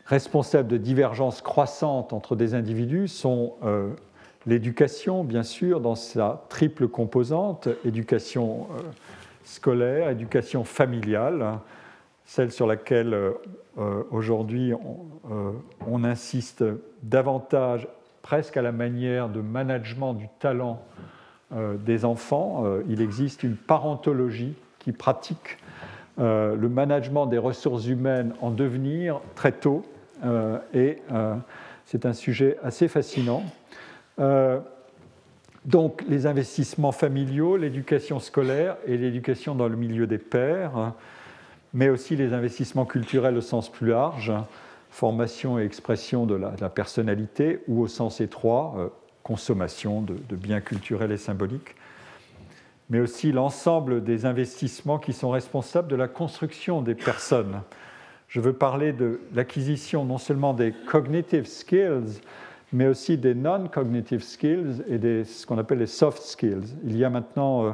responsable 0.06 0.70
de 0.70 0.78
divergences 0.78 1.42
croissantes 1.42 2.14
entre 2.14 2.36
des 2.36 2.54
individus 2.54 3.08
sont 3.08 3.56
L'éducation, 4.48 5.24
bien 5.24 5.42
sûr, 5.42 5.82
dans 5.82 5.96
sa 5.96 6.46
triple 6.50 6.88
composante, 6.88 7.68
éducation 7.84 8.68
euh, 8.72 8.82
scolaire, 9.44 10.10
éducation 10.10 10.64
familiale, 10.64 11.60
celle 12.26 12.52
sur 12.52 12.68
laquelle 12.68 13.14
euh, 13.16 14.04
aujourd'hui 14.12 14.72
euh, 14.74 15.52
on, 15.88 16.04
insiste 16.04 16.64
davantage, 17.02 17.88
presque 18.22 18.56
à 18.58 18.62
la 18.62 18.72
manière 18.72 19.30
de 19.30 19.42
management 19.42 20.14
du 20.14 20.28
talent 20.40 20.82
des 21.86 22.06
enfants. 22.06 22.66
il 22.90 23.00
existe 23.00 23.44
une 23.44 23.56
parentologie 23.56 24.56
qui 24.80 24.92
pratique 24.92 25.60
le 26.18 26.68
management 26.70 27.26
des 27.26 27.38
ressources 27.38 27.88
humaines 27.88 28.34
en 28.42 28.52
devenir 28.52 29.22
très 29.36 29.52
tôt, 29.52 29.84
et 30.74 31.02
c'est 31.86 32.06
un 32.06 32.14
sujet 32.14 32.58
assez 32.64 32.88
fascinant. 32.88 33.44
Euh, 34.20 34.60
donc 35.66 36.04
les 36.08 36.26
investissements 36.26 36.92
familiaux, 36.92 37.58
l'éducation 37.58 38.20
scolaire 38.20 38.78
et 38.86 38.98
l'éducation 38.98 39.56
dans 39.56 39.68
le 39.68 39.76
milieu 39.76 40.08
des 40.08 40.18
pairs, 40.18 40.94
mais 41.74 41.90
aussi 41.90 42.16
les 42.16 42.34
investissements 42.34 42.86
culturels 42.86 43.36
au 43.38 43.42
sens 43.42 43.72
plus 43.72 43.90
large, 43.90 44.32
formation 44.90 45.60
et 45.60 45.64
expression 45.64 46.26
de 46.26 46.36
la, 46.36 46.70
personnalité, 46.70 47.62
ou 47.68 47.82
au 47.82 47.88
sens 47.88 48.22
étroit, 48.22 48.76
euh, 48.78 48.88
consommation 49.24 50.02
de, 50.02 50.36
biens 50.36 50.62
culturels 50.62 51.12
et 51.12 51.18
symboliques, 51.18 51.76
mais 52.90 53.00
aussi 53.00 53.32
l'ensemble 53.32 54.04
des 54.04 54.26
investissements 54.26 55.00
qui 55.00 55.14
sont 55.14 55.30
responsables 55.30 55.88
de 55.88 55.96
la 55.96 56.08
construction 56.08 56.82
des 56.82 56.96
personnes. 56.96 57.62
Je 58.28 58.40
veux 58.40 58.54
parler 58.54 58.94
de 58.94 59.22
l'acquisition 59.34 60.06
non 60.06 60.18
seulement 60.18 60.54
des 60.54 60.74
cognitive 60.88 61.46
skills, 61.46 62.22
mais 62.74 62.88
aussi 62.88 63.18
des 63.18 63.34
non-cognitive 63.34 64.24
skills 64.24 64.84
et 64.88 64.98
des, 64.98 65.24
ce 65.24 65.46
qu'on 65.46 65.58
appelle 65.58 65.80
les 65.80 65.88
soft 65.88 66.22
skills. 66.22 66.76
Il 66.84 66.98
y 66.98 67.06
a 67.06 67.10
maintenant 67.10 67.66
euh, 67.66 67.72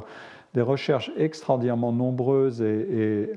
des 0.54 0.62
recherches 0.62 1.12
extraordinairement 1.18 1.92
nombreuses 1.92 2.62
et, 2.62 3.30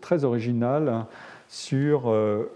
très 0.00 0.24
originales 0.24 1.04
sur 1.48 2.08
euh, 2.08 2.50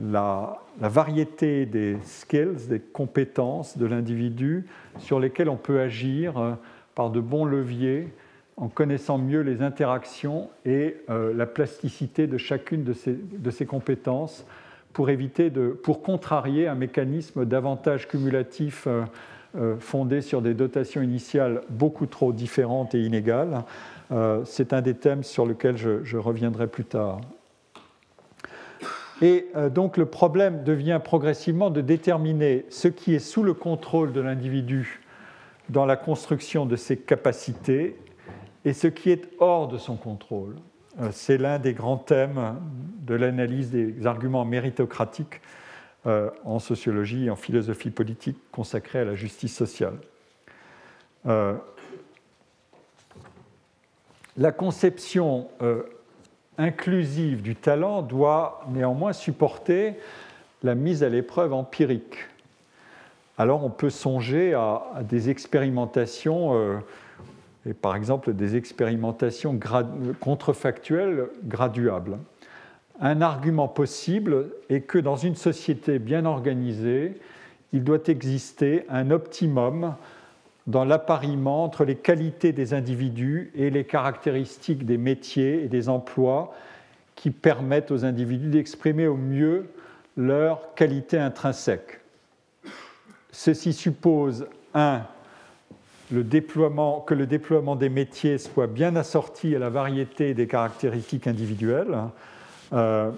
la, 0.00 0.60
variété 0.78 1.66
des 1.66 1.98
skills, 2.04 2.68
des 2.68 2.78
compétences 2.78 3.76
de 3.76 3.86
l'individu 3.86 4.66
sur 4.98 5.18
lesquelles 5.18 5.48
on 5.48 5.56
peut 5.56 5.80
agir 5.80 6.38
euh, 6.38 6.52
par 6.98 7.10
de 7.10 7.20
bons 7.20 7.44
leviers 7.44 8.08
en 8.56 8.66
connaissant 8.66 9.18
mieux 9.18 9.42
les 9.42 9.62
interactions 9.62 10.50
et 10.64 10.96
la 11.08 11.46
plasticité 11.46 12.26
de 12.26 12.36
chacune 12.38 12.82
de 12.82 13.50
ces, 13.52 13.66
compétences 13.66 14.44
pour, 14.92 15.10
éviter 15.10 15.48
de, 15.48 15.68
pour 15.68 16.02
contrarier 16.02 16.66
un 16.66 16.74
mécanisme 16.74 17.44
d'avantage 17.44 18.08
cumulatif 18.08 18.88
euh, 18.88 19.04
euh, 19.56 19.76
fondé 19.78 20.22
sur 20.22 20.42
des 20.42 20.54
dotations 20.54 21.02
initiales 21.02 21.60
beaucoup 21.68 22.06
trop 22.06 22.32
différentes 22.32 22.96
et 22.96 23.02
inégales. 23.02 23.62
Euh, 24.10 24.42
c'est 24.44 24.72
un 24.72 24.82
des 24.82 24.94
thèmes 24.94 25.22
sur 25.22 25.46
lesquels 25.46 25.76
je, 25.76 26.16
reviendrai 26.16 26.66
plus 26.66 26.84
tard. 26.84 27.20
Et 29.22 29.46
donc 29.72 29.96
le 29.96 30.06
problème 30.06 30.64
devient 30.64 31.00
progressivement 31.02 31.70
de 31.70 31.80
déterminer 31.80 32.66
ce 32.70 32.88
qui 32.88 33.14
est 33.14 33.20
sous 33.20 33.44
le 33.44 33.54
contrôle 33.54 34.12
de 34.12 34.20
l'individu 34.20 35.00
dans 35.68 35.86
la 35.86 35.96
construction 35.96 36.66
de 36.66 36.76
ses 36.76 36.96
capacités 36.96 37.96
et 38.64 38.72
ce 38.72 38.86
qui 38.86 39.10
est 39.10 39.28
hors 39.38 39.68
de 39.68 39.78
son 39.78 39.96
contrôle. 39.96 40.56
Euh, 41.00 41.10
c'est 41.12 41.38
l'un 41.38 41.58
des 41.58 41.74
grands 41.74 41.96
thèmes 41.96 42.56
de 43.02 43.14
l'analyse 43.14 43.70
des 43.70 44.06
arguments 44.06 44.44
méritocratiques 44.44 45.40
euh, 46.06 46.30
en 46.44 46.58
sociologie 46.58 47.26
et 47.26 47.30
en 47.30 47.36
philosophie 47.36 47.90
politique 47.90 48.38
consacrée 48.50 49.00
à 49.00 49.04
la 49.04 49.14
justice 49.14 49.54
sociale. 49.54 49.98
Euh, 51.26 51.54
la 54.36 54.52
conception 54.52 55.48
inclusive 56.58 57.42
du 57.42 57.56
talent 57.56 58.02
doit 58.02 58.64
néanmoins 58.68 59.12
supporter 59.12 59.94
la 60.62 60.76
mise 60.76 61.02
à 61.02 61.08
l'épreuve 61.08 61.52
empirique. 61.52 62.14
Alors 63.38 63.64
on 63.64 63.70
peut 63.70 63.90
songer 63.90 64.52
à, 64.52 64.82
des 65.08 65.30
expérimentations 65.30 66.80
et 67.66 67.72
par 67.72 67.94
exemple 67.94 68.34
des 68.34 68.56
expérimentations 68.56 69.58
contrefactuelles 70.20 71.28
graduables. 71.44 72.18
Un 73.00 73.22
argument 73.22 73.68
possible 73.68 74.50
est 74.68 74.80
que 74.80 74.98
dans 74.98 75.16
une 75.16 75.36
société 75.36 76.00
bien 76.00 76.24
organisée, 76.24 77.20
il 77.72 77.84
doit 77.84 78.02
exister 78.08 78.84
un 78.88 79.12
optimum 79.12 79.94
dans 80.66 80.84
l'appariement 80.84 81.64
entre 81.64 81.84
les 81.84 81.96
qualités 81.96 82.52
des 82.52 82.74
individus 82.74 83.52
et 83.54 83.70
les 83.70 83.84
caractéristiques 83.84 84.84
des 84.84 84.98
métiers 84.98 85.64
et 85.64 85.68
des 85.68 85.88
emplois 85.88 86.52
qui 87.14 87.30
permettent 87.30 87.90
aux 87.90 88.04
individus 88.04 88.48
d'exprimer 88.48 89.06
au 89.06 89.16
mieux 89.16 89.70
leurs 90.16 90.74
qualités 90.74 91.18
intrinsèques. 91.18 91.97
Ceci 93.38 93.72
suppose, 93.72 94.48
un, 94.74 95.02
le 96.10 96.24
déploiement, 96.24 96.98
que 96.98 97.14
le 97.14 97.24
déploiement 97.24 97.76
des 97.76 97.88
métiers 97.88 98.36
soit 98.36 98.66
bien 98.66 98.96
assorti 98.96 99.54
à 99.54 99.60
la 99.60 99.70
variété 99.70 100.34
des 100.34 100.48
caractéristiques 100.48 101.28
individuelles. 101.28 101.96
Euh, 102.72 103.12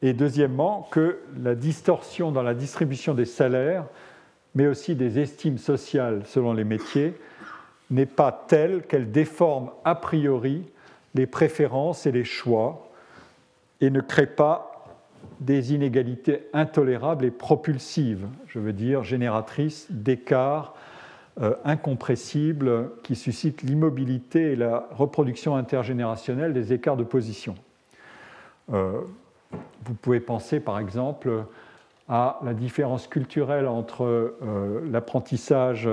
et 0.00 0.12
deuxièmement, 0.12 0.88
que 0.92 1.18
la 1.42 1.56
distorsion 1.56 2.30
dans 2.30 2.44
la 2.44 2.54
distribution 2.54 3.14
des 3.14 3.24
salaires, 3.24 3.86
mais 4.54 4.68
aussi 4.68 4.94
des 4.94 5.18
estimes 5.18 5.58
sociales 5.58 6.22
selon 6.24 6.52
les 6.52 6.62
métiers, 6.62 7.12
n'est 7.90 8.06
pas 8.06 8.30
telle 8.46 8.82
qu'elle 8.82 9.10
déforme 9.10 9.72
a 9.84 9.96
priori 9.96 10.62
les 11.16 11.26
préférences 11.26 12.06
et 12.06 12.12
les 12.12 12.24
choix 12.24 12.92
et 13.80 13.90
ne 13.90 14.00
crée 14.00 14.28
pas 14.28 14.75
des 15.40 15.74
inégalités 15.74 16.48
intolérables 16.52 17.24
et 17.24 17.30
propulsives, 17.30 18.26
je 18.46 18.58
veux 18.58 18.72
dire 18.72 19.04
génératrices 19.04 19.86
d'écarts 19.90 20.74
euh, 21.40 21.54
incompressible 21.64 22.90
qui 23.02 23.14
suscite 23.14 23.62
l'immobilité 23.62 24.52
et 24.52 24.56
la 24.56 24.88
reproduction 24.92 25.54
intergénérationnelle 25.56 26.52
des 26.54 26.72
écarts 26.72 26.96
de 26.96 27.04
position. 27.04 27.54
Euh, 28.72 29.00
vous 29.84 29.94
pouvez 29.94 30.20
penser 30.20 30.60
par 30.60 30.78
exemple 30.78 31.44
à 32.08 32.40
la 32.42 32.54
différence 32.54 33.06
culturelle 33.06 33.66
entre 33.66 34.36
l'apprentissage 34.90 35.88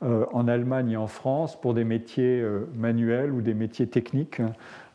en 0.00 0.48
Allemagne 0.48 0.92
et 0.92 0.96
en 0.96 1.08
France 1.08 1.60
pour 1.60 1.74
des 1.74 1.84
métiers 1.84 2.44
manuels 2.76 3.32
ou 3.32 3.40
des 3.40 3.54
métiers 3.54 3.88
techniques. 3.88 4.40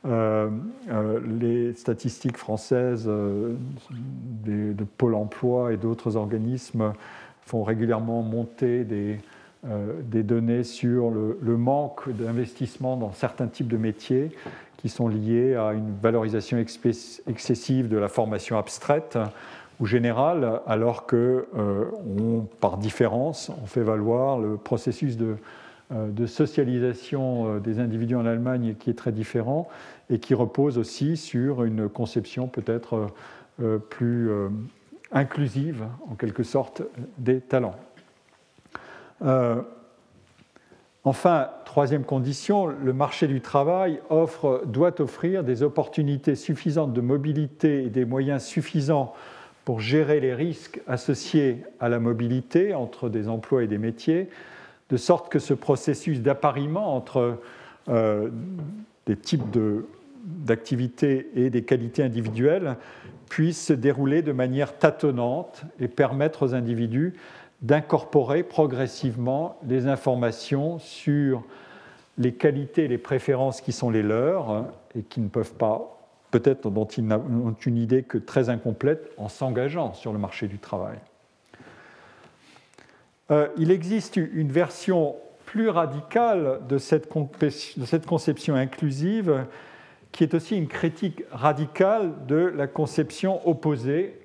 Les 0.06 1.74
statistiques 1.74 2.38
françaises 2.38 3.06
de 3.06 4.84
Pôle 4.98 5.16
emploi 5.16 5.74
et 5.74 5.78
d'autres 5.78 6.18
organismes 6.18 6.94
font 7.46 7.64
régulièrement 7.64 8.22
monter 8.22 8.84
des, 8.84 9.20
euh, 9.66 10.02
données 10.12 10.64
sur 10.64 11.10
le, 11.10 11.58
manque 11.58 12.10
d'investissement 12.10 12.98
dans 12.98 13.12
certains 13.14 13.48
types 13.48 13.68
de 13.68 13.78
métiers 13.78 14.32
qui 14.78 14.90
sont 14.90 15.08
liés 15.08 15.56
à 15.56 15.72
une 15.74 15.94
valorisation 16.02 16.58
excessive 16.58 17.88
de 17.88 17.98
la 17.98 18.10
formation 18.10 18.58
abstraite 18.58 19.18
ou 19.80 19.86
générale, 19.86 20.62
alors 20.68 21.06
que, 21.06 21.48
euh, 21.58 21.86
par 22.60 22.78
différence, 22.78 23.52
on 23.64 23.66
fait 23.66 23.84
valoir 23.84 24.38
le 24.38 24.58
processus 24.58 25.18
de, 25.18 25.26
euh, 25.26 25.36
de 25.94 26.26
socialisation 26.26 27.60
des 27.60 27.80
individus 27.80 28.16
en 28.16 28.26
Allemagne 28.26 28.76
qui 28.80 28.90
est 28.90 28.96
très 28.96 29.12
différent 29.12 29.68
et 30.10 30.20
qui 30.20 30.34
repose 30.34 30.78
aussi 30.78 31.18
sur 31.18 31.64
une 31.64 31.88
conception 31.90 32.48
peut-être 32.48 33.08
plus 33.90 34.32
inclusive, 35.14 35.86
en 36.10 36.16
quelque 36.16 36.44
sorte, 36.44 36.82
des 37.18 37.40
talents. 37.40 37.76
Euh, 39.24 39.62
enfin, 41.04 41.50
troisième 41.66 42.04
condition, 42.04 42.66
le 42.66 42.94
marché 42.94 43.28
du 43.28 43.40
travail 43.40 44.02
doit 44.66 45.02
offrir 45.02 45.44
des 45.44 45.64
opportunités 45.64 46.36
suffisantes 46.36 46.94
de 46.94 47.02
mobilité 47.02 47.84
et 47.84 47.90
des 47.90 48.06
moyens 48.06 48.44
suffisants 48.44 49.14
pour 49.66 49.80
gérer 49.80 50.20
les 50.20 50.34
risques 50.34 50.82
associés 50.88 51.64
à 51.80 51.88
la 51.88 52.00
mobilité 52.00 52.74
entre 52.74 53.08
des 53.08 53.30
emplois 53.30 53.64
et 53.64 53.68
des 53.68 53.78
métiers, 53.78 54.30
de 54.94 54.98
sorte 54.98 55.28
que 55.28 55.40
ce 55.40 55.56
processus 55.56 56.22
d'appariement 56.22 56.96
entre 56.96 57.40
euh, 57.90 58.30
des 59.08 59.16
types 59.16 59.42
d'activités 60.24 61.32
et 61.34 61.50
des 61.50 61.64
qualités 61.64 62.04
individuelles 62.04 62.78
puisse 63.28 63.66
se 63.66 63.74
dérouler 63.74 64.22
de 64.22 64.32
manière 64.32 64.78
tâtonnante 64.78 65.64
et 65.80 65.88
permettre 65.88 66.46
aux 66.46 66.54
individus 66.54 67.16
d'incorporer 67.64 68.44
progressivement 68.44 69.58
les 69.68 69.88
informations 69.88 70.78
sur 70.78 71.44
les 72.20 72.36
qualités 72.36 72.84
et 72.84 72.88
les 72.88 73.00
préférences 73.00 73.62
qui 73.62 73.72
sont 73.72 73.90
les 73.90 74.04
leurs 74.04 74.68
et 74.96 75.02
qui 75.02 75.22
ne 75.22 75.28
peuvent 75.30 75.56
pas, 75.56 75.98
peut-être 76.30 76.70
dont 76.70 76.86
ils 76.86 77.08
n'ont 77.08 77.56
une 77.66 77.78
idée 77.78 78.04
que 78.04 78.20
très 78.20 78.50
incomplète 78.50 79.10
en 79.18 79.28
s'engageant 79.28 79.96
sur 79.96 80.14
le 80.14 80.20
marché 80.20 80.48
du 80.48 80.60
travail. 80.60 81.00
Euh, 83.32 83.48
il 83.58 83.72
existe 83.72 84.18
une 84.18 84.52
version 84.52 85.16
plus 85.46 85.70
radicale 85.70 86.62
de 86.68 86.78
cette, 86.78 87.10
de 87.12 87.86
cette 87.86 88.06
conception 88.06 88.56
inclusive 88.56 89.46
qui 90.12 90.24
est 90.24 90.34
aussi 90.34 90.56
une 90.56 90.68
critique 90.68 91.24
radicale 91.32 92.14
de 92.28 92.36
la 92.36 92.68
conception 92.68 93.48
opposée 93.48 94.20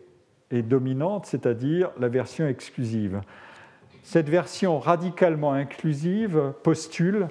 et 0.51 0.63
dominante, 0.63 1.27
c'est-à-dire 1.27 1.91
la 1.99 2.09
version 2.09 2.47
exclusive. 2.47 3.21
Cette 4.03 4.29
version 4.29 4.79
radicalement 4.79 5.53
inclusive 5.53 6.53
postule 6.63 7.29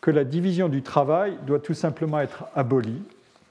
que 0.00 0.10
la 0.10 0.24
division 0.24 0.68
du 0.68 0.82
travail 0.82 1.38
doit 1.46 1.60
tout 1.60 1.74
simplement 1.74 2.20
être 2.20 2.44
abolie 2.54 3.02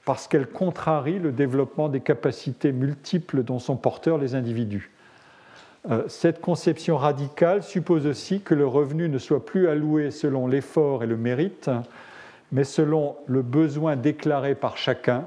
parce 0.04 0.26
qu'elle 0.26 0.46
contrarie 0.46 1.18
le 1.18 1.32
développement 1.32 1.88
des 1.88 2.00
capacités 2.00 2.72
multiples 2.72 3.44
dont 3.44 3.58
sont 3.58 3.76
porteurs 3.76 4.18
les 4.18 4.34
individus. 4.34 4.90
Euh, 5.88 6.04
cette 6.08 6.40
conception 6.40 6.96
radicale 6.96 7.62
suppose 7.62 8.06
aussi 8.06 8.40
que 8.40 8.54
le 8.54 8.66
revenu 8.66 9.08
ne 9.08 9.18
soit 9.18 9.46
plus 9.46 9.68
alloué 9.68 10.10
selon 10.10 10.46
l'effort 10.46 11.04
et 11.04 11.06
le 11.06 11.16
mérite, 11.16 11.70
mais 12.52 12.64
selon 12.64 13.16
le 13.26 13.42
besoin 13.42 13.96
déclaré 13.96 14.54
par 14.54 14.76
chacun, 14.76 15.24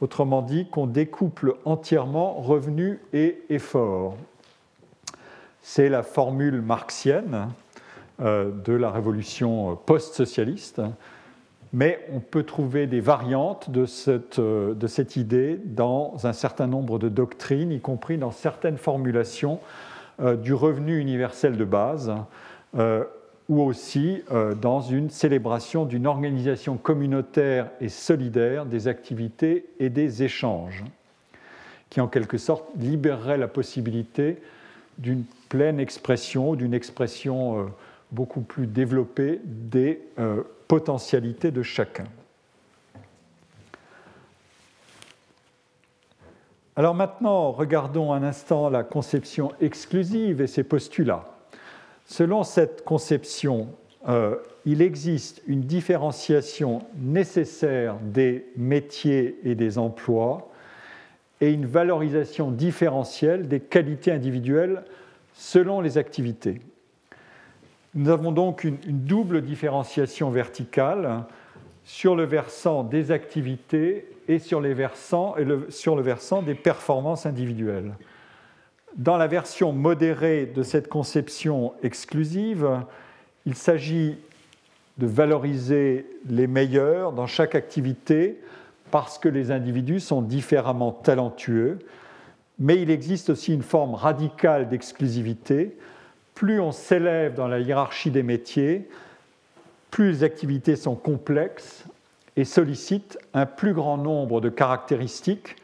Autrement 0.00 0.40
dit, 0.40 0.66
qu'on 0.66 0.86
découple 0.86 1.56
entièrement 1.66 2.32
revenu 2.40 3.00
et 3.12 3.42
effort. 3.50 4.16
C'est 5.60 5.90
la 5.90 6.02
formule 6.02 6.62
marxienne 6.62 7.48
euh, 8.20 8.50
de 8.50 8.72
la 8.72 8.90
révolution 8.90 9.76
post-socialiste, 9.84 10.80
mais 11.72 12.04
on 12.12 12.20
peut 12.20 12.42
trouver 12.42 12.86
des 12.86 13.00
variantes 13.00 13.70
de 13.70 13.86
cette, 13.86 14.38
euh, 14.38 14.74
de 14.74 14.86
cette, 14.86 15.16
idée 15.16 15.58
dans 15.64 16.16
un 16.24 16.32
certain 16.32 16.66
nombre 16.66 16.98
de 16.98 17.08
doctrines, 17.08 17.72
y 17.72 17.80
compris 17.80 18.18
dans 18.18 18.32
certaines 18.32 18.78
formulations 18.78 19.60
euh, 20.20 20.36
du 20.36 20.54
revenu 20.54 20.98
universel 20.98 21.56
de 21.56 21.64
base, 21.64 22.12
ou 23.50 23.60
aussi 23.60 24.22
euh, 24.30 24.54
dans 24.54 24.80
une 24.80 25.10
célébration 25.10 25.84
d'une 25.84 26.06
organisation 26.06 26.76
communautaire 26.76 27.68
et 27.80 27.88
solidaire 27.88 28.64
des 28.64 28.86
activités 28.86 29.66
et 29.80 29.90
des 29.90 30.22
échanges, 30.22 30.84
qui 31.90 32.00
en 32.00 32.06
quelque 32.06 32.38
sorte 32.38 32.64
libérerait 32.78 33.38
la 33.38 33.48
possibilité 33.48 34.40
d'une 34.98 35.24
pleine 35.48 35.80
expression, 35.80 36.54
d'une 36.54 36.74
expression 36.74 37.58
euh, 37.58 37.64
beaucoup 38.12 38.40
plus 38.40 38.68
développée 38.68 39.40
des 39.44 40.00
euh, 40.20 40.42
potentialités 40.70 41.50
de 41.50 41.64
chacun. 41.64 42.04
Alors 46.76 46.94
maintenant, 46.94 47.50
regardons 47.50 48.12
un 48.12 48.22
instant 48.22 48.70
la 48.70 48.84
conception 48.84 49.50
exclusive 49.60 50.40
et 50.40 50.46
ses 50.46 50.62
postulats. 50.62 51.24
Selon 52.06 52.44
cette 52.44 52.84
conception, 52.84 53.66
euh, 54.08 54.36
il 54.64 54.80
existe 54.80 55.42
une 55.48 55.62
différenciation 55.62 56.82
nécessaire 57.00 57.96
des 58.00 58.46
métiers 58.56 59.40
et 59.42 59.56
des 59.56 59.76
emplois 59.76 60.52
et 61.40 61.50
une 61.50 61.66
valorisation 61.66 62.52
différentielle 62.52 63.48
des 63.48 63.58
qualités 63.58 64.12
individuelles 64.12 64.84
selon 65.34 65.80
les 65.80 65.98
activités. 65.98 66.60
Nous 67.94 68.08
avons 68.08 68.30
donc 68.30 68.62
une, 68.62 68.78
double 68.86 69.42
différenciation 69.42 70.30
verticale 70.30 71.24
sur 71.84 72.14
le 72.14 72.24
versant 72.24 72.84
des 72.84 73.10
activités 73.10 74.06
et 74.28 74.38
sur, 74.38 74.60
le 74.60 74.72
versant 74.72 76.42
des 76.42 76.54
performances 76.54 77.26
individuelles. 77.26 77.94
Dans 78.96 79.16
la 79.16 79.26
version 79.26 79.72
modérée 79.72 80.46
de 80.46 80.62
cette 80.62 80.88
conception 80.88 81.72
exclusive, 81.82 82.68
il 83.44 83.56
s'agit 83.56 84.18
de 84.98 85.06
valoriser 85.06 86.06
les 86.28 86.46
meilleurs 86.46 87.12
dans 87.12 87.26
chaque 87.26 87.56
activité 87.56 88.40
parce 88.92 89.18
que 89.18 89.28
les 89.28 89.50
individus 89.50 90.00
sont 90.00 90.22
différemment 90.22 90.92
talentueux, 90.92 91.80
mais 92.60 92.80
il 92.80 92.90
existe 92.90 93.30
aussi 93.30 93.52
une 93.52 93.62
forme 93.62 93.94
radicale 93.94 94.68
d'exclusivité. 94.68 95.76
Plus 96.40 96.58
on 96.58 96.72
s'élève 96.72 97.34
dans 97.34 97.48
la 97.48 97.58
hiérarchie 97.58 98.10
des 98.10 98.22
métiers, 98.22 98.88
plus 99.90 100.10
les 100.10 100.24
activités 100.24 100.74
sont 100.74 100.94
complexes 100.94 101.84
et 102.34 102.46
sollicitent 102.46 103.18
un 103.34 103.44
plus 103.44 103.74
grand 103.74 103.98
nombre 103.98 104.40
de 104.40 104.48
caractéristiques, 104.48 105.56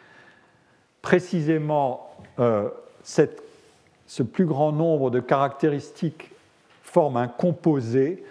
précisément 1.00 2.10
euh, 2.40 2.68
ce 3.02 4.22
plus 4.22 4.44
grand 4.44 4.70
nombre 4.70 5.10
de 5.10 5.18
caractéristiques 5.18 6.30
forme 6.82 7.16
un 7.16 7.28
composé 7.28 8.22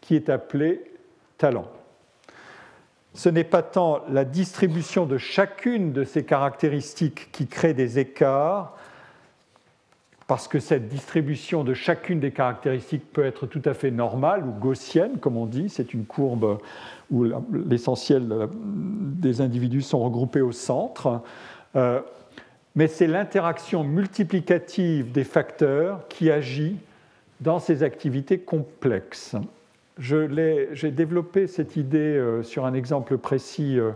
qui 0.00 0.16
est 0.16 0.30
appelé 0.30 0.82
talent. 1.36 1.68
Ce 3.12 3.28
n'est 3.28 3.44
pas 3.44 3.62
tant 3.62 4.00
la 4.08 4.24
distribution 4.24 5.04
de 5.04 5.18
chacune 5.18 5.92
de 5.92 6.04
ces 6.04 6.24
caractéristiques 6.24 7.30
qui 7.30 7.46
crée 7.46 7.74
des 7.74 7.98
écarts, 7.98 8.74
parce 10.30 10.46
que 10.46 10.60
cette 10.60 10.86
distribution 10.86 11.64
de 11.64 11.74
chacune 11.74 12.20
des 12.20 12.30
caractéristiques 12.30 13.12
peut 13.12 13.24
être 13.24 13.48
tout 13.48 13.62
à 13.64 13.74
fait 13.74 13.90
normale 13.90 14.46
ou 14.46 14.52
gaussienne, 14.52 15.18
comme 15.18 15.36
on 15.36 15.44
dit, 15.44 15.68
c'est 15.68 15.92
une 15.92 16.04
courbe 16.04 16.60
où 17.10 17.24
l'essentiel 17.68 18.48
des 18.54 19.40
individus 19.40 19.82
sont 19.82 19.98
regroupés 19.98 20.40
au 20.40 20.52
centre. 20.52 21.20
Euh, 21.74 22.00
mais 22.76 22.86
c'est 22.86 23.08
l'interaction 23.08 23.82
multiplicative 23.82 25.10
des 25.10 25.24
facteurs 25.24 26.06
qui 26.06 26.30
agit 26.30 26.76
dans 27.40 27.58
ces 27.58 27.82
activités 27.82 28.38
complexes. 28.38 29.34
J'ai 29.98 30.92
développé 30.92 31.48
cette 31.48 31.74
idée 31.74 31.98
euh, 31.98 32.44
sur 32.44 32.66
un 32.66 32.74
exemple 32.74 33.18
précis 33.18 33.80
euh, 33.80 33.90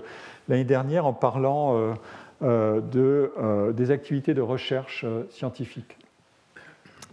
l'année 0.48 0.64
dernière 0.64 1.06
en 1.06 1.12
parlant 1.12 1.94
euh, 2.42 2.80
de, 2.80 3.70
des 3.70 3.92
activités 3.92 4.34
de 4.34 4.42
recherche 4.42 5.06
scientifique. 5.30 5.96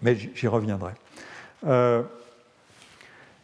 Mais 0.01 0.15
j'y 0.15 0.47
reviendrai. 0.47 0.93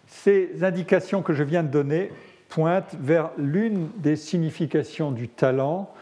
ces 0.08 0.64
indications 0.64 1.22
que 1.22 1.34
je 1.34 1.44
viens 1.44 1.64
de 1.64 1.70
donner 1.70 2.12
pointent 2.50 2.96
vers 3.00 3.32
l'une 3.38 3.90
des 3.98 4.16
significations 4.16 5.12
du 5.12 5.28
talent, 5.28 5.94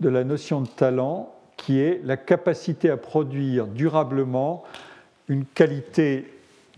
de 0.00 0.08
la 0.08 0.24
notion 0.24 0.60
de 0.60 0.68
talent, 0.68 1.34
qui 1.56 1.78
est 1.80 2.00
la 2.04 2.16
capacité 2.16 2.90
à 2.90 2.96
produire 2.96 3.66
durablement 3.66 4.64
une 5.28 5.44
qualité 5.44 6.26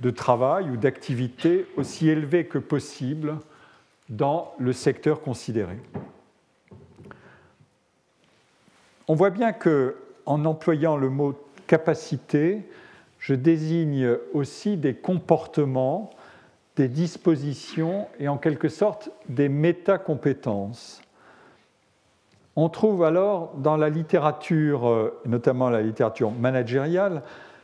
de 0.00 0.10
travail 0.10 0.68
ou 0.70 0.76
d'activité 0.76 1.66
aussi 1.76 2.08
élevée 2.08 2.46
que 2.46 2.58
possible 2.58 3.38
dans 4.08 4.52
le 4.58 4.72
secteur 4.72 5.22
considéré. 5.22 5.78
On 9.08 9.14
voit 9.14 9.30
bien 9.30 9.52
que 9.52 9.96
en 10.26 10.44
employant 10.44 10.96
le 10.96 11.08
mot 11.08 11.38
capacité, 11.66 12.62
je 13.22 13.34
désigne 13.34 14.16
aussi 14.34 14.76
des 14.76 14.94
comportements, 14.94 16.10
des 16.74 16.88
dispositions 16.88 18.08
et 18.18 18.26
en 18.26 18.36
quelque 18.36 18.68
sorte 18.68 19.10
des 19.28 19.48
métacompétences. 19.48 21.00
On 22.56 22.68
trouve 22.68 23.04
alors 23.04 23.54
dans 23.56 23.76
la 23.76 23.90
littérature, 23.90 25.12
notamment 25.24 25.70
la 25.70 25.82
littérature 25.82 26.32
managériale, 26.32 27.22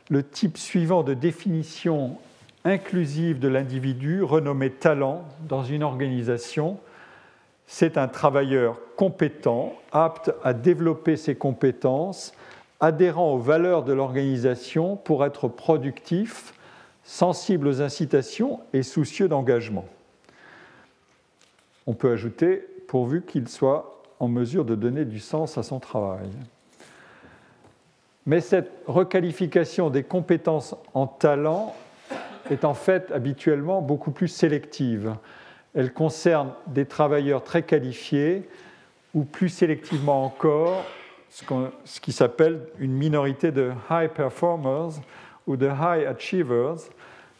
le 0.09 0.23
type 0.23 0.57
suivant 0.57 1.03
de 1.03 1.13
définition 1.13 2.17
inclusive 2.63 3.39
de 3.39 3.49
l'individu 3.49 4.23
renommé 4.23 4.69
talent 4.69 5.25
dans 5.47 5.63
une 5.63 5.83
organisation. 5.83 6.77
C'est 7.67 7.97
un 7.97 8.07
travailleur 8.07 8.79
compétent, 8.95 9.73
apte 9.91 10.31
à 10.43 10.53
développer 10.53 11.17
ses 11.17 11.35
compétences, 11.35 12.33
adhérant 12.79 13.33
aux 13.33 13.39
valeurs 13.39 13.83
de 13.83 13.93
l'organisation 13.93 14.95
pour 14.95 15.25
être 15.25 15.47
productif, 15.47 16.53
sensible 17.03 17.67
aux 17.67 17.81
incitations 17.81 18.59
et 18.73 18.83
soucieux 18.83 19.27
d'engagement. 19.27 19.85
On 21.87 21.93
peut 21.93 22.11
ajouter 22.11 22.65
pourvu 22.87 23.23
qu'il 23.23 23.47
soit 23.47 24.03
en 24.19 24.27
mesure 24.27 24.65
de 24.65 24.75
donner 24.75 25.05
du 25.05 25.19
sens 25.19 25.57
à 25.57 25.63
son 25.63 25.79
travail. 25.79 26.29
Mais 28.25 28.41
cette 28.41 28.71
requalification 28.85 29.89
des 29.89 30.03
compétences 30.03 30.75
en 30.93 31.07
talent 31.07 31.75
est 32.51 32.63
en 32.63 32.73
fait 32.73 33.11
habituellement 33.11 33.81
beaucoup 33.81 34.11
plus 34.11 34.27
sélective. 34.27 35.15
Elle 35.73 35.93
concerne 35.93 36.51
des 36.67 36.85
travailleurs 36.85 37.43
très 37.43 37.63
qualifiés 37.63 38.47
ou 39.15 39.23
plus 39.23 39.49
sélectivement 39.49 40.23
encore 40.25 40.83
ce, 41.29 41.99
qui 41.99 42.11
s'appelle 42.11 42.61
une 42.79 42.93
minorité 42.93 43.51
de 43.51 43.71
high 43.89 44.09
performers 44.09 45.01
ou 45.47 45.55
de 45.55 45.67
high 45.67 46.05
achievers 46.05 46.77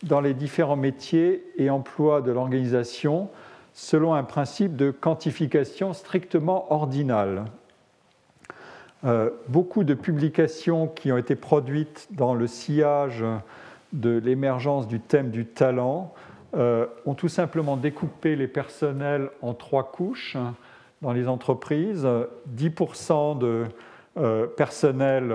dans 0.04 0.22
les 0.22 0.34
différents 0.34 0.76
métiers 0.76 1.44
et 1.58 1.70
emplois 1.70 2.22
de 2.22 2.32
l'organisation 2.32 3.30
selon 3.74 4.14
un 4.14 4.24
principe 4.24 4.76
de 4.76 4.92
quantification 4.92 5.94
strictement 5.94 6.72
ordinal. 6.72 7.46
Euh, 9.06 9.30
beaucoup 9.48 9.84
de 9.84 9.94
publications 9.94 10.88
qui 10.88 11.12
ont 11.12 11.18
été 11.18 11.36
produites 11.36 12.08
dans 12.12 12.34
le 12.34 12.48
sillage 12.48 13.24
de 13.94 14.18
l'émergence 14.18 14.88
du 14.88 15.00
thème 15.00 15.30
du 15.32 15.46
talent 15.46 16.14
euh, 16.56 16.88
ont 17.06 17.14
tout 17.14 17.30
simplement 17.30 17.78
découpé 17.78 18.36
les 18.36 18.48
personnels 18.48 19.30
en 19.42 19.54
trois 19.54 19.92
couches 19.92 20.36
dans 21.02 21.14
les 21.14 21.28
entreprises. 21.28 22.08
10% 22.56 23.38
de 23.38 23.66
euh, 24.18 24.48
personnel 24.48 25.34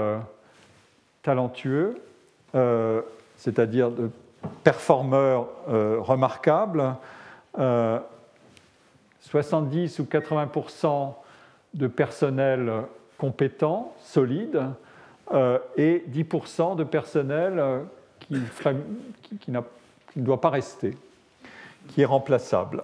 talentueux, 1.23 1.97
c'est-à-dire 3.37 3.91
de 3.91 4.11
performeurs 4.63 5.49
remarquables, 5.67 6.97
70 9.21 9.99
ou 10.01 10.05
80% 10.05 11.15
de 11.73 11.87
personnel 11.87 12.71
compétent, 13.19 13.95
solide, 14.01 14.63
euh, 15.33 15.59
et 15.77 16.05
10% 16.11 16.77
de 16.77 16.85
personnel 16.85 17.59
euh, 17.59 17.81
qui, 18.21 19.51
ne 19.51 19.61
doit 20.17 20.41
pas 20.41 20.51
rester, 20.51 20.97
qui 21.89 22.03
est 22.03 22.07
remplaçable. 22.07 22.83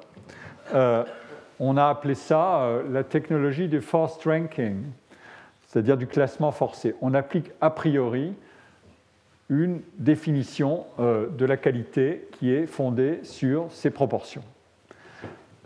Euh, 1.61 1.65
on 1.65 1.77
a 1.77 1.87
appelé 1.87 2.15
ça 2.15 2.83
la 2.91 3.05
technologie 3.05 3.69
du 3.69 3.81
forced 3.81 4.25
ranking, 4.25 4.85
c'est-à-dire 5.67 5.97
du 5.97 6.07
classement 6.07 6.53
forcé. 6.53 6.95
On 7.01 7.15
applique 7.15 7.51
a 7.61 7.71
priori 7.71 8.35
une 9.49 9.81
définition 9.99 10.87
de 10.99 11.45
la 11.45 11.57
qualité 11.57 12.29
qui 12.33 12.53
est 12.53 12.67
fondée 12.67 13.19
sur 13.25 13.67
ces 13.73 13.91
proportions 13.91 14.45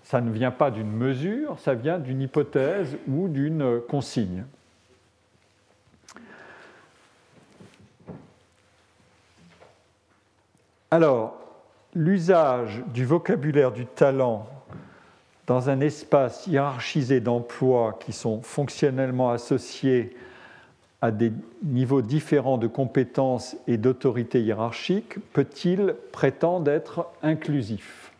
ça 0.04 0.20
ne 0.20 0.30
vient 0.30 0.50
pas 0.50 0.70
d'une 0.70 0.92
mesure, 0.92 1.58
ça 1.58 1.74
vient 1.74 1.98
d'une 1.98 2.20
hypothèse 2.20 2.96
ou 3.08 3.26
d'une 3.28 3.80
consigne. 3.88 4.44
Alors, 10.90 11.36
l'usage 11.94 12.84
du 12.92 13.04
vocabulaire 13.04 13.72
du 13.72 13.86
talent 13.86 14.46
dans 15.46 15.68
un 15.68 15.80
espace 15.80 16.46
hiérarchisé 16.46 17.20
d'emplois 17.20 17.98
qui 18.00 18.12
sont 18.12 18.42
fonctionnellement 18.42 19.30
associés 19.30 20.16
à 21.02 21.10
des 21.10 21.32
niveaux 21.62 22.00
différents 22.00 22.56
de 22.56 22.66
compétences 22.66 23.56
et 23.66 23.76
d'autorité 23.76 24.40
hiérarchique 24.40 25.16
peut-il 25.32 25.94
prétendre 26.12 26.70
être 26.70 27.06
inclusif? 27.22 28.10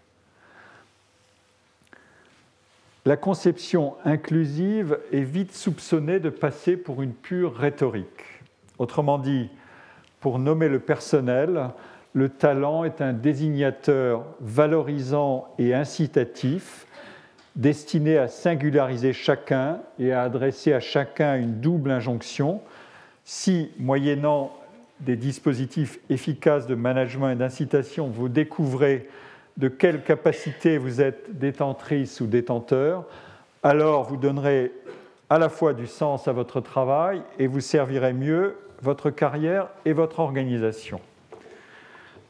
La 3.07 3.17
conception 3.17 3.95
inclusive 4.05 4.99
est 5.13 5.23
vite 5.23 5.55
soupçonnée 5.55 6.21
de 6.21 6.31
passer 6.31 6.77
pour 6.77 7.03
une 7.03 7.13
pure 7.13 7.55
rhétorique. 7.55 8.07
Autrement 8.79 9.19
dit, 9.19 9.51
pour 10.21 10.39
nommer 10.39 10.69
le 10.69 10.79
personnel, 10.79 11.71
le 12.15 12.29
talent 12.29 12.85
est 12.85 13.01
un 13.01 13.13
désignateur 13.13 14.25
valorisant 14.41 15.49
et 15.59 15.75
incitatif 15.75 16.87
destiné 17.57 18.19
à 18.19 18.29
singulariser 18.29 19.13
chacun 19.13 19.81
et 19.99 20.13
à 20.13 20.23
adresser 20.23 20.73
à 20.73 20.81
chacun 20.81 21.37
une 21.37 21.61
double 21.61 21.91
injonction. 21.91 22.61
Si, 23.25 23.71
moyennant 23.79 24.53
des 25.01 25.17
dispositifs 25.17 25.99
efficaces 26.11 26.67
de 26.67 26.75
management 26.75 27.31
et 27.31 27.37
d'incitation, 27.37 28.09
vous 28.09 28.29
découvrez 28.29 29.09
de 29.57 29.69
quelle 29.69 30.03
capacité 30.03 30.79
vous 30.79 31.01
êtes 31.01 31.39
détentrice 31.39 32.21
ou 32.21 32.27
détenteur, 32.27 33.05
alors 33.63 34.05
vous 34.05 34.17
donnerez 34.17 34.73
à 35.31 35.39
la 35.39 35.49
fois 35.49 35.75
du 35.75 35.87
sens 35.87 36.29
à 36.29 36.33
votre 36.33 36.61
travail 36.61 37.23
et 37.39 37.47
vous 37.47 37.61
servirez 37.61 38.13
mieux 38.13 38.57
votre 38.83 39.11
carrière 39.11 39.69
et 39.85 39.93
votre 39.93 40.21
organisation. 40.21 41.01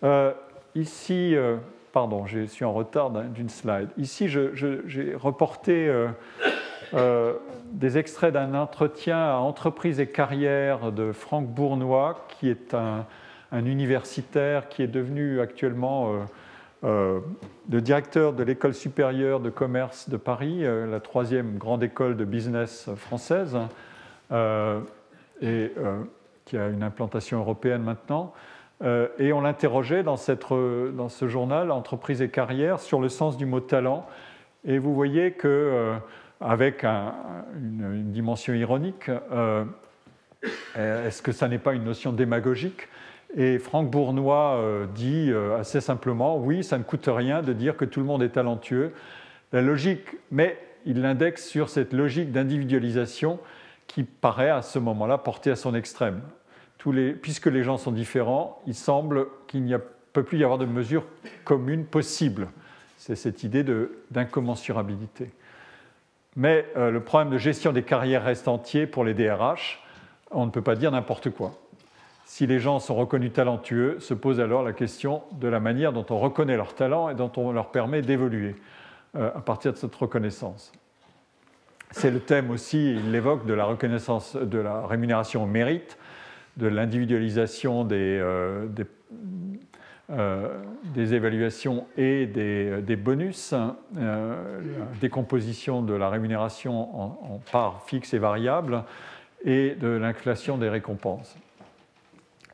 Euh, 0.05 0.33
ici, 0.75 1.35
euh, 1.35 1.57
pardon, 1.95 2.27
je 2.27 2.45
suis 2.45 2.67
en 2.67 2.75
retard 2.75 3.11
d'une 3.11 3.49
slide. 3.49 3.89
Ici, 3.97 4.29
j'ai 4.29 5.15
reporté 5.15 5.89
euh, 6.93 7.33
des 7.71 7.97
extraits 7.97 8.35
d'un 8.35 8.55
entretien 8.55 9.17
à 9.17 9.37
entreprise 9.37 9.99
et 9.99 10.07
carrière 10.07 10.93
de 10.93 11.13
Franck 11.13 11.47
Bournois, 11.47 12.27
qui 12.29 12.51
est 12.51 12.75
un, 12.75 13.07
un 13.53 13.65
universitaire 13.65 14.69
qui 14.69 14.83
est 14.83 14.89
devenu 14.89 15.41
actuellement 15.41 16.27
euh, 16.85 17.21
le 17.71 17.81
directeur 17.81 18.35
de 18.35 18.43
l'école 18.43 18.75
supérieure 18.75 19.41
de 19.41 19.49
commerce 19.49 20.11
de 20.11 20.19
Paris, 20.19 20.67
euh, 20.67 20.87
la 20.87 21.01
troisième 21.01 21.57
grande 21.57 21.83
école 21.83 22.15
de 22.17 22.27
business 22.27 22.91
française, 22.97 23.57
euh, 24.33 24.81
et 25.41 25.73
qui 26.45 26.57
a 26.57 26.69
une 26.69 26.83
implantation 26.83 27.41
européenne 27.41 27.83
maintenant. 27.83 28.33
Et 28.83 29.33
on 29.33 29.41
l'interrogeait 29.41 30.03
dans, 30.03 30.17
dans, 30.17 31.09
ce 31.09 31.29
journal, 31.29 31.71
Entreprise 31.71 32.21
et 32.21 32.29
carrière, 32.29 32.81
sur 32.81 33.01
le 33.01 33.09
sens 33.09 33.37
du 33.37 33.47
mot 33.47 33.61
talent. 33.61 34.07
Et 34.67 34.79
vous 34.79 34.95
voyez 34.95 35.33
que, 35.33 35.95
avec 36.41 36.85
une, 36.85 38.11
dimension 38.13 38.53
ironique, 38.53 39.11
est-ce 40.77 41.23
que 41.23 41.33
ça 41.33 41.49
n'est 41.49 41.59
pas 41.59 41.73
une 41.73 41.85
notion 41.85 42.13
démagogique? 42.13 42.89
Et 43.37 43.59
Franck 43.59 43.91
Bournois 43.91 44.57
euh, 44.59 44.87
dit 44.95 45.31
euh, 45.31 45.59
assez 45.59 45.81
simplement, 45.81 46.39
oui, 46.39 46.63
ça 46.63 46.79
ne 46.79 46.85
coûte 46.85 47.09
rien 47.09 47.43
de 47.43 47.53
dire 47.53 47.77
que 47.77 47.85
tout 47.85 47.99
le 47.99 48.07
monde 48.07 48.23
est 48.23 48.31
talentueux. 48.31 48.93
La 49.53 49.61
logique, 49.61 50.07
mais 50.31 50.57
il 50.87 51.01
l'indexe 51.01 51.47
sur 51.47 51.69
cette 51.69 51.93
logique 51.93 52.31
d'individualisation 52.31 53.41
qui 53.89 54.05
paraît 54.05 54.51
à 54.51 54.63
ce 54.63 54.79
moment-là 54.79 55.19
portée 55.19 55.51
à 55.51 55.57
son 55.57 55.75
extrême. 55.75 56.21
Puisque 57.23 57.47
les 57.47 57.63
gens 57.63 57.77
sont 57.77 57.93
différents, 57.93 58.61
il 58.67 58.75
semble 58.75 59.27
qu'il 59.47 59.65
ne 59.65 59.79
peut 60.13 60.23
plus 60.23 60.39
y 60.39 60.45
avoir 60.45 60.59
de 60.59 60.67
mesure 60.67 61.05
commune 61.45 61.85
possible. 61.85 62.49
C'est 62.99 63.17
cette 63.17 63.43
idée 63.43 63.65
d'incommensurabilité. 64.11 65.31
Mais 66.37 66.67
euh, 66.77 66.91
le 66.91 67.01
problème 67.01 67.31
de 67.31 67.39
gestion 67.39 67.73
des 67.73 67.83
carrières 67.83 68.25
reste 68.25 68.49
entier 68.49 68.87
pour 68.87 69.05
les 69.05 69.15
DRH. 69.15 69.83
On 70.31 70.47
ne 70.47 70.51
peut 70.51 70.63
pas 70.63 70.75
dire 70.75 70.91
n'importe 70.91 71.31
quoi 71.31 71.55
si 72.27 72.47
les 72.47 72.59
gens 72.59 72.81
sont 72.81 72.95
reconnus 72.95 73.33
talentueux, 73.33 73.99
se 74.01 74.15
pose 74.15 74.41
alors 74.41 74.63
la 74.63 74.73
question 74.73 75.23
de 75.33 75.49
la 75.49 75.61
manière 75.61 75.93
dont 75.93 76.07
on 76.11 76.19
reconnaît 76.19 76.57
leur 76.57 76.75
talent 76.75 77.09
et 77.09 77.15
dont 77.15 77.31
on 77.37 77.53
leur 77.53 77.71
permet 77.71 78.03
d'évoluer 78.03 78.57
euh, 79.17 79.31
à 79.35 79.41
partir 79.41 79.73
de 79.73 79.79
cette 79.79 79.95
reconnaissance. 79.95 80.73
C'est 81.91 82.11
le 82.11 82.21
thème 82.21 82.51
aussi, 82.51 82.95
il 82.95 83.13
l'évoque, 83.13 83.47
de 83.47 83.55
la 83.55 83.67
reconnaissance, 83.67 84.35
de 84.35 84.59
la 84.59 84.87
rémunération 84.87 85.45
au 85.45 85.47
mérite, 85.47 85.97
de 86.57 86.67
l'individualisation 86.67 87.85
des, 87.85 88.19
euh, 88.21 88.67
euh, 90.11 90.49
des, 90.95 91.15
évaluations 91.15 91.87
et 91.97 92.27
des, 92.27 92.83
des 92.83 92.97
bonus, 92.97 93.53
la 93.53 94.37
décomposition 95.01 95.83
de 95.83 95.95
la 95.95 96.09
rémunération 96.09 97.01
en, 97.01 97.41
parts 97.51 97.83
fixes 97.87 98.15
et 98.15 98.19
variables, 98.19 98.85
et 99.45 99.75
de 99.75 99.89
l'inflation 99.89 100.57
des 100.59 100.69
récompenses. 100.69 101.37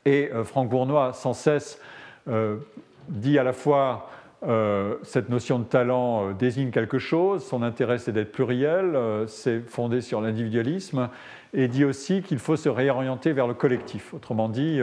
Et 0.05 0.29
Franck 0.43 0.69
Bournois, 0.69 1.13
sans 1.13 1.33
cesse, 1.33 1.79
dit 3.07 3.37
à 3.37 3.43
la 3.43 3.53
fois 3.53 4.09
euh, 4.43 4.95
cette 5.03 5.29
notion 5.29 5.59
de 5.59 5.65
talent 5.65 6.29
euh, 6.29 6.33
désigne 6.33 6.71
quelque 6.71 6.97
chose, 6.97 7.45
son 7.45 7.61
intérêt 7.61 7.99
c'est 7.99 8.11
d'être 8.11 8.31
pluriel, 8.31 8.95
euh, 8.95 9.27
c'est 9.27 9.59
fondé 9.59 10.01
sur 10.01 10.19
l'individualisme, 10.19 11.09
et 11.53 11.67
dit 11.67 11.85
aussi 11.85 12.21
qu'il 12.21 12.39
faut 12.39 12.55
se 12.55 12.69
réorienter 12.69 13.33
vers 13.33 13.47
le 13.47 13.53
collectif. 13.53 14.13
Autrement 14.13 14.49
dit, 14.49 14.79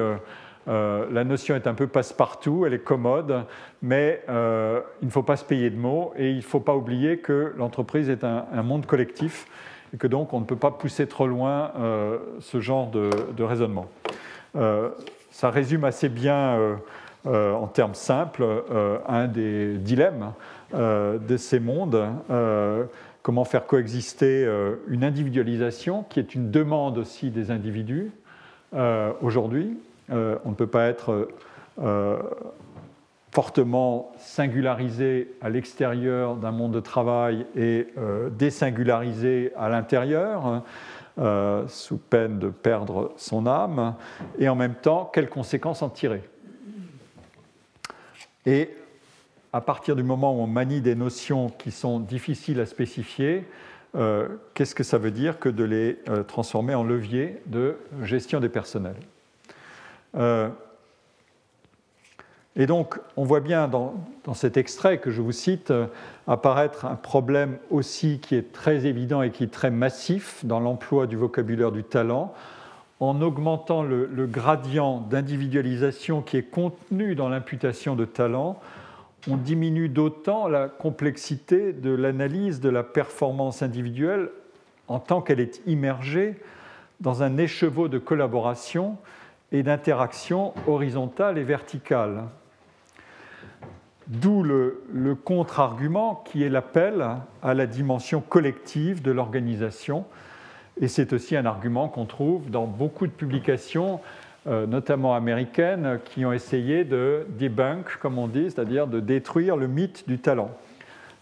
la 0.66 1.24
notion 1.24 1.54
est 1.54 1.66
un 1.66 1.74
peu 1.74 1.86
passe-partout, 1.86 2.64
elle 2.66 2.74
est 2.74 2.78
commode, 2.84 3.44
mais 3.80 4.22
il 4.28 5.06
ne 5.06 5.10
faut 5.10 5.22
pas 5.22 5.36
se 5.36 5.44
payer 5.44 5.70
de 5.70 5.78
mots, 5.78 6.12
et 6.16 6.30
il 6.30 6.36
ne 6.36 6.42
faut 6.42 6.60
pas 6.60 6.74
oublier 6.74 7.18
que 7.18 7.54
l'entreprise 7.56 8.10
est 8.10 8.22
un, 8.22 8.62
monde 8.62 8.84
collectif, 8.84 9.46
et 9.94 9.96
que 9.96 10.06
donc 10.06 10.34
on 10.34 10.40
ne 10.40 10.44
peut 10.44 10.56
pas 10.56 10.70
pousser 10.70 11.06
trop 11.06 11.26
loin 11.26 11.72
ce 12.40 12.60
genre 12.60 12.90
de, 12.90 13.42
raisonnement. 13.42 13.86
ça 15.30 15.50
résume 15.50 15.84
assez 15.84 16.10
bien 16.10 16.76
euh, 17.26 17.52
en 17.52 17.66
termes 17.66 17.94
simples, 17.94 18.44
euh, 18.44 18.98
un 19.08 19.26
des 19.26 19.76
dilemmes 19.76 20.32
euh, 20.74 21.18
de 21.18 21.36
ces 21.36 21.58
mondes. 21.58 22.00
Comment 23.28 23.44
faire 23.44 23.66
coexister 23.66 24.50
une 24.88 25.04
individualisation 25.04 26.02
qui 26.08 26.18
est 26.18 26.34
une 26.34 26.50
demande 26.50 26.96
aussi 26.96 27.28
des 27.28 27.50
individus 27.50 28.10
aujourd'hui. 29.20 29.76
on 30.08 30.48
ne 30.48 30.54
peut 30.54 30.66
pas 30.66 30.86
être 30.86 31.28
fortement 33.30 34.12
singularisé 34.16 35.30
à 35.42 35.50
l'extérieur 35.50 36.36
d'un 36.36 36.52
monde 36.52 36.72
de 36.72 36.80
travail 36.80 37.44
et 37.54 37.88
désingularisé 38.30 39.52
à 39.58 39.68
l'intérieur, 39.68 40.62
sous 41.66 41.98
peine 41.98 42.38
de 42.38 42.48
perdre 42.48 43.12
son 43.18 43.46
âme, 43.46 43.94
et 44.38 44.48
en 44.48 44.54
même 44.54 44.74
temps, 44.74 45.10
quelles 45.12 45.28
conséquences 45.28 45.82
en 45.82 45.90
tirer? 45.90 46.22
À 49.52 49.60
partir 49.60 49.96
du 49.96 50.02
moment 50.02 50.34
où 50.34 50.40
on 50.40 50.46
manie 50.46 50.80
des 50.80 50.94
notions 50.94 51.48
qui 51.48 51.70
sont 51.70 52.00
difficiles 52.00 52.60
à 52.60 52.66
spécifier, 52.66 53.44
euh, 53.96 54.28
qu'est-ce 54.54 54.74
que 54.74 54.84
ça 54.84 54.98
veut 54.98 55.10
dire 55.10 55.38
que 55.38 55.48
de 55.48 55.64
les 55.64 55.98
euh, 56.08 56.22
transformer 56.22 56.74
en 56.74 56.84
levier 56.84 57.40
de 57.46 57.76
gestion 58.02 58.40
des 58.40 58.48
personnels? 58.48 58.96
Euh, 60.16 60.48
Et 62.56 62.66
donc, 62.66 62.98
on 63.16 63.24
voit 63.24 63.40
bien 63.40 63.68
dans, 63.68 63.94
dans, 64.24 64.34
cet 64.34 64.56
extrait 64.56 64.98
que 64.98 65.10
je 65.10 65.22
vous 65.22 65.32
cite 65.32 65.72
apparaître 66.26 66.84
un 66.86 66.96
problème 66.96 67.58
aussi 67.70 68.18
qui 68.18 68.34
est 68.34 68.52
très 68.52 68.84
évident 68.84 69.22
et 69.22 69.30
qui 69.30 69.44
est 69.44 69.52
très 69.52 69.70
massif 69.70 70.44
dans 70.44 70.58
l'emploi 70.58 71.06
du 71.06 71.16
vocabulaire 71.16 71.70
du 71.70 71.84
talent, 71.84 72.34
en 73.00 73.20
augmentant 73.22 73.82
le, 73.82 74.26
gradient 74.26 75.00
d'individualisation 75.00 76.22
qui 76.22 76.36
est 76.36 76.42
contenu 76.50 77.14
dans 77.14 77.28
l'imputation 77.28 77.94
de 77.94 78.04
talent, 78.04 78.60
on 79.28 79.36
diminue 79.36 79.88
d'autant 79.88 80.48
la 80.48 80.68
complexité 80.68 81.72
de 81.72 81.90
l'analyse 81.90 82.60
de 82.60 82.68
la 82.68 82.82
performance 82.82 83.62
individuelle 83.62 84.30
en 84.88 84.98
tant 84.98 85.20
qu'elle 85.20 85.40
est 85.40 85.60
immergée 85.66 86.36
dans 87.00 87.22
un 87.22 87.36
écheveau 87.36 87.88
de 87.88 87.98
collaboration 87.98 88.96
et 89.52 89.62
d'interaction 89.62 90.54
horizontale 90.66 91.38
et 91.38 91.44
verticale. 91.44 92.24
D'où 94.06 94.42
le, 94.42 94.82
le 94.92 95.14
contre-argument 95.14 96.22
qui 96.26 96.42
est 96.42 96.48
l'appel 96.48 97.06
à 97.42 97.54
la 97.54 97.66
dimension 97.66 98.20
collective 98.20 99.02
de 99.02 99.10
l'organisation, 99.10 100.06
et 100.80 100.88
c'est 100.88 101.12
aussi 101.12 101.36
un 101.36 101.44
argument 101.44 101.88
qu'on 101.88 102.06
trouve 102.06 102.50
dans 102.50 102.66
beaucoup 102.66 103.06
de 103.06 103.12
publications, 103.12 104.00
notamment 104.66 105.14
américaines, 105.14 106.00
qui 106.04 106.24
ont 106.24 106.32
essayé 106.32 106.84
de 106.84 107.26
debunk, 107.38 107.98
comme 108.00 108.18
on 108.18 108.28
dit, 108.28 108.50
c'est-à-dire 108.50 108.86
de 108.86 109.00
détruire 109.00 109.56
le 109.56 109.66
mythe 109.66 110.08
du 110.08 110.18
talent. 110.18 110.50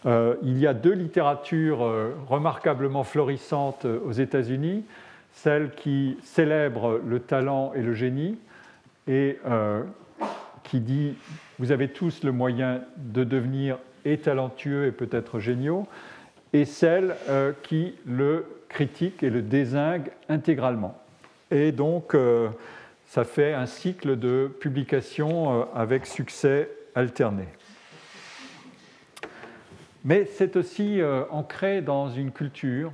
Euh, 0.05 0.37
il 0.43 0.59
y 0.59 0.67
a 0.67 0.75
deux 0.75 0.93
littératures 0.93 1.85
euh, 1.85 2.15
remarquablement 2.29 3.03
florissantes 3.03 3.85
aux 3.85 4.13
États-Unis, 4.13 4.85
celle 5.33 5.71
qui 5.75 6.17
célèbre 6.23 7.01
le 7.05 7.21
talent 7.21 7.73
et 7.75 7.83
le 7.83 7.95
génie 7.95 8.39
et 9.09 9.39
qui 10.65 10.81
dit 10.81 11.15
vous 11.59 11.71
avez 11.71 11.89
tous 11.89 12.25
le 12.25 12.33
moyen 12.33 12.81
de 12.97 13.23
devenir 13.23 13.79
et 14.05 14.19
talentueux 14.19 14.87
et 14.87 14.93
peut-être 14.93 15.39
géniaux, 15.39 15.87
et 16.53 16.65
celle 16.65 17.15
qui 17.63 17.95
le 18.05 18.47
critique 18.69 19.23
et 19.23 19.31
le 19.31 19.43
désingue 19.43 20.11
intégralement. 20.29 20.99
Et 21.51 21.73
donc, 21.73 22.15
euh, 22.15 22.49
ça 23.07 23.25
fait 23.25 23.55
un 23.55 23.67
cycle 23.67 24.19
de 24.19 24.51
publications 24.61 25.61
euh, 25.61 25.65
avec 25.75 26.07
succès 26.07 26.71
alterné. 26.95 27.47
Mais 30.05 30.25
c'est 30.25 30.57
aussi 30.57 31.01
euh, 31.01 31.25
ancré 31.31 31.83
dans 31.83 32.09
une 32.09 32.31
culture 32.31 32.93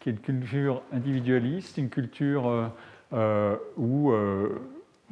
qui 0.00 0.08
est 0.08 0.12
une 0.12 0.18
culture 0.18 0.82
individualiste, 0.92 1.76
une 1.76 1.90
culture 1.90 2.70
où 3.76 4.12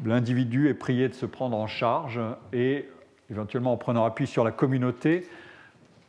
l'individu 0.02 0.70
est 0.70 0.74
prié 0.74 1.10
de 1.10 1.12
se 1.12 1.26
prendre 1.26 1.58
en 1.58 1.66
charge 1.66 2.18
et 2.54 2.88
éventuellement 3.30 3.74
en 3.74 3.76
prenant 3.76 4.06
appui 4.06 4.26
sur 4.26 4.44
la 4.44 4.50
communauté, 4.50 5.28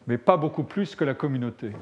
mais 0.07 0.17
pas 0.17 0.37
beaucoup 0.37 0.63
plus 0.63 0.95
que 0.95 1.03
la 1.03 1.13
communauté 1.13 1.73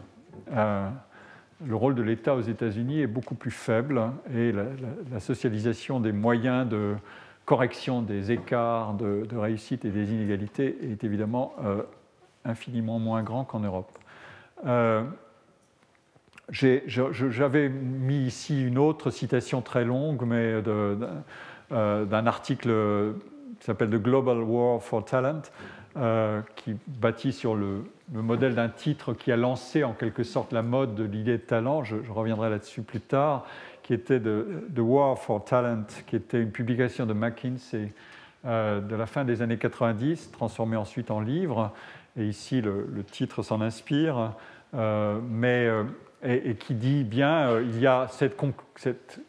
le 1.66 1.76
rôle 1.76 1.96
de 1.96 2.04
l'État 2.04 2.36
aux 2.36 2.42
États-Unis 2.42 3.02
est 3.02 3.08
beaucoup 3.08 3.36
plus 3.36 3.52
faible 3.52 4.12
et 4.34 4.52
la, 4.52 5.20
socialisation 5.20 6.00
des 6.00 6.12
moyens 6.12 6.68
de 6.68 6.96
correction 7.46 8.02
des 8.02 8.32
écarts 8.32 8.94
de, 8.94 9.26
réussite 9.36 9.86
et 9.86 9.90
des 9.90 10.12
inégalités 10.12 10.78
est 10.92 11.04
évidemment 11.04 11.54
euh, 11.64 11.82
infiniment 12.46 13.00
moins 13.00 13.24
grand 13.24 13.44
qu'en 13.44 13.62
Europe. 13.62 13.92
Euh, 14.66 15.04
j'avais 16.50 17.70
mis 17.70 18.20
ici 18.20 18.66
une 18.66 18.78
autre 18.78 19.10
citation 19.10 19.62
très 19.62 19.84
longue, 19.84 20.24
mais 20.26 20.62
euh, 20.68 22.06
d'un 22.06 22.26
article 22.28 22.70
qui 23.60 23.66
s'appelle 23.66 23.90
The 23.90 24.02
Global 24.02 24.42
War 24.44 24.82
for 24.82 25.04
Talent, 25.04 25.42
qui 26.56 26.76
bâtit 26.88 27.34
sur 27.34 27.56
le, 27.56 27.84
le 28.14 28.22
modèle 28.22 28.56
d'un 28.56 28.70
titre 28.70 29.14
qui 29.14 29.32
a 29.32 29.38
lancé 29.38 29.84
en 29.84 29.94
quelque 29.94 30.24
sorte 30.24 30.54
la 30.54 30.62
mode 30.62 30.96
de 30.96 31.04
l'idée 31.04 31.38
de 31.38 31.44
talent, 31.44 31.84
je, 31.84 31.96
reviendrai 32.10 32.50
là-dessus 32.50 32.82
plus 32.82 33.02
tard, 33.02 33.46
qui 33.84 33.94
était 33.94 34.20
The 34.20 34.80
War 34.80 35.18
for 35.18 35.44
Talent, 35.44 35.86
qui 36.08 36.16
était 36.16 36.42
une 36.42 36.52
publication 36.52 37.06
de 37.06 37.14
McKinsey 37.14 37.92
euh, 38.46 38.80
de 38.80 38.96
la 38.96 39.06
fin 39.06 39.26
des 39.26 39.42
années 39.42 39.58
90, 39.58 40.32
transformée 40.32 40.78
ensuite 40.78 41.12
en 41.12 41.20
livre, 41.20 41.74
et 42.18 42.26
ici 42.26 42.62
le, 42.62 43.04
titre 43.12 43.44
s'en 43.44 43.62
inspire, 43.62 44.34
euh, 44.74 45.20
mais, 45.30 45.66
euh, 45.66 45.84
et, 46.24 46.56
qui 46.56 46.76
dit 46.76 47.04
bien, 47.04 47.60
il 47.60 47.80
y 47.80 47.88
a 47.88 48.08
cette 48.10 48.38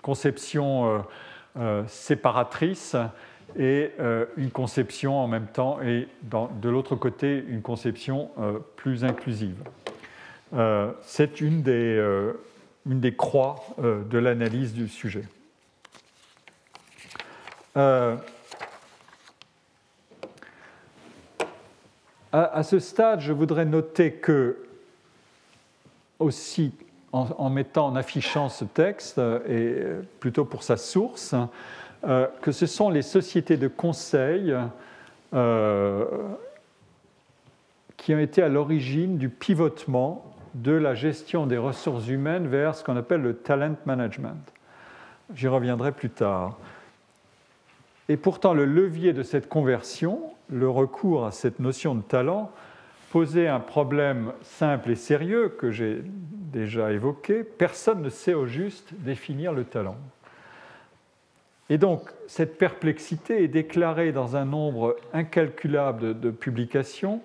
conception 0.03 1.05
séparatrice 1.87 2.97
et 3.57 3.93
euh, 3.99 4.27
une 4.37 4.51
conception 4.51 5.19
en 5.19 5.27
même 5.27 5.47
temps, 5.47 5.81
et 5.83 6.09
de 6.23 6.69
l'autre 6.69 6.97
côté, 6.97 7.45
une 7.49 7.63
conception 7.63 8.31
euh, 8.39 8.59
plus 8.77 9.05
inclusive. 9.05 9.57
Euh, 10.55 10.93
c'est 11.03 11.41
une 11.41 11.63
des, 11.63 11.99
une 12.87 13.01
des 13.01 13.15
croix 13.15 13.57
de 13.79 14.19
l'analyse 14.19 14.73
du 14.73 14.89
sujet. 14.89 15.25
À, 22.33 22.63
ce 22.63 22.79
stade, 22.79 23.21
je 23.21 23.33
voudrais 23.33 23.65
noter 23.65 24.13
que, 24.13 24.59
aussi 26.19 26.73
en, 27.13 27.29
en 27.39 27.51
mettant, 27.51 27.87
en 27.87 27.97
affichant 27.97 28.49
ce 28.49 28.65
texte, 28.65 29.21
et 29.49 29.77
plutôt 30.21 30.45
pour 30.45 30.63
sa 30.63 30.77
source, 30.77 31.35
euh, 32.05 32.27
que 32.43 32.53
ce 32.53 32.67
sont 32.67 32.91
les 32.91 33.03
sociétés 33.03 33.57
de 33.57 33.69
conseil 33.69 34.55
euh, 35.35 36.05
qui 37.97 38.15
ont 38.15 38.19
été 38.19 38.43
à 38.43 38.49
l'origine 38.49 39.19
du 39.19 39.29
pivotement 39.29 40.25
de 40.55 40.73
la 40.73 40.95
gestion 40.95 41.47
des 41.47 41.59
ressources 41.59 42.09
humaines 42.09 42.47
vers 42.47 42.75
ce 42.75 42.85
qu'on 42.85 42.97
appelle 42.97 43.23
le 43.23 43.35
talent 43.35 43.77
management. 43.85 44.53
J'y 45.35 45.49
reviendrai 45.49 45.93
plus 45.93 46.11
tard. 46.11 46.57
Et 48.09 48.17
pourtant, 48.17 48.55
le 48.55 48.65
levier 48.65 49.13
de 49.13 49.23
cette 49.23 49.49
conversion, 49.49 50.21
le 50.49 50.69
recours 50.71 51.27
à 51.27 51.33
cette 51.33 51.59
notion 51.59 51.95
de 51.95 52.01
talent, 52.01 52.51
posait 53.11 53.49
un 53.49 53.61
problème 53.61 54.33
simple 54.43 54.91
et 54.91 54.97
sérieux 54.97 55.49
que 55.49 55.71
j'ai 55.71 56.03
déjà 56.05 56.93
évoqué, 56.93 57.43
personne 57.43 58.03
ne 58.03 58.09
sait 58.11 58.35
au 58.35 58.47
juste 58.47 58.95
définir 58.95 59.53
le 59.53 59.65
talent. 59.65 59.97
Et 61.71 61.79
donc, 61.79 62.11
cette 62.27 62.57
perplexité 62.57 63.45
est 63.45 63.49
déclarée 63.49 64.13
dans 64.13 64.37
un 64.37 64.45
nombre 64.45 64.97
incalculable 65.13 66.19
de, 66.19 66.31
publications, 66.31 67.21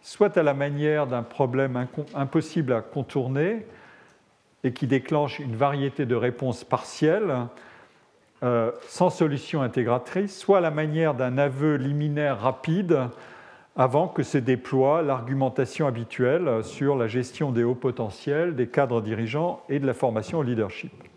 soit 0.00 0.36
à 0.38 0.42
la 0.42 0.54
manière 0.54 1.06
d'un 1.06 1.22
problème 1.22 1.86
impossible 2.14 2.72
à 2.72 2.80
contourner 2.80 3.66
et 4.64 4.72
qui 4.72 4.86
déclenche 4.86 5.38
une 5.38 5.54
variété 5.54 6.06
de 6.06 6.14
réponses 6.14 6.64
partielles, 6.64 7.34
euh, 8.42 8.72
sans 8.86 9.10
solution 9.10 9.62
intégratrice, 9.62 10.36
soit 10.38 10.58
à 10.58 10.60
la 10.60 10.70
manière 10.70 11.14
d'un 11.14 11.36
aveu 11.38 11.76
liminaire 11.76 12.40
rapide 12.40 13.00
avant 13.76 14.08
que 14.08 14.22
se 14.22 14.38
déploie 14.38 15.02
l'argumentation 15.02 15.86
habituelle 15.86 16.64
sur 16.64 16.96
la 16.96 17.06
gestion 17.06 17.52
des 17.52 17.64
hauts 17.64 17.74
potentiels, 17.74 18.56
des 18.56 18.66
cadres 18.66 19.02
dirigeants 19.02 19.62
et 19.68 19.78
de 19.78 19.86
la 19.86 19.94
formation 19.94 20.38
au 20.38 20.42
leadership. 20.42 21.07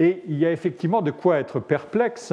Et 0.00 0.22
il 0.28 0.38
y 0.38 0.46
a 0.46 0.52
effectivement 0.52 1.02
de 1.02 1.10
quoi 1.10 1.38
être 1.38 1.60
perplexe. 1.60 2.32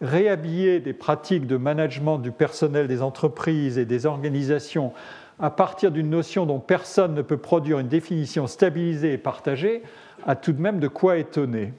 Réhabiller 0.00 0.80
des 0.80 0.92
pratiques 0.92 1.46
de 1.46 1.56
management 1.56 2.18
du 2.18 2.30
personnel 2.30 2.88
des 2.88 3.02
entreprises 3.02 3.78
et 3.78 3.86
des 3.86 4.06
organisations 4.06 4.92
à 5.38 5.50
partir 5.50 5.90
d'une 5.90 6.10
notion 6.10 6.46
dont 6.46 6.60
personne 6.60 7.14
ne 7.14 7.22
peut 7.22 7.36
produire 7.36 7.78
une 7.78 7.88
définition 7.88 8.46
stabilisée 8.46 9.12
et 9.12 9.18
partagée 9.18 9.82
a 10.26 10.34
tout 10.34 10.52
de 10.52 10.60
même 10.60 10.80
de 10.80 10.88
quoi 10.88 11.18
étonner. 11.18 11.72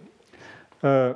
Euh, 0.84 1.14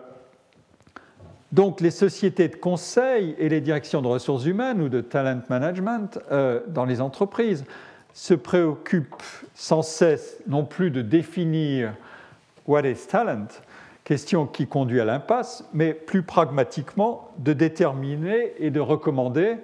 donc 1.51 1.81
les 1.81 1.91
sociétés 1.91 2.47
de 2.47 2.55
conseil 2.55 3.35
et 3.37 3.49
les 3.49 3.61
directions 3.61 4.01
de 4.01 4.07
ressources 4.07 4.45
humaines 4.45 4.81
ou 4.81 4.89
de 4.89 5.01
talent 5.01 5.41
management 5.49 6.17
euh, 6.31 6.61
dans 6.67 6.85
les 6.85 7.01
entreprises 7.01 7.65
se 8.13 8.33
préoccupent 8.33 9.23
sans 9.53 9.81
cesse 9.81 10.37
non 10.47 10.65
plus 10.65 10.91
de 10.91 11.01
définir 11.01 11.93
what 12.67 12.83
is 12.83 13.07
talent, 13.07 13.47
question 14.11 14.45
qui 14.45 14.67
conduit 14.67 14.99
à 14.99 15.05
l'impasse, 15.05 15.63
mais 15.71 15.93
plus 15.93 16.21
pragmatiquement 16.21 17.29
de 17.37 17.53
déterminer 17.53 18.51
et 18.59 18.69
de 18.69 18.81
recommander 18.81 19.55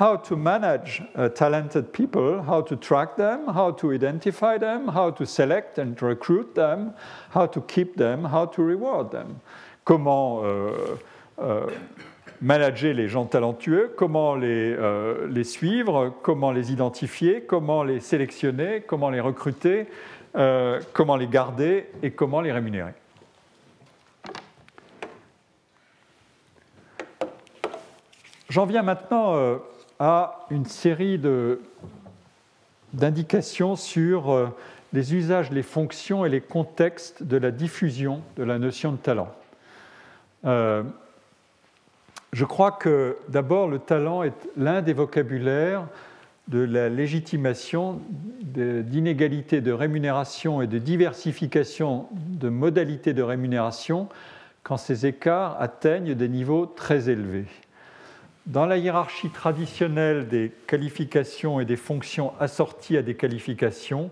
how 0.00 0.16
to 0.16 0.36
manage 0.36 1.02
uh, 1.18 1.28
talented 1.28 1.92
people, 1.92 2.42
how 2.48 2.62
to 2.62 2.76
track 2.76 3.16
them, 3.16 3.40
how 3.54 3.70
to 3.70 3.92
identify 3.92 4.56
them, 4.58 4.88
how 4.88 5.10
to 5.10 5.26
select 5.26 5.78
and 5.78 5.96
recruit 6.00 6.54
them, 6.54 6.94
how 7.34 7.46
to 7.46 7.60
keep 7.60 7.98
them, 7.98 8.24
how 8.24 8.46
to 8.46 8.62
reward 8.62 9.10
them. 9.10 9.36
Comment 9.84 10.44
euh, 10.44 10.96
euh, 11.38 11.66
manager 12.40 12.94
les 12.94 13.06
gens 13.06 13.26
talentueux, 13.26 13.92
comment 13.98 14.34
les, 14.34 14.74
euh, 14.78 15.26
les, 15.28 15.44
suivre, 15.44 16.14
comment 16.22 16.52
les 16.52 16.72
identifier, 16.72 17.42
comment 17.42 17.82
les 17.82 18.00
sélectionner, 18.00 18.80
comment 18.80 19.10
les 19.10 19.20
recruter, 19.20 19.88
comment 20.94 21.16
les 21.16 21.26
garder 21.26 21.90
et 22.02 22.12
comment 22.12 22.40
les 22.40 22.52
rémunérer. 22.52 22.94
J'en 28.50 28.66
viens 28.66 28.82
maintenant 28.82 29.36
euh, 29.36 29.58
à 30.00 30.44
une 30.50 30.66
série 30.66 31.20
d'indications 32.92 33.76
sur 33.76 34.32
euh, 34.32 34.48
les 34.92 35.14
usages, 35.14 35.52
les 35.52 35.62
fonctions 35.62 36.26
et 36.26 36.28
les 36.28 36.40
contextes 36.40 37.22
de 37.22 37.36
la 37.36 37.52
diffusion 37.52 38.22
de 38.36 38.42
la 38.42 38.58
notion 38.58 38.90
de 38.90 38.96
talent. 38.96 39.32
Euh, 40.46 40.82
je 42.32 42.44
crois 42.44 42.72
que 42.72 43.18
d'abord 43.28 43.68
le 43.68 43.78
talent 43.78 44.24
est 44.24 44.48
l'un 44.56 44.82
des 44.82 44.94
vocabulaires 44.94 45.86
de 46.48 46.58
la 46.58 46.88
légitimation 46.88 48.00
d'inégalités 48.42 49.60
de 49.60 49.70
rémunération 49.70 50.60
et 50.60 50.66
de 50.66 50.78
diversification 50.78 52.08
de 52.10 52.48
modalités 52.48 53.12
de 53.12 53.22
rémunération 53.22 54.08
quand 54.64 54.76
ces 54.76 55.06
écarts 55.06 55.56
atteignent 55.60 56.14
des 56.14 56.28
niveaux 56.28 56.66
très 56.66 57.10
élevés. 57.10 57.46
Dans 58.46 58.66
la 58.66 58.78
hiérarchie 58.78 59.30
traditionnelle 59.30 60.26
des 60.26 60.50
qualifications 60.66 61.60
et 61.60 61.64
des 61.64 61.76
fonctions 61.76 62.32
assorties 62.40 62.96
à 62.96 63.02
des 63.02 63.14
qualifications, 63.14 64.10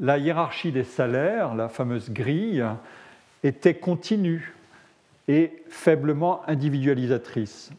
la 0.00 0.18
hiérarchie 0.18 0.72
des 0.72 0.84
salaires, 0.84 1.54
la 1.54 1.68
fameuse 1.68 2.10
grille, 2.10 2.64
était 3.42 3.74
continue 3.74 4.54
et 5.28 5.62
faiblement 5.68 6.42
individualisatrice. 6.48 7.70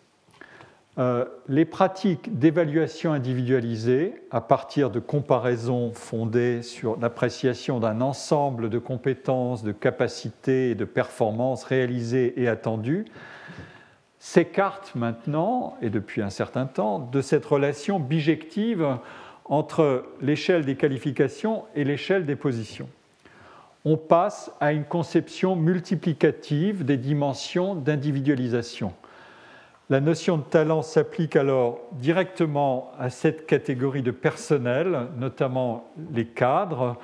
Euh, 0.98 1.26
les 1.50 1.66
pratiques 1.66 2.40
d'évaluation 2.40 3.12
individualisée, 3.12 4.14
à 4.32 4.40
partir 4.40 4.90
de 4.90 5.02
comparaisons 5.02 5.92
fondées 5.94 6.62
sur 6.62 6.98
l'appréciation 6.98 7.82
d'un 7.82 8.00
ensemble 8.00 8.70
de 8.70 8.80
compétences, 8.80 9.62
de 9.62 9.74
capacités 9.74 10.70
et 10.70 10.76
de 10.76 10.86
performances 10.86 11.66
réalisées 11.66 12.42
et 12.42 12.48
attendues, 12.48 13.06
s'écarte 14.26 14.96
maintenant, 14.96 15.78
et 15.84 15.92
depuis 15.92 16.24
un 16.24 16.32
certain 16.32 16.66
temps, 16.66 16.98
de 16.98 17.22
cette 17.22 17.46
relation 17.46 18.00
bijective 18.00 18.98
entre 19.46 20.04
l'échelle 20.20 20.66
des 20.66 20.76
qualifications 20.76 21.66
et 21.76 21.84
l'échelle 21.84 22.26
des 22.26 22.36
positions. 22.36 22.90
On 23.86 23.98
passe 23.98 24.52
à 24.60 24.74
une 24.74 24.84
conception 24.84 25.56
multiplicative 25.56 26.84
des 26.84 26.98
dimensions 26.98 27.76
d'individualisation. 27.76 28.94
La 29.92 30.02
notion 30.02 30.38
de 30.38 30.44
talent 30.44 30.82
s'applique 30.82 31.36
alors 31.36 31.82
directement 31.92 32.92
à 32.98 33.12
cette 33.12 33.46
catégorie 33.46 34.02
de 34.02 34.10
personnel, 34.10 35.02
notamment 35.20 35.88
les 36.12 36.26
cadres, 36.26 36.98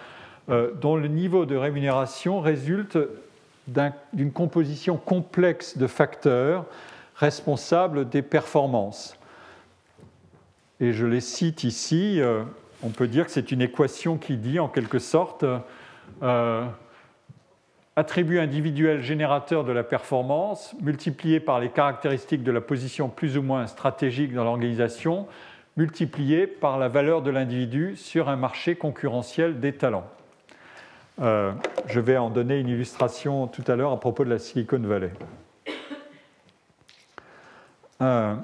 euh, 0.49 0.71
dont 0.81 0.95
le 0.95 1.07
niveau 1.07 1.45
de 1.45 1.55
rémunération 1.55 2.41
résulte 2.41 2.97
d'une 3.67 4.31
composition 4.31 4.97
complexe 4.97 5.77
de 5.77 5.85
facteurs 5.85 6.65
responsable 7.21 8.09
des 8.09 8.23
performances. 8.23 9.15
Et 10.79 10.91
je 10.91 11.05
les 11.05 11.21
cite 11.21 11.63
ici. 11.63 12.19
Euh, 12.19 12.43
on 12.83 12.89
peut 12.89 13.07
dire 13.07 13.25
que 13.25 13.31
c'est 13.31 13.51
une 13.51 13.61
équation 13.61 14.17
qui 14.17 14.37
dit 14.37 14.59
en 14.59 14.67
quelque 14.67 14.97
sorte 14.97 15.45
euh, 16.23 16.65
attribut 17.95 18.39
individuel 18.39 19.01
générateur 19.01 19.63
de 19.63 19.71
la 19.71 19.83
performance 19.83 20.75
multiplié 20.81 21.39
par 21.39 21.59
les 21.59 21.69
caractéristiques 21.69 22.43
de 22.43 22.51
la 22.51 22.61
position 22.61 23.07
plus 23.07 23.37
ou 23.37 23.43
moins 23.43 23.67
stratégique 23.67 24.33
dans 24.33 24.43
l'organisation 24.43 25.27
multiplié 25.77 26.47
par 26.47 26.79
la 26.79 26.87
valeur 26.87 27.21
de 27.21 27.29
l'individu 27.29 27.95
sur 27.95 28.29
un 28.29 28.35
marché 28.35 28.75
concurrentiel 28.75 29.59
des 29.59 29.73
talents. 29.73 30.07
Euh, 31.21 31.51
je 31.85 31.99
vais 31.99 32.17
en 32.17 32.31
donner 32.31 32.57
une 32.57 32.67
illustration 32.67 33.47
tout 33.47 33.63
à 33.67 33.75
l'heure 33.75 33.91
à 33.91 33.99
propos 33.99 34.25
de 34.25 34.29
la 34.31 34.39
Silicon 34.39 34.79
Valley. 34.79 35.11
Euh, 38.01 38.35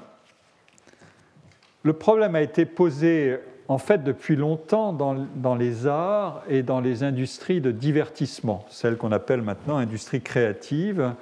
le 1.82 1.92
problème 1.92 2.34
a 2.34 2.42
été 2.42 2.64
posé 2.64 3.38
en 3.68 3.78
fait 3.78 4.02
depuis 4.02 4.36
longtemps 4.36 4.92
dans, 4.92 5.54
les 5.54 5.86
arts 5.86 6.42
et 6.48 6.62
dans 6.62 6.80
les 6.80 7.02
industries 7.02 7.60
de 7.60 7.70
divertissement, 7.70 8.64
celles 8.68 8.96
qu'on 8.96 9.12
appelle 9.12 9.42
maintenant 9.42 9.76
industries 9.76 10.22
créatives, 10.22 11.12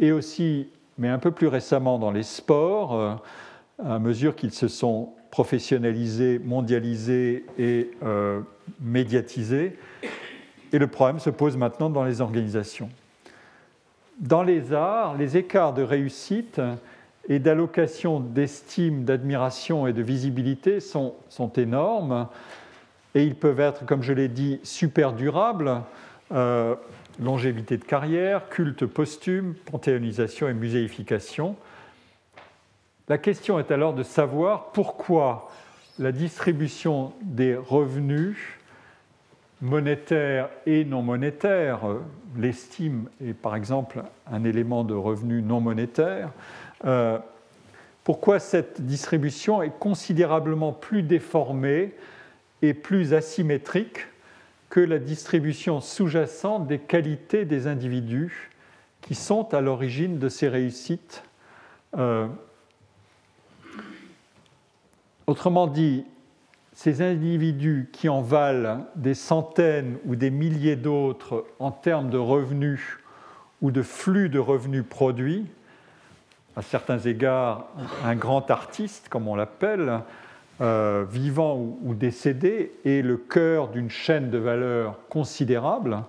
et 0.00 0.12
aussi, 0.12 0.68
mais 0.98 1.08
un 1.08 1.18
peu 1.18 1.30
plus 1.30 1.46
récemment, 1.46 1.98
dans 1.98 2.10
les 2.10 2.22
sports, 2.22 2.94
euh, 2.94 3.14
à 3.84 3.98
mesure 3.98 4.34
qu'ils 4.34 4.52
se 4.52 4.66
sont 4.66 5.10
professionnalisés, 5.30 6.40
mondialisés 6.44 7.44
et 7.58 7.90
euh, 8.02 8.40
médiatisés. 8.80 9.78
Et 10.72 10.78
le 10.78 10.86
problème 10.86 11.18
se 11.18 11.30
pose 11.30 11.56
maintenant 11.56 11.90
dans 11.90 12.04
les 12.04 12.20
organisations. 12.20 12.88
Dans 14.18 14.42
les 14.42 14.72
arts, 14.72 15.16
les 15.16 15.36
écarts 15.36 15.74
de 15.74 15.82
réussite 15.82 16.60
et 17.28 17.38
d'allocation 17.38 18.20
d'estime, 18.20 19.04
d'admiration 19.04 19.86
et 19.86 19.92
de 19.92 20.02
visibilité 20.02 20.80
sont, 20.80 21.14
sont, 21.28 21.52
énormes 21.52 22.28
et 23.14 23.24
ils 23.24 23.34
peuvent 23.34 23.60
être, 23.60 23.84
comme 23.86 24.02
je 24.02 24.12
l'ai 24.12 24.28
dit, 24.28 24.60
super 24.62 25.12
durables. 25.12 25.82
Euh, 26.32 26.74
longévité 27.20 27.76
de 27.76 27.84
carrière, 27.84 28.48
culte 28.48 28.86
posthume, 28.86 29.54
panthéonisation 29.70 30.48
et 30.48 30.54
muséification. 30.54 31.56
La 33.08 33.18
question 33.18 33.58
est 33.58 33.70
alors 33.70 33.94
de 33.94 34.02
savoir 34.02 34.70
pourquoi 34.72 35.50
la 35.98 36.12
distribution 36.12 37.12
des 37.22 37.56
revenus 37.56 38.36
monétaires 39.60 40.48
et 40.66 40.84
non 40.84 41.02
monétaires, 41.02 41.80
l'estime 42.36 43.08
est 43.20 43.34
par 43.34 43.56
exemple 43.56 44.04
un 44.30 44.44
élément 44.44 44.84
de 44.84 44.94
revenu 44.94 45.42
non 45.42 45.60
monétaire, 45.60 46.30
euh, 46.84 47.18
pourquoi 48.04 48.38
cette 48.38 48.80
distribution 48.80 49.62
est 49.62 49.78
considérablement 49.78 50.72
plus 50.72 51.02
déformée 51.02 51.94
et 52.62 52.74
plus 52.74 53.14
asymétrique 53.14 54.06
que 54.70 54.80
la 54.80 54.98
distribution 54.98 55.80
sous-jacente 55.80 56.66
des 56.66 56.78
qualités 56.78 57.44
des 57.44 57.66
individus 57.66 58.50
qui 59.00 59.14
sont 59.14 59.54
à 59.54 59.60
l'origine 59.60 60.18
de 60.18 60.28
ces 60.28 60.48
réussites. 60.48 61.22
Euh, 61.96 62.26
autrement 65.26 65.66
dit, 65.66 66.04
ces 66.74 67.02
individus 67.02 67.88
qui 67.92 68.08
en 68.08 68.22
valent 68.22 68.86
des 68.94 69.14
centaines 69.14 69.98
ou 70.04 70.16
des 70.16 70.30
milliers 70.30 70.76
d'autres 70.76 71.44
en 71.58 71.72
termes 71.72 72.08
de 72.10 72.18
revenus 72.18 72.98
ou 73.62 73.70
de 73.70 73.82
flux 73.82 74.28
de 74.28 74.38
revenus 74.38 74.84
produits, 74.88 75.46
à 76.58 76.62
certains 76.62 76.98
égards 76.98 77.68
un 78.04 78.16
grand 78.16 78.50
artiste, 78.50 79.08
comme 79.08 79.28
on 79.28 79.36
l'appelle, 79.36 80.00
euh, 80.60 81.04
vivant 81.08 81.56
ou, 81.56 81.94
décédé, 81.94 82.72
est 82.84 83.00
le 83.00 83.16
cœur 83.16 83.68
d'une 83.68 83.90
chaîne 83.90 84.28
de 84.28 84.38
valeur 84.38 84.98
considérable. 85.08 86.02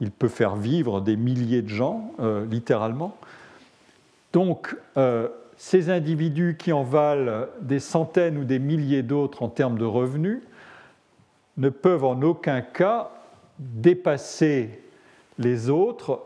Il 0.00 0.10
peut 0.10 0.28
faire 0.28 0.56
vivre 0.56 1.02
des 1.02 1.16
milliers 1.16 1.60
de 1.60 1.68
gens, 1.68 2.12
euh, 2.18 2.46
littéralement. 2.46 3.14
Donc, 4.32 4.74
euh, 4.96 5.28
ces 5.58 5.90
individus 5.90 6.56
qui 6.58 6.72
en 6.72 6.82
valent 6.82 7.44
des 7.60 7.78
centaines 7.78 8.38
ou 8.38 8.44
des 8.44 8.58
milliers 8.58 9.02
d'autres 9.02 9.42
en 9.42 9.48
termes 9.50 9.76
de 9.76 9.84
revenus 9.84 10.40
ne 11.58 11.68
peuvent 11.68 12.04
en 12.04 12.22
aucun 12.22 12.62
cas 12.62 13.10
dépasser 13.58 14.80
les 15.38 15.68
autres 15.68 16.22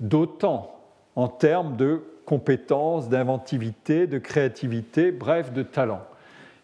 d'autant 0.00 0.76
en 1.14 1.28
termes 1.28 1.76
de 1.76 2.02
compétences, 2.24 3.08
d'inventivité, 3.08 4.06
de 4.06 4.18
créativité, 4.18 5.12
bref, 5.12 5.52
de 5.52 5.62
talent. 5.62 6.02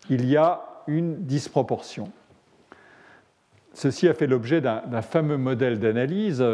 Il 0.09 0.27
y 0.27 0.37
a 0.37 0.63
une 0.87 1.25
disproportion. 1.25 2.11
Ceci 3.75 4.09
a 4.09 4.15
fait 4.15 4.27
l'objet 4.27 4.61
d'un 4.61 5.03
fameux 5.03 5.37
modèle 5.37 5.79
d'analyse 5.79 6.45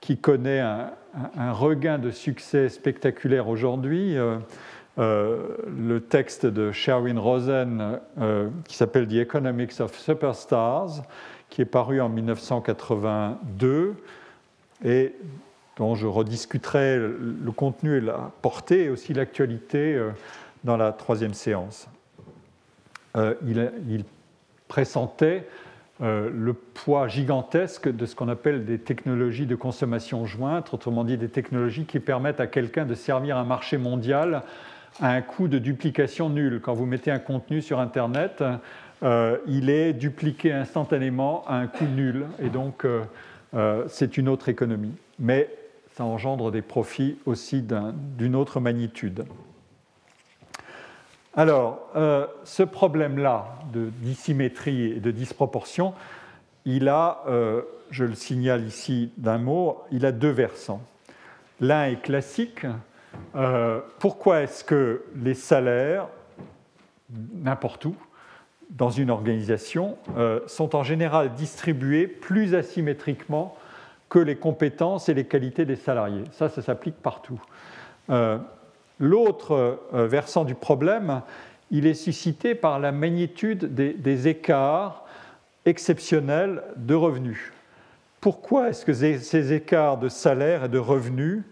qui 0.00 0.18
connaît 0.18 0.60
un, 0.60 1.52
regain 1.52 1.98
de 1.98 2.10
succès 2.10 2.68
spectaculaire 2.68 3.48
aujourd'hui. 3.48 4.16
Euh, 4.16 4.36
euh, 4.98 5.56
le 5.68 6.00
texte 6.00 6.44
de 6.44 6.72
Sherwin 6.72 7.18
Rosen 7.18 8.00
euh, 8.20 8.48
qui 8.66 8.76
s'appelle 8.76 9.06
The 9.06 9.14
Economics 9.14 9.80
of 9.80 9.96
Superstars, 9.96 11.02
qui 11.50 11.62
est 11.62 11.66
paru 11.66 12.00
en 12.00 12.08
1982 12.08 13.94
et 14.84 15.14
dont 15.78 15.94
je 15.94 16.06
rediscuterai 16.06 16.98
le 16.98 17.52
contenu 17.52 17.96
et 17.96 18.00
la 18.00 18.30
portée 18.42 18.84
et 18.84 18.88
aussi 18.90 19.14
l'actualité 19.14 19.94
euh, 19.94 20.10
dans 20.64 20.76
la 20.76 20.92
troisième 20.92 21.34
séance. 21.34 21.88
il, 23.16 23.72
il, 23.88 24.04
pressentait 24.66 25.46
le 26.00 26.52
poids 26.52 27.08
gigantesque 27.08 27.88
de 27.88 28.04
ce 28.04 28.14
qu'on 28.14 28.28
appelle 28.28 28.66
des 28.66 28.78
technologies 28.78 29.46
de 29.46 29.54
consommation 29.54 30.26
jointe, 30.26 30.74
autrement 30.74 31.04
dit 31.04 31.16
des 31.16 31.30
technologies 31.30 31.86
qui 31.86 32.00
permettent 32.00 32.38
à 32.38 32.46
quelqu'un 32.46 32.84
de 32.84 32.94
servir 32.94 33.38
un 33.38 33.44
marché 33.44 33.78
mondial 33.78 34.42
à 35.00 35.12
un 35.12 35.22
coût 35.22 35.48
de 35.48 35.58
duplication 35.58 36.28
nul. 36.28 36.60
Quand 36.62 36.74
vous 36.74 36.86
mettez 36.86 37.10
un 37.10 37.18
contenu 37.18 37.62
sur 37.62 37.80
Internet, 37.80 38.42
euh, 39.02 39.38
il 39.46 39.70
est 39.70 39.92
dupliqué 39.92 40.52
instantanément 40.52 41.44
à 41.46 41.56
un 41.56 41.66
coût 41.66 41.86
nul. 41.86 42.26
Et 42.42 42.48
donc, 42.48 42.84
euh, 42.84 43.02
euh, 43.54 43.84
c'est 43.88 44.16
une 44.16 44.28
autre 44.28 44.48
économie. 44.48 44.94
Mais 45.18 45.48
ça 45.98 46.04
engendre 46.04 46.52
des 46.52 46.62
profits 46.62 47.18
aussi 47.26 47.64
d'une 48.16 48.36
autre 48.36 48.60
magnitude. 48.60 49.24
Alors, 51.34 51.90
ce 52.44 52.62
problème-là 52.62 53.58
de 53.72 53.90
dissymétrie 54.00 54.92
et 54.92 55.00
de 55.00 55.10
disproportion, 55.10 55.94
il 56.64 56.88
a, 56.88 57.24
je 57.90 58.04
le 58.04 58.14
signale 58.14 58.64
ici 58.64 59.10
d'un 59.16 59.38
mot, 59.38 59.82
il 59.90 60.06
a 60.06 60.12
deux 60.12 60.30
versants. 60.30 60.82
L'un 61.60 61.86
est 61.86 62.00
classique, 62.00 62.64
euh, 63.34 63.80
pourquoi 63.98 64.42
est-ce 64.42 64.62
que 64.62 65.02
les 65.16 65.34
salaires, 65.34 66.06
n'importe 67.10 67.84
où, 67.86 67.96
dans 68.70 68.90
une 68.90 69.10
organisation, 69.10 69.96
euh, 70.16 70.40
sont 70.46 70.76
en 70.76 70.84
général 70.84 71.32
distribués 71.34 72.06
plus 72.06 72.54
asymétriquement 72.54 73.56
que 74.08 74.18
les 74.18 74.36
compétences 74.36 75.08
et 75.08 75.14
les 75.14 75.24
qualités 75.24 75.64
des 75.64 75.76
salariés 75.76 76.24
Ça, 76.32 76.48
ça 76.48 76.62
s'applique 76.62 76.96
partout. 76.96 77.40
Euh, 78.10 78.38
l'autre 78.98 79.80
versant 79.92 80.44
du 80.44 80.54
problème, 80.54 81.22
il 81.70 81.86
est 81.86 81.94
suscité 81.94 82.54
par 82.54 82.78
la 82.78 82.90
magnitude 82.90 83.74
des 83.74 84.28
écarts 84.28 85.04
exceptionnels 85.66 86.62
de 86.76 86.94
revenus. 86.94 87.52
Pourquoi 88.20 88.70
est-ce 88.70 88.84
que 88.84 88.92
ces 88.92 89.52
écarts 89.52 89.98
de 89.98 90.08
salaire 90.08 90.64
et 90.64 90.68
de 90.68 90.78
revenus 90.78 91.44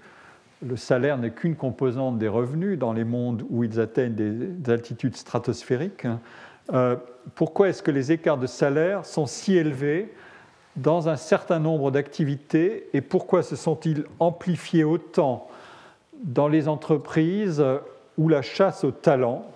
le 0.65 0.77
salaire 0.77 1.19
n'est 1.19 1.31
qu'une 1.31 1.57
composante 1.57 2.19
des 2.19 2.29
revenus 2.29 2.79
dans 2.79 2.93
les 2.93 3.05
mondes 3.05 3.45
où 3.51 3.65
ils 3.65 3.79
atteignent 3.79 4.15
des, 4.15 4.73
altitudes 4.73 5.17
stratosphériques. 5.17 6.07
Euh, 6.73 6.97
pourquoi 7.35 7.69
est-ce 7.69 7.83
que 7.83 7.91
les 7.91 8.13
écarts 8.13 8.39
de 8.39 8.47
salaire 8.47 9.05
sont 9.05 9.27
si 9.27 9.57
élevés 9.57 10.13
dans 10.77 11.09
un 11.09 11.17
certain 11.17 11.59
nombre 11.59 11.91
d'activités 11.91 12.89
et 12.93 13.01
pourquoi 13.01 13.43
se 13.43 13.57
sont-ils 13.57 14.05
amplifiés 14.21 14.85
autant 14.85 15.49
dans 16.23 16.49
les 16.49 16.69
entreprises 16.69 17.65
où 18.19 18.29
la 18.29 18.43
chasse 18.43 18.85
au 18.85 18.91
talent, 18.91 19.51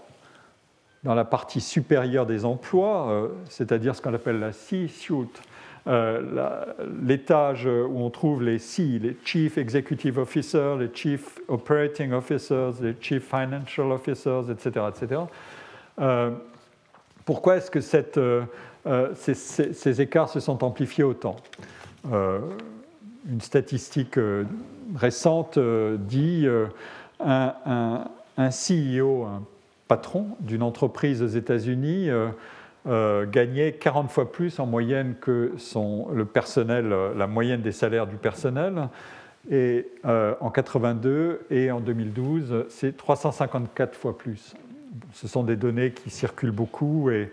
dans 1.03 1.15
la 1.15 1.25
partie 1.25 1.61
supérieure 1.61 2.27
des 2.27 2.45
emplois, 2.45 3.11
euh, 3.11 3.29
c'est-à-dire 3.49 3.95
ce 3.95 4.03
qu'on 4.03 4.13
appelle 4.13 4.39
la 4.39 4.53
C-suite, 4.53 5.43
euh, 5.87 6.67
l'étage 7.03 7.65
où 7.67 8.01
on 8.01 8.11
trouve 8.11 8.43
les 8.43 8.59
C, 8.59 9.01
les 9.01 9.17
Chief 9.25 9.57
Executive 9.57 10.19
Officers, 10.19 10.77
les 10.79 10.91
Chief 10.93 11.39
Operating 11.49 12.13
Officers, 12.13 12.73
les 12.83 12.95
Chief 13.01 13.25
Financial 13.25 13.91
Officers, 13.91 14.51
etc. 14.51 14.87
etc. 14.89 15.23
Euh, 16.01 16.33
pourquoi 17.25 17.57
est-ce 17.57 17.71
que 17.71 17.81
cette, 17.81 18.21
ces, 19.15 20.01
écarts 20.01 20.29
se 20.29 20.41
sont 20.41 20.65
amplifiés 20.65 21.05
autant 21.05 21.37
Une 22.05 23.41
statistique 23.41 24.19
récente 24.97 25.59
dit 25.59 26.47
un, 27.21 28.05
CEO, 28.37 29.25
un 29.25 29.43
patron 29.89 30.29
d'une 30.41 30.63
entreprise 30.63 31.23
aux 31.23 31.27
États-Unis, 31.27 32.11
euh, 32.87 33.27
gagnait 33.27 33.73
40 33.73 34.11
fois 34.11 34.33
plus 34.33 34.59
en 34.59 34.65
moyenne 34.65 35.15
que 35.21 35.53
le 36.15 36.25
personnel, 36.25 36.95
euh, 36.95 37.13
la 37.15 37.27
moyenne 37.27 37.61
des 37.61 37.73
salaires 37.73 38.07
du 38.07 38.17
personnel. 38.17 38.89
Et 39.51 39.87
euh, 40.07 40.35
en 40.41 40.49
82 40.49 41.43
et 41.51 41.71
en 41.71 41.81
2012, 41.81 42.65
c'est 42.71 42.97
354 42.97 43.95
fois 43.95 44.17
plus. 44.17 44.55
Ce 45.13 45.29
sont 45.29 45.43
des 45.43 45.57
données 45.57 45.91
qui 45.91 46.09
circulent 46.09 46.53
beaucoup 46.53 47.11
et 47.11 47.31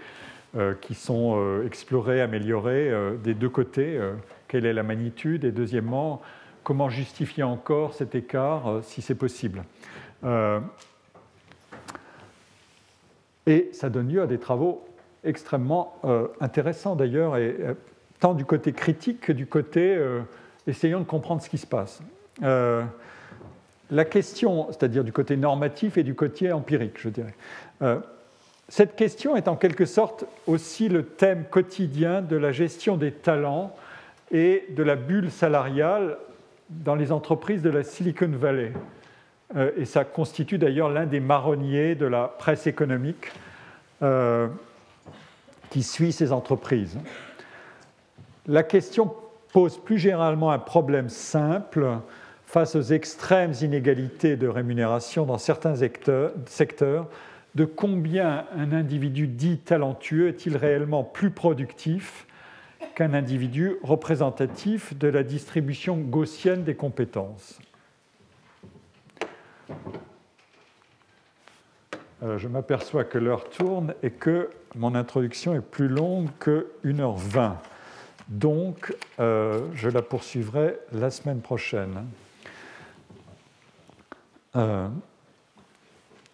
qui 0.82 0.96
sont 0.96 1.62
explorées, 1.66 2.22
améliorées 2.22 2.92
des 3.24 3.34
deux 3.34 3.50
côtés. 3.50 4.00
quelle 4.48 4.66
est 4.66 4.74
la 4.74 4.84
magnitude 4.84 5.46
Et 5.46 5.52
deuxièmement, 5.52 6.22
comment 6.64 6.90
justifier 6.90 7.44
encore 7.44 7.94
cet 7.94 8.16
écart 8.16 8.80
si 8.84 9.02
c'est 9.02 9.16
possible 9.16 9.64
Et 13.46 13.70
ça 13.72 13.90
donne 13.90 14.10
lieu 14.10 14.22
à 14.22 14.28
des 14.28 14.40
travaux 14.40 14.88
extrêmement 15.24 16.00
euh, 16.06 16.28
intéressant 16.40 16.96
d'ailleurs, 16.96 17.34
euh, 17.36 17.74
tant 18.20 18.34
du 18.34 18.46
côté 18.46 18.74
critique 18.74 19.22
que 19.22 19.32
du 19.32 19.46
côté 19.46 19.96
euh, 19.96 20.22
essayant 20.68 21.00
de 21.00 21.06
comprendre 21.06 21.42
ce 21.42 21.50
qui 21.50 21.58
se 21.58 21.68
passe. 21.68 22.02
la 22.42 24.04
question, 24.06 24.68
c'est-à-dire 24.70 25.04
du 25.04 25.14
côté 25.14 25.38
normatif 25.38 25.98
et 25.98 26.04
du 26.04 26.14
côté 26.14 26.52
empirique, 26.52 27.00
je 27.00 27.10
dirais. 27.10 27.34
Cette 28.70 28.96
question 28.96 29.36
est 29.36 29.48
en 29.48 29.56
quelque 29.56 29.86
sorte 29.86 30.26
aussi 30.46 30.90
le 30.90 31.04
thème 31.04 31.46
quotidien 31.50 32.22
de 32.22 32.36
la 32.36 32.52
gestion 32.52 32.98
des 32.98 33.12
talents 33.12 33.76
et 34.32 34.66
de 34.70 34.84
la 34.84 34.96
bulle 34.96 35.32
salariale 35.32 36.18
dans 36.70 36.96
les 36.96 37.12
entreprises 37.12 37.62
de 37.62 37.70
la 37.70 37.84
Silicon 37.84 38.30
Valley. 38.30 38.74
et 39.78 39.86
ça 39.86 40.04
constitue 40.04 40.58
d'ailleurs 40.58 40.90
l'un 40.90 41.06
des 41.06 41.22
marronniers 41.22 41.96
de 41.96 42.06
la 42.06 42.28
presse 42.28 42.68
économique 42.68 43.32
qui 45.70 45.84
suit 45.84 46.12
ces 46.12 46.34
entreprises. 46.34 46.98
La 48.48 48.64
question 48.64 49.14
pose 49.54 49.78
plus 49.78 49.98
généralement 49.98 50.52
un 50.52 50.60
problème 50.60 51.10
simple 51.10 51.88
face 52.46 52.76
aux 52.76 52.82
extrêmes 52.82 53.54
inégalités 53.62 54.38
de 54.38 54.48
rémunération 54.48 55.26
dans 55.26 55.38
certains 55.38 55.76
secteurs, 56.46 57.08
de 57.58 57.66
combien 57.66 58.46
un 58.56 58.72
individu 58.72 59.28
dit 59.28 59.58
talentueux 59.58 60.28
est-il 60.28 60.56
réellement 60.56 61.04
plus 61.04 61.32
productif 61.32 62.28
qu'un 62.94 63.16
individu 63.16 63.78
représentatif 63.82 64.96
de 64.96 65.08
la 65.08 65.24
distribution 65.24 65.98
gaussienne 65.98 66.64
des 66.64 66.76
compétences. 66.76 67.60
Euh, 72.22 72.38
je 72.38 72.48
m'aperçois 72.48 73.04
que 73.04 73.18
l'heure 73.18 73.50
tourne 73.50 73.96
et 74.04 74.12
que 74.12 74.52
mon 74.76 74.94
introduction 74.94 75.56
est 75.56 75.62
plus 75.62 75.88
longue 75.88 76.30
que 76.40 76.68
1h20. 76.86 77.56
Donc, 78.28 78.96
euh, 79.20 79.62
je 79.74 79.90
la 79.90 80.04
poursuivrai 80.04 80.78
la 80.92 81.10
semaine 81.10 81.42
prochaine. 81.42 82.06
Euh, 84.56 84.90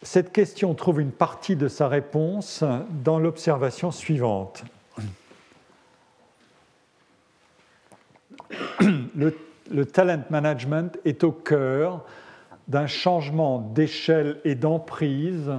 cette 0.03 0.31
question 0.31 0.73
trouve 0.73 1.01
une 1.01 1.11
partie 1.11 1.55
de 1.55 1.67
sa 1.67 1.87
réponse 1.87 2.63
dans 3.03 3.19
l'observation 3.19 3.91
suivante. 3.91 4.63
Le, 9.15 9.35
le, 9.71 9.85
talent 9.85 10.23
management 10.29 10.97
est 11.05 11.23
au 11.23 11.31
cœur 11.31 12.03
d'un 12.67 12.87
changement 12.87 13.59
d'échelle 13.59 14.39
et 14.43 14.55
d'emprise. 14.55 15.51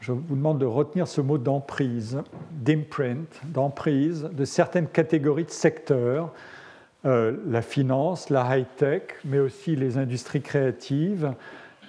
Je 0.00 0.12
vous 0.12 0.36
demande 0.36 0.58
de 0.58 0.66
retenir 0.66 1.06
ce 1.06 1.20
mot 1.20 1.38
d'emprise, 1.38 2.22
d'imprint, 2.52 3.40
d'emprise, 3.44 4.28
de 4.32 4.44
certaines 4.44 4.88
catégories 4.88 5.44
de 5.44 5.50
secteurs, 5.50 6.32
euh, 7.06 7.36
la 7.46 7.60
finance, 7.60 8.30
la 8.30 8.56
high-tech, 8.56 9.02
mais 9.24 9.38
aussi 9.38 9.76
les 9.76 9.98
industries 9.98 10.40
créatives, 10.40 11.34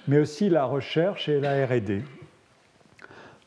mais 0.08 0.18
aussi 0.18 0.48
la 0.48 0.64
recherche 0.64 1.28
et 1.28 1.40
la 1.40 1.66
RD, 1.66 2.02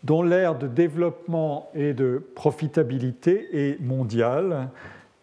dont 0.03 0.23
l'ère 0.23 0.57
de 0.57 0.67
développement 0.67 1.69
et 1.75 1.93
de 1.93 2.23
profitabilité 2.35 3.71
est 3.71 3.81
mondiale 3.81 4.69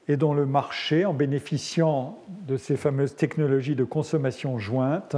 et 0.08 0.16
dont 0.16 0.34
le 0.34 0.46
marché, 0.46 1.04
en 1.04 1.14
bénéficiant 1.14 2.18
de 2.46 2.56
ces 2.56 2.76
fameuses 2.76 3.16
technologies 3.16 3.74
de 3.74 3.84
consommation 3.84 4.58
jointe 4.58 5.16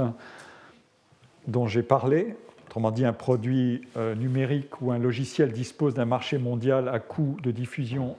dont 1.47 1.67
j'ai 1.67 1.83
parlé, 1.83 2.35
autrement 2.67 2.91
dit 2.91 3.05
un 3.05 3.13
produit 3.13 3.81
euh, 3.97 4.15
numérique 4.15 4.81
ou 4.81 4.91
un 4.91 4.99
logiciel 4.99 5.51
dispose 5.51 5.93
d'un 5.93 6.05
marché 6.05 6.37
mondial 6.37 6.87
à 6.89 6.99
coût 6.99 7.37
de 7.43 7.51
diffusion 7.51 8.15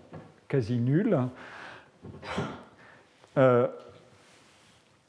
quasi 0.49 0.79
nul, 0.79 1.19
euh, 3.39 3.69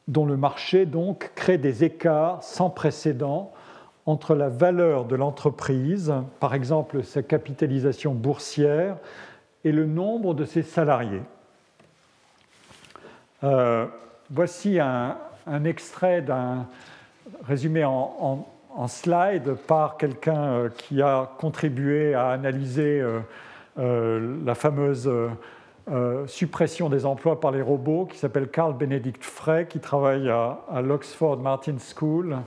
dont 0.08 0.26
le 0.26 0.38
marché 0.38 0.86
donc 0.86 1.32
crée 1.36 1.58
des 1.58 1.84
écarts 1.84 2.44
sans 2.44 2.70
précédent 2.70 3.52
entre 4.06 4.36
la 4.36 4.50
valeur 4.50 5.06
de 5.06 5.16
l'entreprise, 5.16 6.14
par 6.40 6.54
exemple 6.54 7.04
sa 7.04 7.22
capitalisation 7.22 8.14
boursière, 8.14 8.98
et 9.64 9.72
le 9.72 9.86
nombre 9.86 10.34
de 10.34 10.44
ses 10.44 10.64
salariés. 10.64 11.22
Euh, 13.44 13.86
voici 14.30 14.80
un, 14.80 15.18
extrait 15.66 16.22
d'un 16.22 16.68
résumé 17.48 17.84
en, 17.86 18.48
slide 18.88 19.56
par 19.68 19.98
quelqu'un 19.98 20.44
euh, 20.44 20.70
qui 20.70 21.02
a 21.02 21.30
contribué 21.38 22.14
à 22.14 22.30
analyser 22.30 23.04
euh, 23.78 24.40
la 24.46 24.56
fameuse 24.56 25.12
suppression 26.28 26.90
des 26.90 27.06
emplois 27.06 27.40
par 27.40 27.52
les 27.52 27.62
robots, 27.62 28.06
qui 28.06 28.18
s'appelle 28.18 28.48
Carl 28.48 28.78
Benedict 28.78 29.24
Frey, 29.24 29.68
qui 29.68 29.80
travaille 29.80 30.30
à, 30.30 30.82
l'Oxford 30.82 31.38
Martin 31.38 31.76
School, 31.78 32.38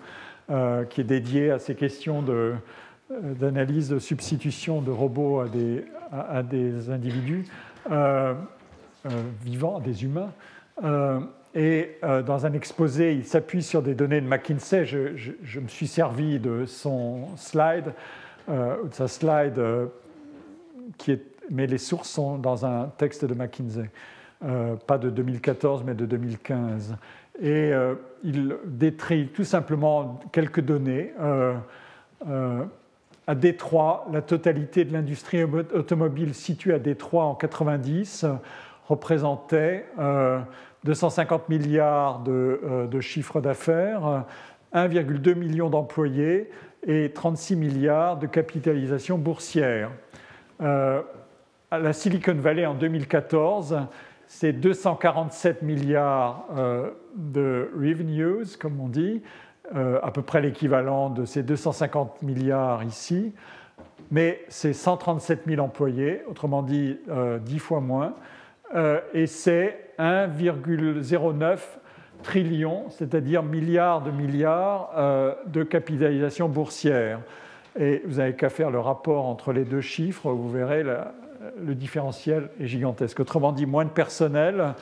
qui 0.90 1.00
est 1.00 1.04
dédié 1.04 1.50
à 1.50 1.58
ces 1.58 1.74
questions 1.74 2.24
d'analyse 3.10 3.88
de, 3.90 3.98
substitution 3.98 4.80
de 4.80 4.90
robots 4.90 5.40
à 5.40 5.48
des, 5.48 5.84
à, 6.12 6.42
des 6.42 6.90
individus 6.90 7.44
vivants, 9.44 9.80
des 9.80 10.04
humains. 10.04 10.30
Euh, 10.82 11.20
et 11.54 11.98
euh, 12.02 12.22
dans 12.22 12.46
un 12.46 12.52
exposé, 12.52 13.14
il 13.14 13.24
s'appuie 13.24 13.62
sur 13.62 13.82
des 13.82 13.94
données 13.94 14.20
de 14.20 14.26
McKinsey. 14.26 14.84
Je, 14.84 15.60
me 15.60 15.68
suis 15.68 15.86
servi 15.86 16.40
de 16.40 16.66
son 16.66 17.36
slide, 17.36 17.92
euh, 18.48 18.82
de 18.84 18.94
sa 18.94 19.06
slide, 19.06 19.60
qui 20.98 21.12
est, 21.12 21.22
mais 21.50 21.66
les 21.66 21.78
sources 21.78 22.10
sont 22.10 22.38
dans 22.38 22.66
un 22.66 22.90
texte 22.96 23.24
de 23.24 23.34
McKinsey, 23.34 23.90
pas 24.86 24.98
de 24.98 25.10
2014, 25.10 25.84
mais 25.84 25.94
de 25.94 26.06
2015. 26.06 26.96
Et 27.42 27.72
il 28.22 28.56
détruit 28.64 29.28
tout 29.28 29.44
simplement 29.44 30.20
quelques 30.32 30.60
données. 30.60 31.12
à 33.26 33.34
Détroit, 33.34 34.06
la 34.12 34.22
totalité 34.22 34.84
de 34.84 34.92
l'industrie 34.92 35.42
automobile 35.44 36.34
située 36.34 36.74
à 36.74 36.78
Détroit 36.78 37.24
en 37.24 37.34
90 37.34 38.26
représentait 38.88 39.86
250 40.84 41.42
euh, 41.42 41.44
milliards 41.48 42.20
de, 42.20 42.60
euh, 42.64 42.86
de 42.86 43.00
chiffre 43.00 43.40
d'affaires, 43.40 44.24
1,2 44.74 45.34
million 45.34 45.70
d'employés 45.70 46.50
et 46.86 47.10
36 47.12 47.56
milliards 47.56 48.18
de 48.18 48.26
capitalisation 48.26 49.18
boursière. 49.18 49.90
Euh, 50.60 51.00
la 51.78 51.92
Silicon 51.92 52.34
Valley 52.34 52.66
en 52.66 52.74
2014, 52.74 53.80
c'est 54.26 54.52
247 54.52 55.62
milliards 55.62 56.46
de 57.14 57.70
revenues, 57.74 58.56
comme 58.58 58.80
on 58.80 58.88
dit, 58.88 59.22
à 59.74 60.10
peu 60.10 60.22
près 60.22 60.40
l'équivalent 60.40 61.10
de 61.10 61.24
ces 61.24 61.42
250 61.42 62.22
milliards 62.22 62.82
ici, 62.84 63.34
mais 64.10 64.44
c'est 64.48 64.72
137 64.72 65.42
000 65.46 65.62
employés, 65.62 66.22
autrement 66.26 66.62
dit 66.62 66.98
10 67.44 67.58
fois 67.58 67.80
moins. 67.80 68.14
Euh, 68.74 69.00
et 69.12 69.26
c'est 69.26 69.90
1,09 69.98 71.58
trillion, 72.22 72.86
c'est-à-dire 72.90 73.42
milliards 73.42 74.02
de 74.02 74.10
milliards 74.10 74.90
euh, 74.96 75.34
de 75.46 75.62
capitalisation 75.62 76.48
boursière. 76.48 77.20
Et 77.78 78.02
vous 78.06 78.16
n'avez 78.16 78.34
qu'à 78.34 78.48
faire 78.48 78.70
le 78.70 78.80
rapport 78.80 79.26
entre 79.26 79.52
les 79.52 79.64
deux 79.64 79.80
chiffres, 79.80 80.30
vous 80.30 80.48
verrez 80.48 80.84
le 81.58 81.74
différentiel 81.74 82.50
est 82.60 82.66
gigantesque. 82.66 83.20
Autrement 83.20 83.52
dit, 83.52 83.66
moins 83.66 83.84
de 83.84 83.90
personnel 83.90 84.74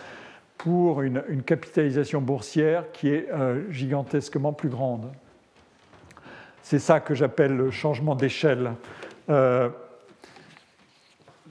pour 0.58 1.02
une, 1.02 1.22
capitalisation 1.44 2.20
boursière 2.20 2.90
qui 2.92 3.08
est 3.08 3.28
euh, 3.32 3.70
gigantesquement 3.70 4.52
plus 4.52 4.68
grande. 4.68 5.10
C'est 6.62 6.78
ça 6.78 7.00
que 7.00 7.14
j'appelle 7.14 7.56
le 7.56 7.70
changement 7.70 8.14
d'échelle 8.14 8.72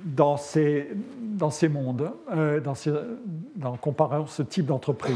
dans 0.03 0.37
ces, 0.37 0.89
dans 1.19 1.49
ces 1.49 1.69
mondes, 1.69 2.11
euh, 2.31 2.59
dans 2.59 2.73
en 3.63 3.77
comparant 3.77 4.25
ce 4.25 4.43
type 4.43 4.65
d'entreprise. 4.65 5.15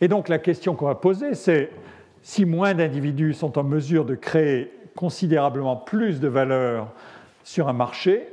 Et 0.00 0.08
donc 0.08 0.28
la 0.28 0.38
question 0.38 0.74
qu'on 0.74 0.86
va 0.86 0.94
poser, 0.94 1.34
c'est 1.34 1.70
si 2.22 2.44
moins 2.44 2.74
d'individus 2.74 3.34
sont 3.34 3.58
en 3.58 3.64
mesure 3.64 4.04
de 4.04 4.14
créer 4.14 4.72
considérablement 4.96 5.76
plus 5.76 6.20
de 6.20 6.28
valeur 6.28 6.88
sur 7.44 7.68
un 7.68 7.72
marché, 7.72 8.28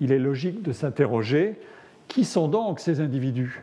il 0.00 0.12
est 0.12 0.18
logique 0.18 0.62
de 0.62 0.72
s'interroger 0.72 1.54
qui 2.08 2.24
sont 2.24 2.48
donc 2.48 2.80
ces 2.80 3.00
individus 3.00 3.62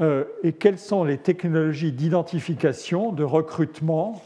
euh, 0.00 0.24
et 0.42 0.52
quelles 0.52 0.78
sont 0.78 1.04
les 1.04 1.18
technologies 1.18 1.92
d'identification, 1.92 3.12
de 3.12 3.24
recrutement, 3.24 4.22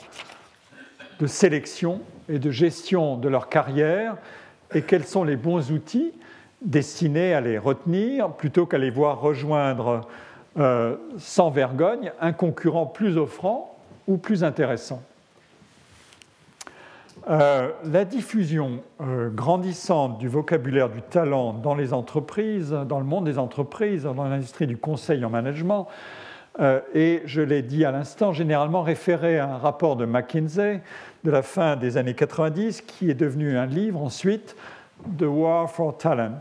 de 1.21 1.27
sélection 1.27 2.01
et 2.29 2.39
de 2.39 2.51
gestion 2.51 3.17
de 3.17 3.29
leur 3.29 3.49
carrière 3.49 4.17
et 4.75 4.83
quels 4.83 5.05
sont 5.05 5.25
les 5.25 5.37
bons 5.37 5.71
outils 5.73 6.13
destinés 6.63 7.35
à 7.35 7.41
les 7.41 7.59
retenir 7.59 8.31
plutôt 8.33 8.67
qu'à 8.67 8.79
les 8.79 8.91
voir 8.91 9.21
rejoindre 9.21 10.03
euh, 10.59 10.97
sans 11.19 11.51
vergogne 11.51 12.13
un 12.21 12.33
concurrent 12.33 12.87
plus 12.87 13.17
offrant 13.17 13.77
ou 14.07 14.17
plus 14.17 14.45
intéressant? 14.45 15.03
Euh, 17.29 17.71
la 17.85 18.05
diffusion 18.05 18.81
euh, 19.01 19.31
grandissante 19.31 20.19
du 20.19 20.29
vocabulaire 20.29 20.89
du 20.89 21.03
talent 21.03 21.53
dans 21.53 21.75
les 21.75 21.93
entreprises, 21.93 22.71
dans 22.71 22.99
le 22.99 23.05
monde 23.05 23.25
des 23.25 23.39
entreprises, 23.39 24.05
dans 24.05 24.25
l'industrie 24.25 24.67
du 24.67 24.77
conseil 24.77 25.25
en 25.25 25.31
management, 25.31 25.89
et 26.93 27.23
je 27.25 27.41
l'ai 27.41 27.63
dit 27.63 27.85
à 27.85 27.93
l'instant, 27.93 28.33
généralement 28.33 28.83
référé 28.83 29.39
à 29.39 29.49
un 29.49 29.59
rapport 29.59 29.95
de 29.95 30.05
McKinsey 30.05 30.83
de 31.23 31.31
la 31.31 31.43
fin 31.43 31.77
des 31.77 31.97
années 31.97 32.15
90, 32.15 32.83
qui 32.83 33.09
est 33.09 33.15
devenu 33.15 33.57
un 33.57 33.67
livre 33.67 34.03
ensuite, 34.03 34.57
The 35.19 35.23
War 35.23 35.71
for 35.71 35.97
Talent. 35.97 36.41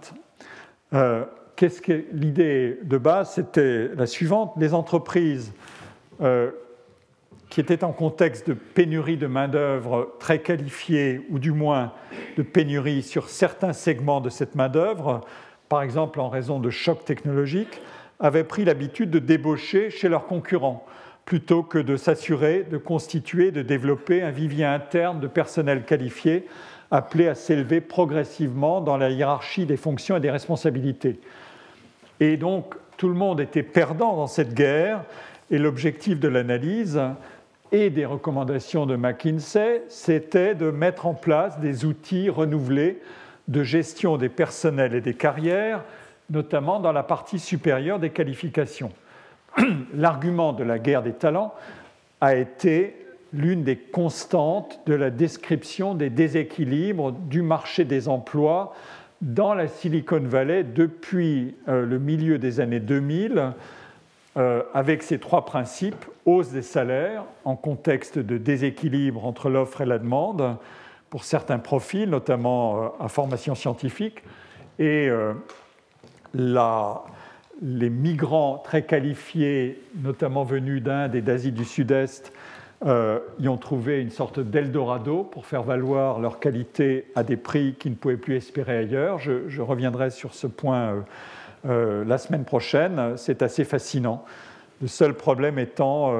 Euh, 0.93 1.25
qu'est-ce 1.55 1.81
que 1.81 2.05
l'idée 2.11 2.79
de 2.83 2.97
base? 2.97 3.31
C'était 3.31 3.89
la 3.95 4.05
suivante 4.05 4.53
les 4.57 4.73
entreprises 4.73 5.53
euh, 6.21 6.51
qui 7.49 7.61
étaient 7.61 7.83
en 7.83 7.91
contexte 7.91 8.49
de 8.49 8.53
pénurie 8.53 9.17
de 9.17 9.27
main-d'œuvre 9.27 10.15
très 10.19 10.39
qualifiée, 10.39 11.21
ou 11.29 11.39
du 11.39 11.51
moins 11.51 11.93
de 12.37 12.43
pénurie 12.43 13.03
sur 13.03 13.29
certains 13.29 13.73
segments 13.73 14.21
de 14.21 14.29
cette 14.29 14.55
main-d'œuvre, 14.55 15.21
par 15.69 15.81
exemple 15.81 16.19
en 16.19 16.29
raison 16.29 16.59
de 16.59 16.69
chocs 16.69 17.05
technologiques, 17.05 17.81
avaient 18.19 18.43
pris 18.43 18.65
l'habitude 18.65 19.09
de 19.09 19.19
débaucher 19.19 19.89
chez 19.89 20.09
leurs 20.09 20.27
concurrents 20.27 20.85
plutôt 21.25 21.61
que 21.61 21.77
de 21.77 21.97
s'assurer 21.97 22.63
de 22.63 22.77
constituer, 22.77 23.51
de 23.51 23.61
développer 23.61 24.21
un 24.21 24.31
vivier 24.31 24.63
interne 24.63 25.19
de 25.19 25.27
personnel 25.27 25.83
qualifié 25.83 26.47
appelé 26.89 27.27
à 27.27 27.35
s'élever 27.35 27.81
progressivement 27.81 28.79
dans 28.79 28.95
la 28.95 29.09
hiérarchie 29.09 29.65
des 29.65 29.75
fonctions 29.75 30.15
et 30.15 30.19
des 30.21 30.31
responsabilités. 30.31 31.19
Et 32.19 32.37
donc 32.37 32.75
tout 32.95 33.09
le 33.09 33.13
monde 33.13 33.41
était 33.41 33.63
perdant 33.63 34.15
dans 34.15 34.27
cette 34.27 34.53
guerre 34.53 35.03
et 35.51 35.57
l'objectif 35.57 36.19
de 36.19 36.27
l'analyse 36.27 36.99
et 37.71 37.89
des 37.89 38.05
recommandations 38.05 38.85
de 38.85 38.95
McKinsey, 38.95 39.83
c'était 39.89 40.55
de 40.55 40.71
mettre 40.71 41.05
en 41.05 41.13
place 41.13 41.59
des 41.59 41.85
outils 41.85 42.29
renouvelés 42.29 43.01
de 43.47 43.63
gestion 43.63 44.17
des 44.17 44.29
personnels 44.29 44.93
et 44.93 45.01
des 45.01 45.13
carrières, 45.13 45.83
notamment 46.29 46.79
dans 46.79 46.91
la 46.91 47.03
partie 47.03 47.39
supérieure 47.39 47.99
des 47.99 48.09
qualifications. 48.09 48.91
l'argument 49.93 50.53
de 50.53 50.63
la 50.63 50.79
guerre 50.79 51.03
des 51.03 51.13
talents 51.13 51.53
a 52.21 52.35
été 52.35 52.95
l'une 53.33 53.63
des 53.63 53.75
constantes 53.75 54.79
de 54.85 54.93
la 54.93 55.09
description 55.09 55.93
des 55.93 56.09
déséquilibres 56.09 57.11
du 57.11 57.41
marché 57.41 57.85
des 57.85 58.07
emplois 58.07 58.73
dans 59.21 59.53
la 59.53 59.67
Silicon 59.67 60.21
Valley 60.23 60.63
depuis 60.63 61.55
euh, 61.67 61.85
le 61.85 61.99
milieu 61.99 62.37
des 62.37 62.59
années 62.59 62.79
2000, 62.79 63.53
euh, 64.37 64.63
avec 64.73 65.03
ces 65.03 65.19
trois 65.19 65.45
principes, 65.45 66.05
hausse 66.25 66.49
des 66.51 66.61
salaires 66.61 67.23
en 67.43 67.55
contexte 67.55 68.19
de 68.19 68.37
déséquilibre 68.37 69.25
entre 69.25 69.49
l'offre 69.49 69.81
et 69.81 69.85
la 69.85 69.99
demande, 69.99 70.57
pour 71.09 71.23
certains 71.23 71.59
profils, 71.59 72.09
notamment 72.09 72.83
euh, 72.83 72.87
à 72.99 73.07
formation 73.07 73.55
scientifique, 73.55 74.23
et 74.79 75.09
les 77.61 77.89
migrants 77.89 78.61
très 78.63 78.83
qualifiés, 78.83 79.81
notamment 80.03 80.43
venus 80.43 80.83
d'Inde 80.83 81.15
et 81.15 81.21
d'Asie 81.21 81.51
du 81.51 81.65
Sud-Est, 81.65 82.31
euh, 82.85 83.19
y 83.39 83.47
ont 83.47 83.57
trouvé 83.57 84.01
une 84.01 84.11
sorte 84.11 84.39
d'Eldorado 84.39 85.23
pour 85.23 85.47
faire 85.47 85.63
valoir 85.63 86.19
leur 86.19 86.39
qualité 86.39 87.07
à 87.15 87.23
des 87.23 87.37
prix 87.37 87.73
qu'ils 87.73 87.93
ne 87.93 87.95
pouvaient 87.95 88.17
plus 88.17 88.35
espérer 88.35 88.77
ailleurs. 88.77 89.17
Je, 89.17 89.61
reviendrai 89.61 90.11
sur 90.11 90.35
ce 90.35 90.45
point 90.45 91.03
euh, 91.67 92.01
euh, 92.01 92.05
la 92.05 92.17
semaine 92.17 92.45
prochaine. 92.45 93.17
C'est 93.17 93.41
assez 93.41 93.63
fascinant. 93.63 94.23
Le 94.81 94.87
seul 94.87 95.13
problème 95.13 95.57
étant 95.57 96.13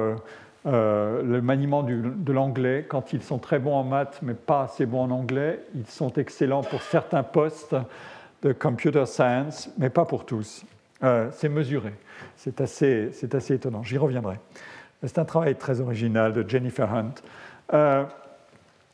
le 0.64 1.40
maniement 1.40 1.84
de 1.84 2.32
l'anglais. 2.32 2.84
Quand 2.88 3.12
ils 3.12 3.22
sont 3.22 3.38
très 3.38 3.60
bons 3.60 3.76
en 3.76 3.84
maths, 3.84 4.18
mais 4.22 4.34
pas 4.34 4.62
assez 4.62 4.84
bons 4.84 5.02
en 5.02 5.10
anglais, 5.12 5.60
ils 5.76 5.86
sont 5.86 6.12
excellents 6.14 6.62
pour 6.62 6.82
certains 6.82 7.22
postes 7.22 7.76
de 8.42 8.52
computer 8.52 9.06
science, 9.06 9.70
mais 9.78 9.90
pas 9.90 10.04
pour 10.04 10.26
tous. 10.26 10.64
c'est 11.30 11.48
mesuré. 11.48 11.92
C'est 12.36 12.60
assez, 12.60 13.10
assez 13.32 13.54
étonnant. 13.54 13.84
J'y 13.84 13.96
reviendrai. 13.96 14.40
C'est 15.04 15.18
un 15.18 15.24
travail 15.24 15.54
très 15.54 15.80
original 15.80 16.32
de 16.32 16.48
Jennifer 16.48 16.92
Hunt. 16.92 17.14
Euh, 17.72 18.04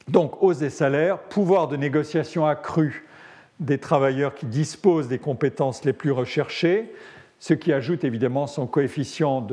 donc, 0.09 0.43
hausse 0.43 0.59
des 0.59 0.71
salaires, 0.71 1.19
pouvoir 1.19 1.69
de 1.69 1.77
négociation 1.77 2.47
accru 2.47 3.07
des 3.61 3.79
travailleurs 3.79 4.35
qui 4.35 4.47
disposent 4.47 5.09
des 5.09 5.19
compétences 5.19 5.85
les 5.85 5.93
plus 5.93 6.11
recherchées, 6.11 6.93
ce 7.39 7.55
qui 7.55 7.73
ajoute 7.73 8.05
évidemment 8.05 8.47
son 8.47 8.67
coefficient 8.67 9.47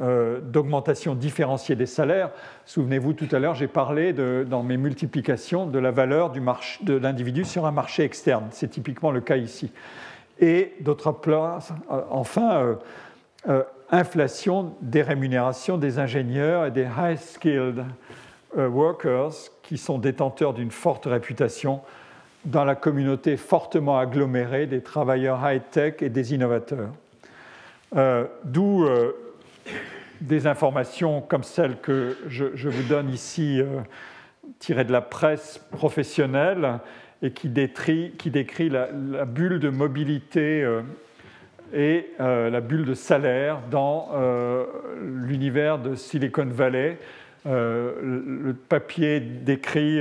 euh, 0.00 0.40
d'augmentation 0.40 1.14
différenciée 1.14 1.76
des 1.76 1.86
salaires. 1.86 2.30
Souvenez-vous, 2.64 3.12
tout 3.12 3.28
à 3.30 3.38
l'heure, 3.38 3.54
j'ai 3.54 3.68
parlé 3.68 4.12
dans 4.12 4.62
mes 4.62 4.76
multiplications 4.76 5.66
de 5.66 5.78
la 5.78 5.90
valeur 5.90 6.30
de 6.30 6.94
l'individu 6.94 7.44
sur 7.44 7.66
un 7.66 7.72
marché 7.72 8.02
externe. 8.02 8.46
C'est 8.50 8.68
typiquement 8.68 9.10
le 9.10 9.20
cas 9.20 9.36
ici. 9.36 9.70
Et 10.38 10.74
d'autre 10.80 11.12
part, 11.12 11.62
euh, 11.90 12.02
enfin, 12.10 12.78
inflation 13.90 14.74
des 14.80 15.02
rémunérations 15.02 15.78
des 15.78 15.98
ingénieurs 15.98 16.66
et 16.66 16.70
des 16.70 16.86
high-skilled 16.98 17.84
euh, 18.56 18.68
workers 18.68 19.32
qui 19.62 19.78
sont 19.78 19.98
détenteurs 19.98 20.54
d'une 20.54 20.70
forte 20.70 21.06
réputation 21.06 21.80
dans 22.46 22.64
la 22.64 22.74
communauté 22.74 23.36
fortement 23.36 23.98
agglomérée 23.98 24.66
des 24.66 24.80
travailleurs 24.80 25.40
high-tech 25.44 25.96
et 26.00 26.08
des 26.08 26.34
innovateurs. 26.34 26.90
Euh, 27.96 28.24
d'où 28.44 28.84
euh, 28.84 29.12
des 30.20 30.46
informations 30.46 31.20
comme 31.20 31.42
celles 31.42 31.78
que 31.80 32.16
je, 32.28 32.68
vous 32.68 32.88
donne 32.88 33.10
ici, 33.10 33.60
tirées 34.58 34.84
de 34.84 34.92
la 34.92 35.02
presse 35.02 35.60
professionnelle 35.70 36.78
et 37.22 37.30
qui, 37.32 37.48
décrit 37.48 38.70
la, 38.70 38.88
la, 38.92 39.24
bulle 39.24 39.60
de 39.60 39.68
mobilité 39.68 40.66
et 41.72 42.10
euh, 42.20 42.50
la 42.50 42.60
bulle 42.60 42.84
de 42.84 42.94
salaire 42.94 43.60
dans 43.70 44.10
euh, 44.14 44.64
l'univers 45.02 45.78
de 45.78 45.94
Silicon 45.94 46.46
Valley. 46.46 46.98
Euh, 47.46 47.92
le 48.02 48.54
papier 48.54 49.20
décrit 49.20 50.00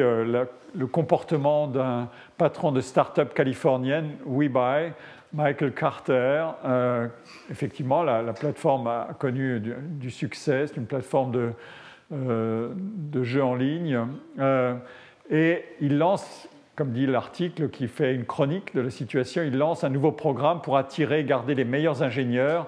le 0.78 0.88
comportement 0.88 1.68
d'un 1.68 2.10
patron 2.38 2.72
de 2.72 2.82
start-up 2.82 3.34
californienne, 3.34 4.12
WeBuy, 4.26 4.92
Michael 5.34 5.74
Carter. 5.74 6.46
effectivement, 7.50 8.04
la, 8.04 8.34
plateforme 8.34 8.88
a 8.88 9.10
connu 9.18 9.60
du, 9.60 10.10
succès, 10.10 10.68
c'est 10.68 10.78
une 10.78 10.86
plateforme 10.86 11.32
de, 11.32 11.52
de 12.12 13.24
jeux 13.24 13.44
en 13.44 13.56
ligne. 13.56 14.00
et 15.30 15.66
il 15.82 15.98
lance 15.98 16.48
comme 16.76 16.92
dit 16.92 17.06
l'article 17.06 17.70
qui 17.70 17.88
fait 17.88 18.14
une 18.14 18.26
chronique 18.26 18.76
de 18.76 18.82
la 18.82 18.90
situation, 18.90 19.42
il 19.44 19.58
lance 19.58 19.84
un 19.84 19.90
nouveau 19.90 20.12
programme 20.12 20.62
pour 20.62 20.78
attirer 20.78 21.22
et 21.22 21.24
garder 21.24 21.56
les 21.56 21.64
meilleurs 21.64 22.04
ingénieurs. 22.04 22.68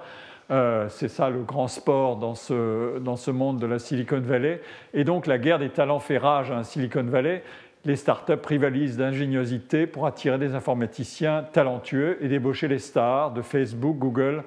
Euh, 0.49 0.87
c'est 0.87 1.09
ça 1.09 1.29
le 1.29 1.41
grand 1.41 1.67
sport 1.67 2.15
dans 2.15 2.33
ce, 2.33 2.99
dans 2.99 3.17
ce 3.17 3.31
monde 3.31 3.59
de 3.59 3.65
la 3.65 3.79
Silicon 3.79 4.21
Valley. 4.21 4.61
Et 4.93 5.03
donc 5.03 5.27
la 5.27 5.37
guerre 5.37 5.59
des 5.59 5.69
talents 5.69 5.99
fait 5.99 6.17
rage 6.17 6.51
à 6.51 6.63
Silicon 6.63 7.03
Valley. 7.03 7.43
Les 7.87 7.95
startups 7.95 8.45
rivalisent 8.45 8.97
d'ingéniosité 8.97 9.87
pour 9.87 10.07
attirer 10.07 10.37
des 10.37 10.53
informaticiens 10.53 11.45
talentueux 11.53 12.17
et 12.21 12.27
débaucher 12.27 12.67
les 12.67 12.79
stars 12.79 13.31
de 13.31 13.41
Facebook, 13.41 13.97
Google 13.97 14.43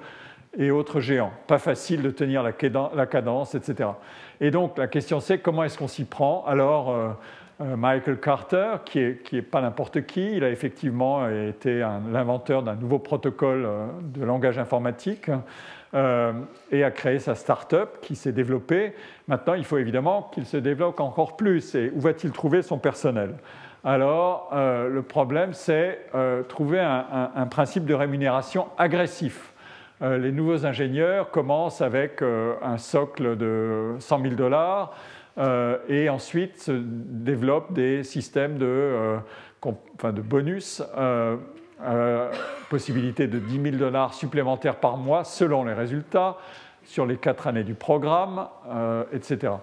et 0.55 0.69
autres 0.69 0.99
géants. 0.99 1.33
Pas 1.47 1.57
facile 1.57 2.03
de 2.03 2.11
tenir 2.11 2.43
la 2.43 2.51
cadence, 3.07 3.55
etc. 3.55 3.89
Et 4.41 4.51
donc 4.51 4.77
la 4.77 4.85
question 4.85 5.19
c'est 5.19 5.39
comment 5.39 5.63
est-ce 5.63 5.79
qu'on 5.79 5.87
s'y 5.87 6.05
prend? 6.05 6.45
Alors 6.45 6.91
euh, 6.91 7.09
euh, 7.61 7.75
Michael 7.75 8.19
Carter, 8.19 8.75
qui 8.85 8.99
n'est 8.99 9.39
est 9.39 9.41
pas 9.41 9.61
n'importe 9.61 10.05
qui. 10.05 10.35
Il 10.35 10.43
a 10.43 10.51
effectivement 10.51 11.27
été 11.27 11.79
l'inventeur 12.11 12.61
d'un 12.61 12.75
nouveau 12.75 12.99
protocole 12.99 13.65
euh, 13.65 13.87
de 14.03 14.23
langage 14.23 14.59
informatique 14.59 15.31
euh, 15.93 16.33
et 16.71 16.83
a 16.83 16.91
créé 16.91 17.19
sa 17.19 17.35
start-up 17.35 17.97
qui 18.01 18.15
s'est 18.15 18.31
développée. 18.31 18.93
Maintenant, 19.27 19.53
il 19.53 19.63
faut 19.63 19.77
évidemment 19.77 20.29
qu'il 20.33 20.45
se 20.45 20.57
développe 20.57 20.99
encore 20.99 21.37
plus. 21.37 21.75
Et 21.75 21.91
où 21.93 21.99
va-t-il 21.99 22.31
trouver 22.31 22.61
son 22.61 22.77
personnel? 22.77 23.35
Alors, 23.83 24.51
le 24.53 25.01
problème, 25.01 25.53
c'est 25.53 26.05
trouver 26.49 26.79
un, 26.79 27.47
principe 27.49 27.85
de 27.85 27.95
rémunération 27.95 28.67
agressif. 28.77 29.53
les 30.01 30.31
nouveaux 30.31 30.67
ingénieurs 30.67 31.31
commencent 31.31 31.81
avec 31.81 32.21
un 32.21 32.77
socle 32.77 33.35
de 33.37 33.95
100 33.97 34.21
000 34.21 34.35
dollars 34.35 34.93
euh, 35.37 35.77
et 35.87 36.09
ensuite 36.09 36.59
se 36.59 36.73
développent 36.73 37.71
des 37.71 38.03
systèmes 38.03 38.57
de, 38.57 38.65
euh, 38.67 39.17
bonus, 40.23 40.83
euh, 40.97 41.37
possibilité 42.69 43.27
de 43.27 43.39
10 43.39 43.61
000 43.61 43.75
dollars 43.77 44.13
supplémentaires 44.13 44.75
par 44.75 44.97
mois 44.97 45.23
selon 45.23 45.63
les 45.63 45.73
résultats 45.73 46.37
sur 46.83 47.05
les 47.05 47.17
quatre 47.17 47.47
années 47.47 47.63
du 47.63 47.73
programme, 47.73 48.47
etc. 49.13 49.53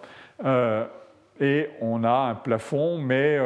et 1.40 1.68
on 1.80 2.04
a 2.04 2.30
un 2.30 2.34
plafond, 2.34 2.98
mais 2.98 3.38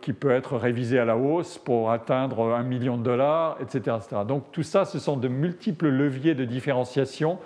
qui 0.00 0.12
peut 0.12 0.30
être 0.30 0.56
révisé 0.56 0.98
à 0.98 1.04
la 1.04 1.16
hausse 1.16 1.58
pour 1.58 1.90
atteindre 1.90 2.54
un 2.54 2.62
million 2.62 2.96
de 2.96 3.02
dollars, 3.02 3.58
etc.. 3.60 3.96
Donc 4.26 4.52
tout 4.52 4.62
ça, 4.62 4.84
ce 4.84 4.98
sont 4.98 5.16
de 5.16 5.28
multiples 5.28 5.88
leviers 5.88 6.34
de 6.34 6.44
différenciation, 6.44 7.38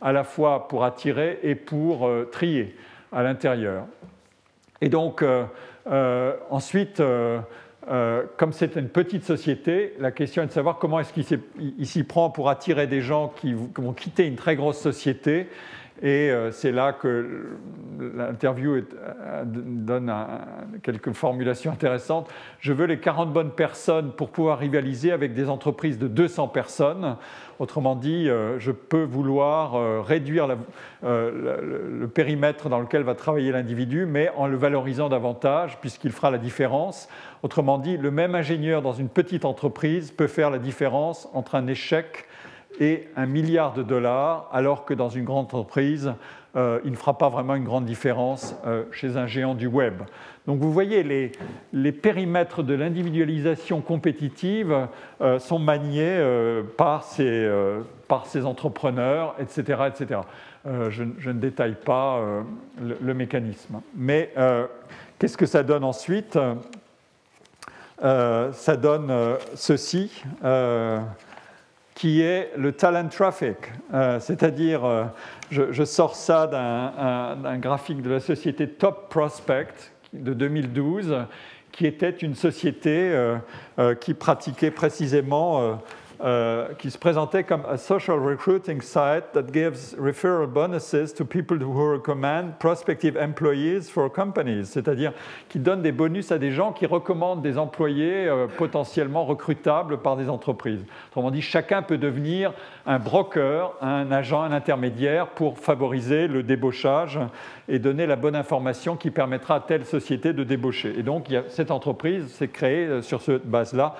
à 0.00 0.12
la 0.12 0.24
fois 0.24 0.68
pour 0.68 0.84
attirer 0.84 1.40
et 1.42 1.54
pour 1.54 2.08
trier 2.30 2.76
à 3.14 3.22
l'intérieur. 3.22 3.84
Et 4.80 4.88
donc, 4.88 5.22
euh, 5.22 5.44
euh, 5.86 6.34
ensuite, 6.50 7.00
euh, 7.88 8.24
comme 8.38 8.52
c'est 8.52 8.76
une 8.76 8.88
petite 8.88 9.24
société, 9.24 9.94
la 9.98 10.10
question 10.10 10.42
est 10.42 10.46
de 10.46 10.52
savoir 10.52 10.78
comment 10.78 11.00
est-ce 11.00 11.12
qu'il 11.12 11.86
s'y 11.86 12.04
prend 12.04 12.30
pour 12.30 12.48
attirer 12.48 12.86
des 12.86 13.02
gens 13.02 13.32
qui 13.36 13.52
vont 13.52 13.92
quitter 13.92 14.26
une 14.26 14.36
très 14.36 14.56
grosse 14.56 14.78
société 14.78 15.48
et 16.02 16.30
euh, 16.30 16.50
c'est 16.50 16.72
là 16.72 16.92
que 16.92 17.56
l'interview 18.00 18.74
euh, 18.74 19.44
donne 19.44 20.12
quelques 20.82 21.12
formulations 21.12 21.70
intéressantes. 21.70 22.28
Je 22.58 22.72
veux 22.72 22.86
les 22.86 22.98
40 22.98 23.32
bonnes 23.32 23.52
personnes 23.52 24.10
pour 24.10 24.30
pouvoir 24.30 24.58
rivaliser 24.58 25.12
avec 25.12 25.34
des 25.34 25.48
entreprises 25.48 25.98
de 25.98 26.08
200 26.08 26.48
personnes. 26.48 27.16
Autrement 27.60 27.94
dit, 27.94 28.26
je 28.58 28.72
peux 28.72 29.04
vouloir 29.04 30.04
réduire 30.04 30.48
le, 31.04 32.06
périmètre 32.08 32.68
dans 32.68 32.80
lequel 32.80 33.04
va 33.04 33.14
travailler 33.14 33.52
l'individu, 33.52 34.06
mais 34.06 34.28
en 34.36 34.48
le 34.48 34.56
valorisant 34.56 35.08
davantage, 35.08 35.78
puisqu'il 35.80 36.10
fera 36.10 36.32
la 36.32 36.38
différence. 36.38 37.08
Autrement 37.44 37.76
dit, 37.76 37.98
le 37.98 38.10
même 38.10 38.34
ingénieur 38.34 38.80
dans 38.80 38.94
une 38.94 39.10
petite 39.10 39.44
entreprise 39.44 40.12
peut 40.12 40.28
faire 40.28 40.48
la 40.48 40.58
différence 40.58 41.28
entre 41.34 41.56
un 41.56 41.66
échec 41.66 42.24
et 42.80 43.06
un 43.16 43.26
milliard 43.26 43.74
de 43.74 43.82
dollars, 43.82 44.48
alors 44.50 44.86
que 44.86 44.94
dans 44.94 45.10
une 45.10 45.24
grande 45.24 45.44
entreprise, 45.44 46.14
euh, 46.56 46.80
il 46.86 46.92
ne 46.92 46.96
fera 46.96 47.18
pas 47.18 47.28
vraiment 47.28 47.54
une 47.54 47.64
grande 47.64 47.84
différence 47.84 48.56
euh, 48.66 48.84
chez 48.92 49.18
un 49.18 49.26
géant 49.26 49.54
du 49.54 49.66
web. 49.66 50.00
Donc 50.46 50.58
vous 50.58 50.72
voyez, 50.72 51.02
les, 51.74 51.92
périmètres 51.92 52.62
de 52.62 52.72
l'individualisation 52.72 53.82
compétitive 53.82 54.88
euh, 55.20 55.38
sont 55.38 55.58
maniés 55.58 56.18
par 56.78 57.04
ces, 57.04 57.46
entrepreneurs, 58.42 59.34
etc. 59.38 59.82
etc. 59.88 60.20
Je, 60.64 61.28
ne 61.28 61.38
détaille 61.38 61.76
pas 61.84 62.22
le, 62.80 63.12
mécanisme. 63.12 63.82
Mais 63.94 64.32
qu'est-ce 65.18 65.36
que 65.36 65.44
ça 65.44 65.62
donne 65.62 65.84
ensuite? 65.84 66.38
Ça 68.00 68.76
donne 68.76 69.12
ceci. 69.54 70.22
qui 71.94 72.22
est 72.22 72.50
le 72.56 72.72
talent 72.72 73.08
traffic. 73.08 73.56
C'est-à-dire, 74.20 75.10
je, 75.50 75.70
je, 75.70 75.84
sors 75.84 76.16
ça 76.16 76.46
d'un 76.48 77.58
graphique 77.58 78.02
de 78.02 78.10
la 78.10 78.20
société 78.20 78.68
Top 78.68 79.08
Prospect 79.10 79.92
de 80.12 80.34
2012, 80.34 81.24
qui 81.70 81.86
était 81.86 82.10
une 82.10 82.34
société 82.34 83.16
qui 84.00 84.14
pratiquait 84.14 84.72
précisément 84.72 85.78
euh, 86.20 86.68
qui 86.78 86.90
se 86.90 86.98
présentait 86.98 87.42
comme 87.42 87.62
a 87.68 87.76
social 87.76 88.18
recruiting 88.18 88.80
site 88.80 89.32
that 89.32 89.52
gives 89.52 89.96
referral 89.98 90.46
bonuses 90.46 91.12
to 91.12 91.24
people 91.24 91.58
who 91.58 91.92
recommend 91.92 92.58
prospective 92.58 93.16
employees 93.16 93.90
for 93.90 94.12
companies, 94.12 94.66
c'est-à-dire 94.66 95.12
qui 95.48 95.58
donne 95.58 95.82
des 95.82 95.92
bonus 95.92 96.30
à 96.30 96.38
des 96.38 96.52
gens 96.52 96.72
qui 96.72 96.86
recommandent 96.86 97.42
des 97.42 97.58
employés 97.58 98.28
euh, 98.28 98.46
potentiellement 98.46 99.24
recrutables 99.24 99.98
par 99.98 100.16
des 100.16 100.28
entreprises. 100.28 100.84
Autrement 101.10 101.30
dit, 101.30 101.42
chacun 101.42 101.82
peut 101.82 101.98
devenir 101.98 102.52
un 102.86 102.98
broker, 102.98 103.74
un 103.80 104.12
agent, 104.12 104.42
un 104.42 104.52
intermédiaire 104.52 105.28
pour 105.28 105.58
favoriser 105.58 106.28
le 106.28 106.42
débauchage 106.42 107.18
et 107.68 107.78
donner 107.78 108.06
la 108.06 108.16
bonne 108.16 108.36
information 108.36 108.96
qui 108.96 109.10
permettra 109.10 109.56
à 109.56 109.60
telle 109.60 109.84
société 109.84 110.32
de 110.32 110.44
débaucher. 110.44 110.94
Et 110.98 111.02
donc, 111.02 111.26
cette 111.48 111.70
entreprise 111.70 112.28
s'est 112.28 112.48
créée 112.48 112.86
euh, 112.86 113.02
sur 113.02 113.20
cette 113.20 113.46
base-là 113.46 113.96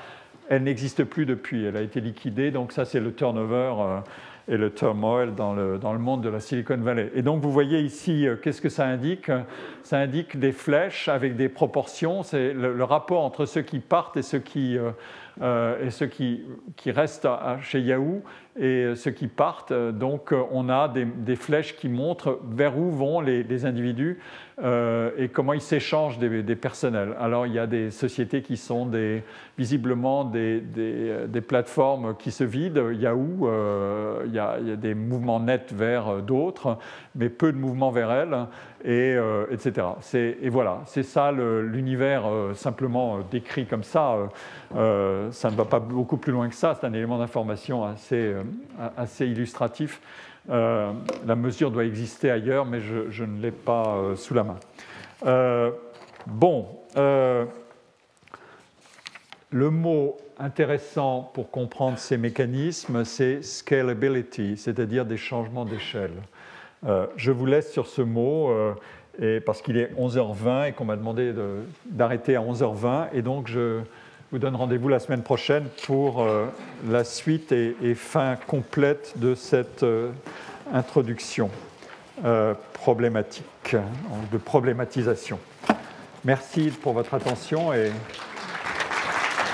elle 0.49 0.65
n'existe 0.65 1.05
plus 1.05 1.27
depuis, 1.27 1.65
elle 1.65 1.77
a 1.77 1.83
été 1.83 2.01
liquidée, 2.01 2.51
donc 2.51 2.73
ça 2.73 2.85
c'est 2.85 3.01
le 3.01 3.15
turnover 3.15 3.75
euh, 3.79 4.01
et 4.47 4.57
le 4.57 4.73
turmoil 4.73 5.35
dans 5.35 5.55
le, 5.55 5.79
dans 5.79 5.93
le, 5.93 5.99
monde 5.99 6.23
de 6.23 6.29
la 6.29 6.41
Silicon 6.41 6.77
Valley. 6.77 7.11
Et 7.15 7.23
donc 7.23 7.43
vous 7.43 7.51
voyez 7.51 7.81
ici, 7.81 8.27
euh, 8.27 8.37
qu'est-ce 8.37 8.61
que 8.61 8.69
ça 8.69 8.87
indique? 8.87 9.31
Ça 9.83 9.99
indique 9.99 10.39
des 10.39 10.53
flèches 10.53 11.09
avec 11.09 11.37
des 11.37 11.49
proportions, 11.49 12.23
c'est 12.23 12.53
le, 12.53 12.85
rapport 12.85 13.25
entre 13.25 13.47
ceux 13.47 13.63
qui 13.63 13.79
partent 13.79 14.17
et 14.17 14.23
ceux 14.23 14.41
qui, 14.41 14.79
euh, 15.41 15.85
et 15.85 15.91
ceux 15.91 16.07
qui, 16.07 16.43
qui 16.77 16.91
restent 16.91 17.29
chez 17.63 17.81
Yahoo 17.81 18.23
et 18.59 18.95
ceux 18.95 19.11
qui 19.11 19.27
partent. 19.27 19.73
Donc 19.73 20.33
on 20.53 20.69
a 20.69 20.89
des, 20.89 21.37
flèches 21.37 21.77
qui 21.77 21.89
montrent 21.89 22.41
vers 22.51 22.79
où 22.79 22.91
vont 22.91 23.21
les, 23.21 23.67
individus 23.67 24.19
euh, 24.63 25.11
et 25.19 25.29
comment 25.29 25.53
ils 25.53 25.61
s'échangent 25.61 26.19
des, 26.19 26.55
personnels. 26.55 27.17
Alors 27.21 27.47
il 27.47 27.55
y 27.55 27.59
a 27.59 27.67
des 27.67 27.91
sociétés 27.91 28.43
qui 28.43 28.57
sont 28.57 28.89
visiblement 29.59 30.25
des, 30.25 30.63
plateformes 31.47 32.15
qui 32.17 32.31
se 32.31 32.45
vident. 32.45 32.91
Yahoo, 32.91 33.49
euh, 33.49 34.23
il, 34.27 34.33
y 34.33 34.39
a, 34.39 34.59
il, 34.61 34.69
y 34.69 34.73
a, 34.73 34.77
des 34.77 34.95
mouvements 34.95 35.41
nets 35.41 35.73
vers 35.73 36.23
d'autres, 36.23 36.79
mais 37.17 37.29
peu 37.29 37.53
de 37.53 37.59
mouvements 37.59 37.91
vers 37.91 38.13
elles, 38.13 38.47
et, 38.85 39.15
euh, 39.17 39.47
etc. 39.51 39.89
Et 40.15 40.49
voilà, 40.49 40.83
c'est 40.87 41.03
ça 41.03 41.33
l'univers 41.33 42.25
simplement 42.55 43.19
décrit 43.31 43.67
comme 43.67 43.83
ça. 43.83 44.17
ça 44.71 45.51
ne 45.51 45.57
va 45.57 45.65
pas 45.65 45.81
beaucoup 45.81 46.17
plus 46.17 46.33
loin 46.33 46.49
que 46.49 46.55
ça, 46.55 46.77
c'est 46.79 46.87
un 46.87 46.93
élément 46.93 47.19
d'information 47.19 47.85
assez, 47.85 48.35
assez 48.97 49.27
illustratif. 49.27 50.01
Euh, 50.51 50.93
la 51.27 51.37
mesure 51.37 51.71
doit 51.71 51.85
exister 51.85 52.31
ailleurs, 52.31 52.67
mais 52.67 52.81
je, 52.81 53.25
ne 53.25 53.41
l'ai 53.41 53.51
pas 53.51 53.97
euh, 53.97 54.17
sous 54.17 54.35
la 54.35 54.45
main. 54.45 54.59
Euh, 55.27 55.71
bon, 56.27 56.67
le 59.51 59.71
mot 59.71 60.19
intéressant 60.39 61.31
pour 61.33 61.51
comprendre 61.51 61.99
ces 61.99 62.17
mécanismes, 62.17 63.05
c'est 63.05 63.43
scalability, 63.43 64.57
c'est-à-dire 64.57 65.07
des 65.07 65.17
changements 65.17 65.65
d'échelle. 65.65 66.13
je 67.17 67.31
vous 67.31 67.47
laisse 67.47 67.73
sur 67.73 67.87
ce 67.87 68.03
mot. 68.03 68.51
Et 69.23 69.39
parce 69.39 69.63
qu'il 69.63 69.77
est 69.77 69.93
11h20 69.97 70.71
et 70.71 70.73
qu'on 70.73 70.85
m'a 70.85 70.97
demandé 70.97 71.33
d'arrêter 71.87 72.35
à 72.35 72.41
11h20. 72.41 73.11
Et 73.13 73.23
donc, 73.23 73.47
je, 73.47 73.81
vous 74.33 74.39
donne 74.39 74.57
rendez-vous 74.57 74.89
la 74.89 74.99
semaine 74.99 75.23
prochaine 75.23 75.69
pour 75.87 76.23
euh, 76.23 76.47
la 76.89 77.05
suite 77.05 77.53
et, 77.53 77.95
fin 77.95 78.37
complète 78.47 79.13
de 79.17 79.35
cette 79.35 79.83
euh, 79.83 80.11
introduction 80.73 81.51
euh, 82.25 82.55
problématique, 82.73 83.77
de 84.33 84.39
problématisation. 84.39 85.39
Merci 86.25 86.71
pour 86.71 86.95
votre 86.95 87.13
attention 87.15 87.73
et 87.73 87.91